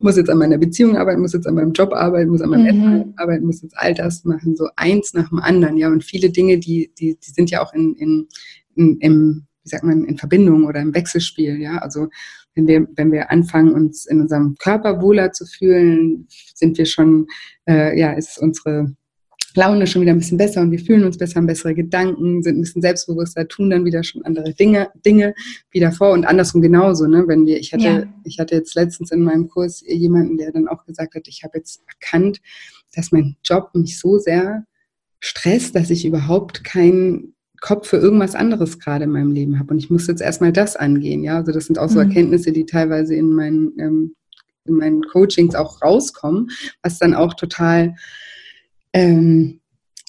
muss 0.00 0.16
jetzt 0.16 0.28
an 0.28 0.38
meiner 0.38 0.58
Beziehung 0.58 0.96
arbeiten, 0.96 1.22
muss 1.22 1.32
jetzt 1.32 1.46
an 1.46 1.54
meinem 1.54 1.72
Job 1.72 1.94
arbeiten, 1.94 2.30
muss 2.30 2.42
an 2.42 2.50
meinem 2.50 2.62
mhm. 2.62 2.68
Essen 2.68 3.14
arbeiten, 3.16 3.46
muss 3.46 3.62
jetzt 3.62 3.78
all 3.78 3.94
das 3.94 4.24
machen, 4.24 4.54
so 4.54 4.68
eins 4.76 5.14
nach 5.14 5.28
dem 5.30 5.38
anderen. 5.38 5.76
Ja, 5.78 5.88
und 5.88 6.04
viele 6.04 6.30
Dinge, 6.30 6.58
die, 6.58 6.92
die, 6.98 7.18
die 7.18 7.30
sind 7.30 7.50
ja 7.50 7.62
auch 7.62 7.72
in, 7.72 7.94
in, 7.94 8.28
in, 8.74 8.98
im, 9.00 9.46
wie 9.62 9.68
sagt 9.70 9.84
man, 9.84 10.04
in 10.04 10.18
Verbindung 10.18 10.64
oder 10.64 10.80
im 10.80 10.94
Wechselspiel. 10.94 11.58
Ja, 11.60 11.78
also 11.78 12.08
wenn 12.54 12.66
wir, 12.66 12.86
wenn 12.96 13.12
wir 13.12 13.30
anfangen, 13.30 13.72
uns 13.72 14.04
in 14.04 14.20
unserem 14.20 14.56
Körper 14.58 15.00
wohler 15.00 15.32
zu 15.32 15.46
fühlen, 15.46 16.28
sind 16.54 16.76
wir 16.76 16.84
schon, 16.84 17.28
äh, 17.66 17.98
ja, 17.98 18.12
ist 18.12 18.38
unsere 18.38 18.94
Laune 19.56 19.86
schon 19.86 20.02
wieder 20.02 20.12
ein 20.12 20.18
bisschen 20.18 20.38
besser 20.38 20.60
und 20.60 20.70
wir 20.70 20.78
fühlen 20.78 21.04
uns 21.04 21.18
besser, 21.18 21.36
haben 21.36 21.46
bessere 21.46 21.74
Gedanken, 21.74 22.42
sind 22.42 22.58
ein 22.58 22.62
bisschen 22.62 22.82
selbstbewusster, 22.82 23.48
tun 23.48 23.70
dann 23.70 23.84
wieder 23.84 24.02
schon 24.02 24.24
andere 24.24 24.52
Dinge, 24.54 24.88
Dinge 25.04 25.34
wie 25.70 25.80
davor 25.80 26.12
und 26.12 26.24
andersrum 26.24 26.60
genauso. 26.60 27.06
Ne? 27.06 27.24
Wenn 27.26 27.46
wir, 27.46 27.58
ich 27.58 27.72
hatte, 27.72 27.84
ja. 27.84 28.02
ich 28.24 28.38
hatte 28.38 28.54
jetzt 28.54 28.74
letztens 28.74 29.10
in 29.10 29.22
meinem 29.22 29.48
Kurs 29.48 29.82
jemanden, 29.86 30.36
der 30.38 30.52
dann 30.52 30.68
auch 30.68 30.84
gesagt 30.84 31.14
hat, 31.14 31.28
ich 31.28 31.44
habe 31.44 31.58
jetzt 31.58 31.82
erkannt, 31.86 32.40
dass 32.94 33.12
mein 33.12 33.36
Job 33.44 33.70
mich 33.74 33.98
so 33.98 34.18
sehr 34.18 34.64
stresst, 35.20 35.74
dass 35.74 35.90
ich 35.90 36.04
überhaupt 36.04 36.64
keinen 36.64 37.34
Kopf 37.60 37.88
für 37.88 37.96
irgendwas 37.96 38.34
anderes 38.34 38.78
gerade 38.78 39.04
in 39.04 39.10
meinem 39.10 39.32
Leben 39.32 39.58
habe. 39.58 39.72
Und 39.72 39.78
ich 39.78 39.88
muss 39.88 40.06
jetzt 40.06 40.20
erstmal 40.20 40.52
das 40.52 40.76
angehen. 40.76 41.24
Ja, 41.24 41.36
also 41.36 41.50
das 41.50 41.66
sind 41.66 41.78
auch 41.78 41.88
so 41.88 41.98
mhm. 41.98 42.08
Erkenntnisse, 42.08 42.52
die 42.52 42.66
teilweise 42.66 43.14
in 43.14 43.30
meinen, 43.30 43.72
ähm, 43.78 44.14
in 44.66 44.74
meinen 44.74 45.02
Coachings 45.02 45.54
auch 45.54 45.80
rauskommen, 45.80 46.50
was 46.82 46.98
dann 46.98 47.14
auch 47.14 47.32
total 47.34 47.94
ähm, 48.94 49.60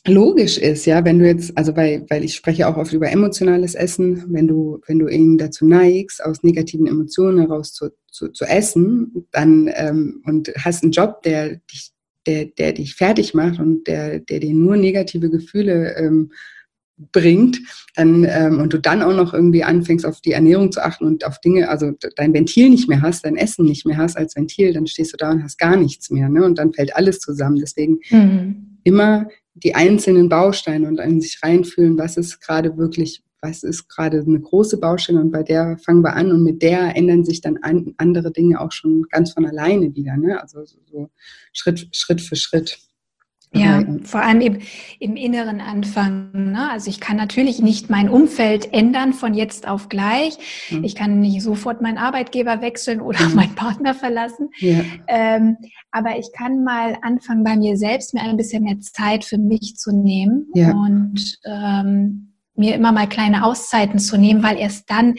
logisch 0.07 0.57
ist, 0.57 0.85
ja, 0.85 1.03
wenn 1.03 1.19
du 1.19 1.25
jetzt, 1.25 1.57
also 1.57 1.75
weil, 1.75 2.05
weil 2.09 2.23
ich 2.23 2.35
spreche 2.35 2.67
auch 2.67 2.77
oft 2.77 2.93
über 2.93 3.11
emotionales 3.11 3.75
Essen, 3.75 4.23
wenn 4.29 4.47
du, 4.47 4.79
wenn 4.87 4.99
du 4.99 5.07
eben 5.07 5.37
dazu 5.37 5.65
neigst, 5.65 6.23
aus 6.23 6.43
negativen 6.43 6.87
Emotionen 6.87 7.39
heraus 7.39 7.73
zu, 7.73 7.89
zu, 8.11 8.29
zu 8.29 8.45
essen, 8.45 9.27
dann 9.31 9.69
ähm, 9.73 10.21
und 10.25 10.51
hast 10.59 10.83
einen 10.83 10.91
Job, 10.91 11.23
der 11.23 11.57
dich, 11.71 11.91
der, 12.27 12.45
der 12.45 12.73
dich 12.73 12.95
fertig 12.95 13.33
macht 13.33 13.59
und 13.59 13.87
der, 13.87 14.19
der 14.19 14.39
dir 14.39 14.53
nur 14.53 14.77
negative 14.77 15.29
Gefühle 15.29 15.95
ähm, 15.97 16.31
bringt, 17.11 17.59
dann 17.95 18.25
ähm, 18.29 18.61
und 18.61 18.71
du 18.71 18.77
dann 18.79 19.01
auch 19.01 19.13
noch 19.13 19.33
irgendwie 19.33 19.63
anfängst, 19.63 20.05
auf 20.05 20.21
die 20.21 20.31
Ernährung 20.31 20.71
zu 20.71 20.81
achten 20.81 21.05
und 21.05 21.25
auf 21.25 21.41
Dinge, 21.41 21.67
also 21.67 21.91
dein 22.15 22.33
Ventil 22.33 22.69
nicht 22.69 22.87
mehr 22.87 23.01
hast, 23.01 23.25
dein 23.25 23.35
Essen 23.35 23.65
nicht 23.65 23.85
mehr 23.85 23.97
hast 23.97 24.15
als 24.15 24.35
Ventil, 24.35 24.71
dann 24.71 24.87
stehst 24.87 25.11
du 25.11 25.17
da 25.17 25.31
und 25.31 25.43
hast 25.43 25.57
gar 25.57 25.75
nichts 25.75 26.09
mehr, 26.09 26.29
ne? 26.29 26.45
Und 26.45 26.57
dann 26.57 26.71
fällt 26.71 26.95
alles 26.95 27.19
zusammen. 27.19 27.57
Deswegen 27.57 27.99
mhm 28.09 28.74
immer 28.85 29.27
die 29.55 29.75
einzelnen 29.75 30.29
Bausteine 30.29 30.87
und 30.87 30.99
in 30.99 31.19
sich 31.19 31.41
reinfühlen, 31.43 31.97
was 31.97 32.15
ist 32.17 32.39
gerade 32.39 32.77
wirklich, 32.77 33.23
was 33.41 33.63
ist 33.63 33.89
gerade 33.89 34.19
eine 34.19 34.39
große 34.39 34.79
Baustelle 34.79 35.19
und 35.19 35.31
bei 35.31 35.43
der 35.43 35.77
fangen 35.77 36.03
wir 36.03 36.13
an 36.13 36.31
und 36.31 36.43
mit 36.43 36.61
der 36.61 36.95
ändern 36.95 37.25
sich 37.25 37.41
dann 37.41 37.57
an, 37.57 37.93
andere 37.97 38.31
Dinge 38.31 38.61
auch 38.61 38.71
schon 38.71 39.05
ganz 39.09 39.33
von 39.33 39.45
alleine 39.45 39.93
wieder, 39.95 40.15
ne? 40.17 40.41
also 40.41 40.63
so, 40.65 40.77
so 40.85 41.09
Schritt, 41.51 41.87
Schritt 41.91 42.21
für 42.21 42.35
Schritt. 42.35 42.79
Ja, 43.59 43.83
vor 44.03 44.21
allem 44.21 44.41
eben 44.41 44.59
im 44.99 45.15
Inneren 45.15 45.61
anfangen. 45.61 46.51
Ne? 46.51 46.69
Also 46.69 46.89
ich 46.89 46.99
kann 46.99 47.17
natürlich 47.17 47.61
nicht 47.61 47.89
mein 47.89 48.09
Umfeld 48.09 48.73
ändern 48.73 49.13
von 49.13 49.33
jetzt 49.33 49.67
auf 49.67 49.89
gleich. 49.89 50.37
Mhm. 50.69 50.83
Ich 50.83 50.95
kann 50.95 51.19
nicht 51.19 51.41
sofort 51.41 51.81
meinen 51.81 51.97
Arbeitgeber 51.97 52.61
wechseln 52.61 53.01
oder 53.01 53.27
mhm. 53.27 53.35
meinen 53.35 53.55
Partner 53.55 53.93
verlassen. 53.93 54.49
Ja. 54.57 54.81
Ähm, 55.07 55.57
aber 55.91 56.17
ich 56.17 56.31
kann 56.33 56.63
mal 56.63 56.97
anfangen, 57.01 57.43
bei 57.43 57.55
mir 57.55 57.77
selbst 57.77 58.13
mir 58.13 58.21
ein 58.21 58.37
bisschen 58.37 58.63
mehr 58.63 58.79
Zeit 58.79 59.25
für 59.25 59.37
mich 59.37 59.77
zu 59.77 59.91
nehmen 59.91 60.47
ja. 60.53 60.71
und 60.71 61.39
ähm, 61.45 62.34
mir 62.57 62.75
immer 62.75 62.91
mal 62.91 63.07
kleine 63.07 63.45
Auszeiten 63.45 63.99
zu 63.99 64.17
nehmen, 64.17 64.43
weil 64.43 64.57
erst 64.57 64.89
dann 64.89 65.15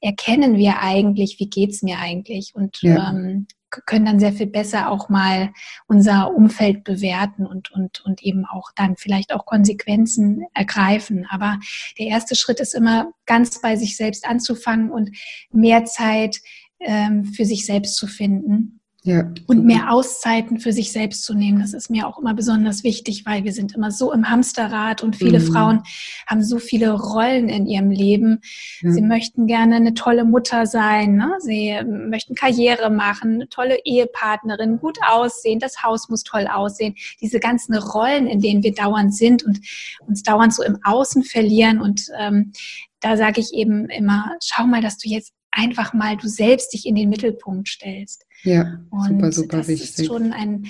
erkennen 0.00 0.56
wir 0.56 0.80
eigentlich, 0.80 1.38
wie 1.38 1.48
geht's 1.48 1.82
mir 1.82 1.98
eigentlich. 1.98 2.54
Und 2.54 2.82
ja. 2.82 3.10
ähm, 3.10 3.46
können 3.70 4.06
dann 4.06 4.20
sehr 4.20 4.32
viel 4.32 4.46
besser 4.46 4.90
auch 4.90 5.08
mal 5.08 5.52
unser 5.86 6.34
Umfeld 6.34 6.84
bewerten 6.84 7.46
und, 7.46 7.70
und, 7.70 8.00
und 8.04 8.22
eben 8.22 8.46
auch 8.46 8.70
dann 8.74 8.96
vielleicht 8.96 9.32
auch 9.32 9.44
Konsequenzen 9.44 10.44
ergreifen. 10.54 11.26
Aber 11.28 11.58
der 11.98 12.06
erste 12.06 12.34
Schritt 12.34 12.60
ist 12.60 12.74
immer 12.74 13.12
ganz 13.26 13.60
bei 13.60 13.76
sich 13.76 13.96
selbst 13.96 14.26
anzufangen 14.26 14.90
und 14.90 15.10
mehr 15.50 15.84
Zeit 15.84 16.38
ähm, 16.80 17.24
für 17.24 17.44
sich 17.44 17.66
selbst 17.66 17.96
zu 17.96 18.06
finden 18.06 18.77
ja. 19.04 19.30
Und 19.46 19.64
mehr 19.64 19.92
Auszeiten 19.92 20.58
für 20.58 20.72
sich 20.72 20.90
selbst 20.90 21.22
zu 21.22 21.32
nehmen, 21.32 21.60
das 21.60 21.72
ist 21.72 21.88
mir 21.88 22.08
auch 22.08 22.18
immer 22.18 22.34
besonders 22.34 22.82
wichtig, 22.82 23.24
weil 23.26 23.44
wir 23.44 23.52
sind 23.52 23.74
immer 23.76 23.92
so 23.92 24.12
im 24.12 24.28
Hamsterrad 24.28 25.04
und 25.04 25.14
viele 25.14 25.38
mhm. 25.38 25.44
Frauen 25.44 25.82
haben 26.26 26.42
so 26.42 26.58
viele 26.58 26.90
Rollen 26.90 27.48
in 27.48 27.66
ihrem 27.66 27.90
Leben. 27.90 28.40
Ja. 28.80 28.90
Sie 28.90 29.00
möchten 29.00 29.46
gerne 29.46 29.76
eine 29.76 29.94
tolle 29.94 30.24
Mutter 30.24 30.66
sein, 30.66 31.14
ne? 31.14 31.36
sie 31.38 31.80
möchten 31.86 32.34
Karriere 32.34 32.90
machen, 32.90 33.34
eine 33.34 33.48
tolle 33.48 33.78
Ehepartnerin, 33.84 34.80
gut 34.80 34.98
aussehen, 35.08 35.60
das 35.60 35.84
Haus 35.84 36.08
muss 36.08 36.24
toll 36.24 36.48
aussehen. 36.48 36.96
Diese 37.20 37.38
ganzen 37.38 37.76
Rollen, 37.76 38.26
in 38.26 38.40
denen 38.40 38.64
wir 38.64 38.74
dauernd 38.74 39.14
sind 39.14 39.44
und 39.44 39.60
uns 40.08 40.24
dauernd 40.24 40.52
so 40.52 40.64
im 40.64 40.78
Außen 40.82 41.22
verlieren 41.22 41.80
und 41.80 42.08
ähm, 42.18 42.52
da 43.00 43.16
sage 43.16 43.40
ich 43.40 43.54
eben 43.54 43.88
immer, 43.90 44.36
schau 44.42 44.66
mal, 44.66 44.80
dass 44.80 44.98
du 44.98 45.08
jetzt 45.08 45.32
einfach 45.50 45.92
mal 45.94 46.16
du 46.16 46.28
selbst 46.28 46.72
dich 46.72 46.86
in 46.86 46.94
den 46.94 47.08
Mittelpunkt 47.08 47.68
stellst. 47.68 48.26
Ja, 48.42 48.80
und 48.90 49.08
super, 49.08 49.32
super 49.32 49.56
das 49.58 49.68
wichtig. 49.68 49.98
Ist 49.98 50.06
schon 50.06 50.32
ein, 50.32 50.66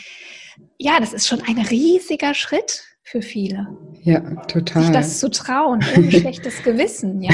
ja, 0.79 1.01
das 1.01 1.13
ist 1.13 1.27
schon 1.27 1.43
ein 1.43 1.59
riesiger 1.59 2.35
Schritt 2.35 2.83
für 3.03 3.23
viele. 3.23 3.67
Ja, 4.03 4.21
total. 4.47 4.83
Sich 4.83 4.93
das 4.93 5.19
zu 5.19 5.31
trauen, 5.31 5.85
ohne 5.97 6.13
schlechtes 6.13 6.63
Gewissen, 6.63 7.23
ja. 7.23 7.33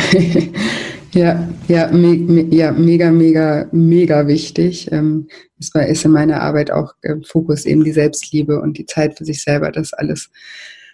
ja, 1.13 1.49
ja, 1.69 1.91
me 1.91 2.17
me 2.17 2.43
ja, 2.55 2.73
mega, 2.73 3.11
mega, 3.11 3.69
mega 3.73 4.27
wichtig. 4.27 4.91
Ähm, 4.93 5.29
das 5.59 5.75
war, 5.75 5.87
ist 5.87 6.05
in 6.05 6.13
meiner 6.13 6.43
Arbeit 6.43 6.71
auch 6.71 6.93
äh, 7.03 7.17
Fokus 7.27 7.67
eben 7.67 7.85
die 7.85 7.93
Selbstliebe 7.93 8.61
und 8.61 8.79
die 8.79 8.87
Zeit 8.87 9.19
für 9.19 9.25
sich 9.25 9.43
selber, 9.43 9.73
das 9.73 9.93
alles, 9.93 10.31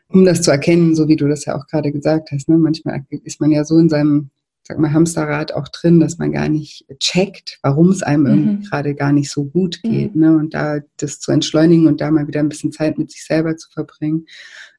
um 0.08 0.24
das 0.24 0.42
zu 0.42 0.50
erkennen, 0.50 0.94
so 0.94 1.08
wie 1.08 1.16
du 1.16 1.28
das 1.28 1.44
ja 1.44 1.56
auch 1.56 1.66
gerade 1.66 1.92
gesagt 1.92 2.30
hast. 2.32 2.48
Ne? 2.48 2.56
Manchmal 2.56 3.04
ist 3.24 3.40
man 3.40 3.50
ja 3.50 3.64
so 3.64 3.78
in 3.78 3.88
seinem 3.88 4.30
sag 4.70 4.78
mal, 4.78 4.92
Hamsterrad 4.92 5.52
auch 5.52 5.66
drin, 5.66 5.98
dass 5.98 6.18
man 6.18 6.30
gar 6.30 6.48
nicht 6.48 6.86
checkt, 7.00 7.58
warum 7.62 7.90
es 7.90 8.04
einem 8.04 8.44
mhm. 8.44 8.62
gerade 8.62 8.94
gar 8.94 9.10
nicht 9.10 9.28
so 9.28 9.44
gut 9.44 9.82
geht. 9.82 10.14
Mhm. 10.14 10.20
Ne? 10.20 10.36
Und 10.36 10.54
da 10.54 10.78
das 10.96 11.18
zu 11.18 11.32
entschleunigen 11.32 11.88
und 11.88 12.00
da 12.00 12.12
mal 12.12 12.28
wieder 12.28 12.38
ein 12.38 12.48
bisschen 12.48 12.70
Zeit 12.70 12.96
mit 12.96 13.10
sich 13.10 13.24
selber 13.24 13.56
zu 13.56 13.68
verbringen, 13.72 14.26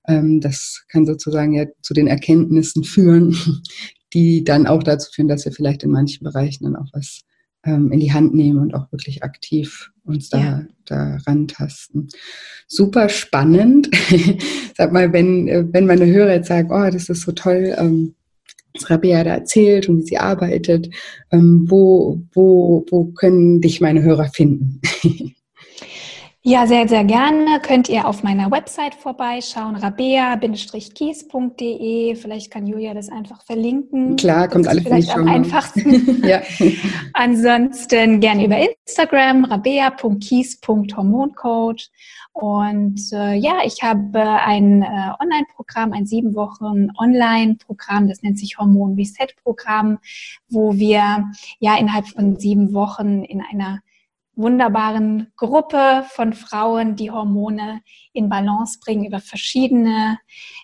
ähm, 0.07 0.39
das 0.39 0.85
kann 0.87 1.05
sozusagen 1.05 1.51
ja 1.51 1.65
zu 1.81 1.93
den 1.93 2.07
Erkenntnissen 2.07 2.85
führen, 2.85 3.35
die 4.13 4.45
dann 4.45 4.65
auch 4.65 4.81
dazu 4.81 5.11
führen, 5.11 5.27
dass 5.27 5.43
wir 5.43 5.51
vielleicht 5.51 5.83
in 5.83 5.91
manchen 5.91 6.23
Bereichen 6.23 6.63
dann 6.63 6.77
auch 6.77 6.87
was 6.93 7.23
ähm, 7.65 7.91
in 7.91 7.99
die 7.99 8.13
Hand 8.13 8.33
nehmen 8.33 8.59
und 8.59 8.73
auch 8.73 8.89
wirklich 8.93 9.23
aktiv 9.23 9.91
uns 10.05 10.29
da, 10.29 10.39
ja. 10.39 10.65
da 10.85 11.17
rantasten. 11.27 12.07
Super 12.65 13.09
spannend. 13.09 13.89
Sag 14.77 14.93
mal, 14.93 15.11
wenn, 15.11 15.49
äh, 15.49 15.65
wenn 15.69 15.85
meine 15.85 16.05
Hörer 16.05 16.35
jetzt 16.35 16.47
sagen, 16.47 16.69
oh, 16.71 16.89
das 16.89 17.09
ist 17.09 17.23
so 17.23 17.33
toll, 17.33 17.75
ähm, 17.77 18.15
Rabea 18.86 19.24
da 19.24 19.32
erzählt 19.32 19.89
und 19.89 19.99
wie 19.99 20.03
sie 20.03 20.17
arbeitet. 20.17 20.89
Ähm, 21.32 21.65
wo, 21.67 22.22
wo, 22.34 22.86
wo 22.89 23.05
können 23.05 23.61
dich 23.61 23.82
meine 23.82 24.03
Hörer 24.03 24.30
finden? 24.30 24.82
Ja, 26.43 26.65
sehr, 26.65 26.87
sehr 26.87 27.03
gerne. 27.03 27.59
Könnt 27.61 27.87
ihr 27.87 28.07
auf 28.07 28.23
meiner 28.23 28.49
Website 28.49 28.95
vorbeischauen, 28.95 29.75
rabea-kies.de. 29.75 32.15
Vielleicht 32.15 32.49
kann 32.49 32.65
Julia 32.65 32.95
das 32.95 33.09
einfach 33.09 33.43
verlinken. 33.43 34.15
Klar, 34.15 34.47
kommt 34.47 34.67
alles 34.67 34.83
vielleicht 34.83 35.15
am 35.15 35.27
einfachsten. 35.27 36.23
ja. 36.27 36.41
Ansonsten 37.13 38.19
gerne 38.21 38.45
über 38.45 38.57
Instagram, 38.57 39.45
rabea.kies.hormoncoach. 39.45 41.91
Und 42.33 42.99
äh, 43.13 43.35
ja, 43.35 43.59
ich 43.63 43.83
habe 43.83 44.19
ein 44.19 44.81
äh, 44.81 45.11
Online-Programm, 45.21 45.93
ein 45.93 46.07
sieben 46.07 46.33
Wochen 46.33 46.87
Online-Programm, 46.97 48.07
das 48.07 48.23
nennt 48.23 48.39
sich 48.39 48.57
Hormon 48.57 48.95
Reset 48.95 49.27
Programm, 49.43 49.99
wo 50.49 50.73
wir 50.73 51.29
ja 51.59 51.77
innerhalb 51.77 52.07
von 52.07 52.39
sieben 52.39 52.73
Wochen 52.73 53.23
in 53.25 53.43
einer 53.43 53.81
wunderbaren 54.36 55.32
Gruppe 55.36 56.05
von 56.09 56.34
Frauen 56.34 56.95
die 56.95 57.11
Hormone 57.11 57.82
in 58.13 58.29
Balance 58.29 58.79
bringen 58.84 59.05
über 59.05 59.19
verschiedene 59.19 60.17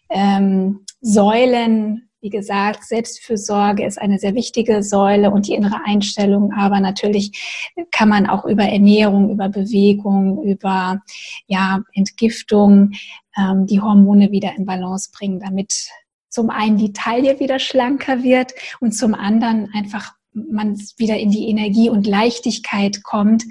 ähm, 0.09 0.85
Säulen. 1.01 2.09
Wie 2.19 2.29
gesagt, 2.29 2.83
Selbstfürsorge 2.83 3.85
ist 3.85 4.01
eine 4.01 4.17
sehr 4.17 4.33
wichtige 4.33 4.81
Säule 4.81 5.29
und 5.31 5.47
die 5.47 5.53
innere 5.53 5.81
Einstellung. 5.85 6.51
Aber 6.53 6.79
natürlich 6.79 7.71
kann 7.91 8.09
man 8.09 8.25
auch 8.25 8.45
über 8.45 8.63
Ernährung, 8.63 9.29
über 9.29 9.49
Bewegung, 9.49 10.43
über 10.43 10.99
ja, 11.45 11.81
Entgiftung 11.93 12.91
ähm, 13.37 13.67
die 13.67 13.81
Hormone 13.81 14.31
wieder 14.31 14.55
in 14.57 14.65
Balance 14.65 15.11
bringen, 15.13 15.39
damit 15.39 15.89
zum 16.29 16.49
einen 16.49 16.77
die 16.77 16.93
Taille 16.93 17.39
wieder 17.39 17.59
schlanker 17.59 18.23
wird 18.23 18.53
und 18.79 18.91
zum 18.91 19.13
anderen 19.13 19.71
einfach 19.73 20.16
man 20.49 20.77
wieder 20.97 21.17
in 21.17 21.31
die 21.31 21.49
Energie 21.49 21.89
und 21.89 22.07
Leichtigkeit 22.07 23.03
kommt, 23.03 23.43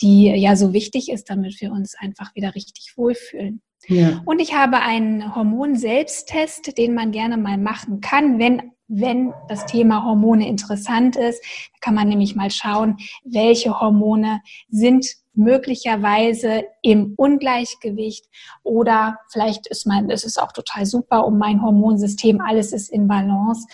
die 0.00 0.26
ja 0.28 0.56
so 0.56 0.72
wichtig 0.72 1.10
ist, 1.10 1.30
damit 1.30 1.60
wir 1.60 1.72
uns 1.72 1.94
einfach 1.98 2.34
wieder 2.34 2.54
richtig 2.54 2.92
wohlfühlen. 2.96 3.60
Ja. 3.86 4.22
Und 4.24 4.40
ich 4.40 4.54
habe 4.54 4.80
einen 4.80 5.34
Hormon-Selbsttest, 5.34 6.78
den 6.78 6.94
man 6.94 7.12
gerne 7.12 7.36
mal 7.36 7.58
machen 7.58 8.00
kann, 8.00 8.38
wenn 8.38 8.74
wenn 8.86 9.32
das 9.48 9.66
Thema 9.66 10.04
Hormone 10.04 10.46
interessant 10.46 11.16
ist. 11.16 11.42
Da 11.42 11.78
kann 11.80 11.94
man 11.94 12.08
nämlich 12.08 12.36
mal 12.36 12.50
schauen, 12.50 12.98
welche 13.24 13.80
Hormone 13.80 14.40
sind 14.68 15.06
möglicherweise 15.34 16.64
im 16.82 17.14
Ungleichgewicht 17.16 18.26
oder 18.62 19.18
vielleicht 19.32 19.66
ist 19.66 19.86
mein, 19.86 20.10
es 20.10 20.24
ist 20.24 20.40
auch 20.40 20.52
total 20.52 20.86
super 20.86 21.26
um 21.26 21.38
mein 21.38 21.62
Hormonsystem, 21.62 22.40
alles 22.40 22.72
ist 22.72 22.90
in 22.90 23.08
Balance. 23.08 23.66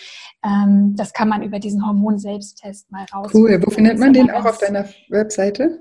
Ähm, 0.44 0.94
das 0.96 1.12
kann 1.12 1.28
man 1.28 1.42
über 1.42 1.58
diesen 1.58 1.86
Hormon-Selbsttest 1.86 2.90
mal 2.90 3.06
raus. 3.12 3.30
Cool, 3.34 3.60
wo 3.64 3.70
findet 3.70 3.98
man 3.98 4.12
den 4.12 4.30
auch 4.30 4.44
auf 4.44 4.58
deiner 4.58 4.86
Webseite? 5.08 5.80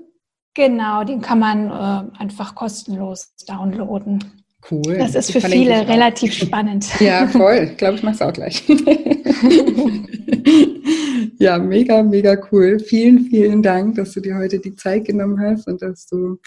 Genau, 0.54 1.04
den 1.04 1.20
kann 1.20 1.38
man 1.38 1.70
äh, 1.70 2.18
einfach 2.18 2.54
kostenlos 2.54 3.34
downloaden. 3.46 4.44
Cool. 4.70 4.98
Das 4.98 5.14
ist 5.14 5.32
für 5.32 5.40
viele 5.40 5.88
relativ 5.88 6.34
spannend. 6.34 6.86
Ja, 7.00 7.26
voll. 7.26 7.70
Ich 7.70 7.78
glaube, 7.78 7.94
ich 7.94 8.02
mache 8.02 8.16
es 8.16 8.22
auch 8.22 8.32
gleich. 8.32 8.62
ja, 11.38 11.58
mega, 11.58 12.02
mega 12.02 12.36
cool. 12.50 12.78
Vielen, 12.78 13.26
vielen 13.26 13.62
Dank, 13.62 13.96
dass 13.96 14.12
du 14.12 14.20
dir 14.20 14.36
heute 14.36 14.58
die 14.58 14.74
Zeit 14.74 15.04
genommen 15.04 15.40
hast 15.40 15.66
und 15.66 15.82
dass 15.82 16.06
du 16.06 16.38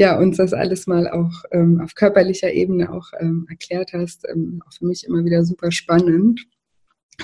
ja, 0.00 0.18
uns 0.18 0.38
das 0.38 0.54
alles 0.54 0.86
mal 0.86 1.08
auch 1.10 1.44
ähm, 1.52 1.80
auf 1.82 1.94
körperlicher 1.94 2.50
Ebene 2.52 2.90
auch 2.90 3.08
ähm, 3.20 3.46
erklärt 3.50 3.92
hast. 3.92 4.26
Ähm, 4.28 4.62
auch 4.66 4.72
für 4.72 4.86
mich 4.86 5.04
immer 5.06 5.24
wieder 5.24 5.44
super 5.44 5.70
spannend. 5.70 6.40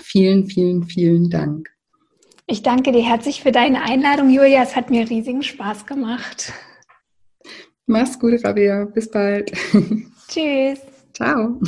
Vielen, 0.03 0.47
vielen, 0.47 0.85
vielen 0.85 1.31
Dank. 1.31 1.71
Ich 2.47 2.63
danke 2.63 2.93
dir 2.93 3.03
herzlich 3.03 3.43
für 3.43 3.51
deine 3.51 3.83
Einladung, 3.83 4.29
Julia. 4.29 4.63
Es 4.63 4.77
hat 4.77 4.91
mir 4.91 5.09
riesigen 5.09 5.43
Spaß 5.43 5.87
gemacht. 5.87 6.53
Mach's 7.87 8.19
gut, 8.19 8.45
Rabia. 8.45 8.85
Bis 8.85 9.11
bald. 9.11 9.53
Tschüss. 10.29 10.81
Ciao. 11.15 11.59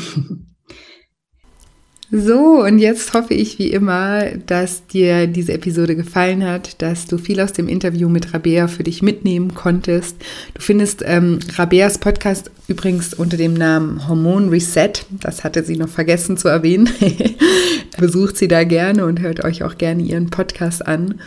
So, 2.10 2.62
und 2.64 2.78
jetzt 2.78 3.12
hoffe 3.12 3.34
ich 3.34 3.58
wie 3.58 3.70
immer, 3.70 4.30
dass 4.46 4.86
dir 4.86 5.26
diese 5.26 5.52
Episode 5.52 5.94
gefallen 5.94 6.42
hat, 6.42 6.80
dass 6.80 7.04
du 7.04 7.18
viel 7.18 7.38
aus 7.38 7.52
dem 7.52 7.68
Interview 7.68 8.08
mit 8.08 8.32
Rabea 8.32 8.66
für 8.66 8.82
dich 8.82 9.02
mitnehmen 9.02 9.52
konntest. 9.54 10.16
Du 10.54 10.62
findest 10.62 11.02
ähm, 11.04 11.38
Rabeas 11.56 11.98
Podcast 11.98 12.50
übrigens 12.66 13.12
unter 13.12 13.36
dem 13.36 13.52
Namen 13.52 14.08
Hormon 14.08 14.48
Reset. 14.48 14.92
Das 15.20 15.44
hatte 15.44 15.64
sie 15.64 15.76
noch 15.76 15.90
vergessen 15.90 16.38
zu 16.38 16.48
erwähnen. 16.48 16.88
Besucht 17.98 18.38
sie 18.38 18.48
da 18.48 18.64
gerne 18.64 19.04
und 19.04 19.20
hört 19.20 19.44
euch 19.44 19.62
auch 19.62 19.76
gerne 19.76 20.02
ihren 20.02 20.30
Podcast 20.30 20.86
an. 20.86 21.20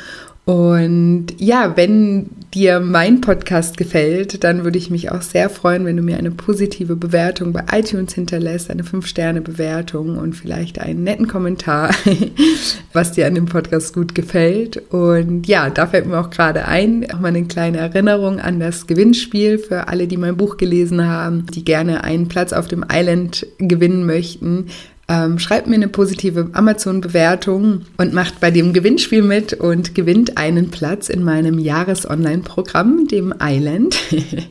Und 0.43 1.27
ja, 1.37 1.77
wenn 1.77 2.31
dir 2.53 2.79
mein 2.79 3.21
Podcast 3.21 3.77
gefällt, 3.77 4.43
dann 4.43 4.63
würde 4.63 4.79
ich 4.79 4.89
mich 4.89 5.11
auch 5.11 5.21
sehr 5.21 5.49
freuen, 5.49 5.85
wenn 5.85 5.95
du 5.95 6.03
mir 6.03 6.17
eine 6.17 6.31
positive 6.31 6.95
Bewertung 6.95 7.53
bei 7.53 7.63
iTunes 7.71 8.13
hinterlässt, 8.13 8.71
eine 8.71 8.81
5-Sterne-Bewertung 8.81 10.17
und 10.17 10.33
vielleicht 10.33 10.79
einen 10.79 11.03
netten 11.03 11.27
Kommentar, 11.27 11.91
was 12.93 13.11
dir 13.11 13.27
an 13.27 13.35
dem 13.35 13.45
Podcast 13.45 13.93
gut 13.93 14.15
gefällt. 14.15 14.77
Und 14.91 15.47
ja, 15.47 15.69
da 15.69 15.85
fällt 15.85 16.07
mir 16.07 16.19
auch 16.19 16.31
gerade 16.31 16.67
ein, 16.67 17.09
auch 17.11 17.19
mal 17.19 17.27
eine 17.27 17.45
kleine 17.45 17.77
Erinnerung 17.77 18.39
an 18.39 18.59
das 18.59 18.87
Gewinnspiel 18.87 19.59
für 19.59 19.87
alle, 19.89 20.07
die 20.07 20.17
mein 20.17 20.37
Buch 20.37 20.57
gelesen 20.57 21.05
haben, 21.05 21.45
die 21.45 21.63
gerne 21.63 22.03
einen 22.03 22.27
Platz 22.27 22.51
auf 22.51 22.67
dem 22.67 22.83
Island 22.91 23.45
gewinnen 23.59 24.07
möchten. 24.07 24.65
Ähm, 25.11 25.39
schreibt 25.39 25.67
mir 25.67 25.75
eine 25.75 25.89
positive 25.89 26.51
Amazon-Bewertung 26.53 27.81
und 27.97 28.13
macht 28.13 28.39
bei 28.39 28.49
dem 28.49 28.71
Gewinnspiel 28.71 29.21
mit 29.21 29.51
und 29.51 29.93
gewinnt 29.93 30.37
einen 30.37 30.71
Platz 30.71 31.09
in 31.09 31.21
meinem 31.21 31.59
Jahres-Online-Programm, 31.59 33.09
dem 33.09 33.33
Island. 33.41 33.97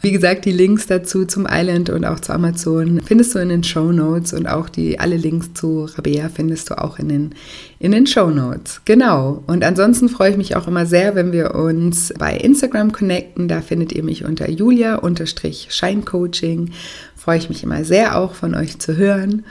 Wie 0.00 0.12
gesagt, 0.12 0.44
die 0.44 0.52
Links 0.52 0.86
dazu 0.86 1.24
zum 1.24 1.48
Island 1.50 1.90
und 1.90 2.04
auch 2.04 2.20
zu 2.20 2.32
Amazon 2.32 3.00
findest 3.04 3.34
du 3.34 3.40
in 3.40 3.48
den 3.48 3.64
Show 3.64 3.90
Notes 3.90 4.32
und 4.32 4.46
auch 4.46 4.68
die 4.68 5.00
alle 5.00 5.16
Links 5.16 5.54
zu 5.54 5.86
Rabea 5.86 6.28
findest 6.28 6.70
du 6.70 6.78
auch 6.78 7.00
in 7.00 7.08
den, 7.08 7.34
in 7.80 7.90
den 7.90 8.06
Show 8.06 8.30
Notes. 8.30 8.82
Genau. 8.84 9.42
Und 9.48 9.64
ansonsten 9.64 10.08
freue 10.08 10.30
ich 10.30 10.36
mich 10.36 10.54
auch 10.54 10.68
immer 10.68 10.86
sehr, 10.86 11.16
wenn 11.16 11.32
wir 11.32 11.56
uns 11.56 12.14
bei 12.16 12.36
Instagram 12.36 12.92
connecten. 12.92 13.48
Da 13.48 13.62
findet 13.62 13.90
ihr 13.90 14.04
mich 14.04 14.24
unter 14.24 14.48
julia-scheincoaching. 14.48 16.70
Freue 17.16 17.38
ich 17.38 17.48
mich 17.48 17.64
immer 17.64 17.82
sehr 17.82 18.16
auch 18.16 18.34
von 18.34 18.54
euch 18.54 18.78
zu 18.78 18.96
hören. 18.96 19.44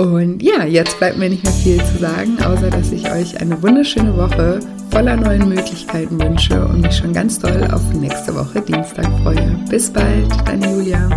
Und 0.00 0.44
ja, 0.44 0.64
jetzt 0.64 0.96
bleibt 1.00 1.18
mir 1.18 1.28
nicht 1.28 1.42
mehr 1.42 1.52
viel 1.52 1.78
zu 1.78 1.98
sagen, 1.98 2.38
außer 2.40 2.70
dass 2.70 2.92
ich 2.92 3.10
euch 3.10 3.40
eine 3.40 3.60
wunderschöne 3.60 4.16
Woche 4.16 4.60
voller 4.92 5.16
neuen 5.16 5.48
Möglichkeiten 5.48 6.20
wünsche 6.20 6.64
und 6.66 6.82
mich 6.82 6.98
schon 6.98 7.12
ganz 7.12 7.40
doll 7.40 7.66
auf 7.72 7.82
nächste 7.94 8.32
Woche 8.32 8.60
Dienstag 8.60 9.06
freue. 9.24 9.58
Bis 9.68 9.90
bald, 9.90 10.28
deine 10.46 10.70
Julia. 10.70 11.10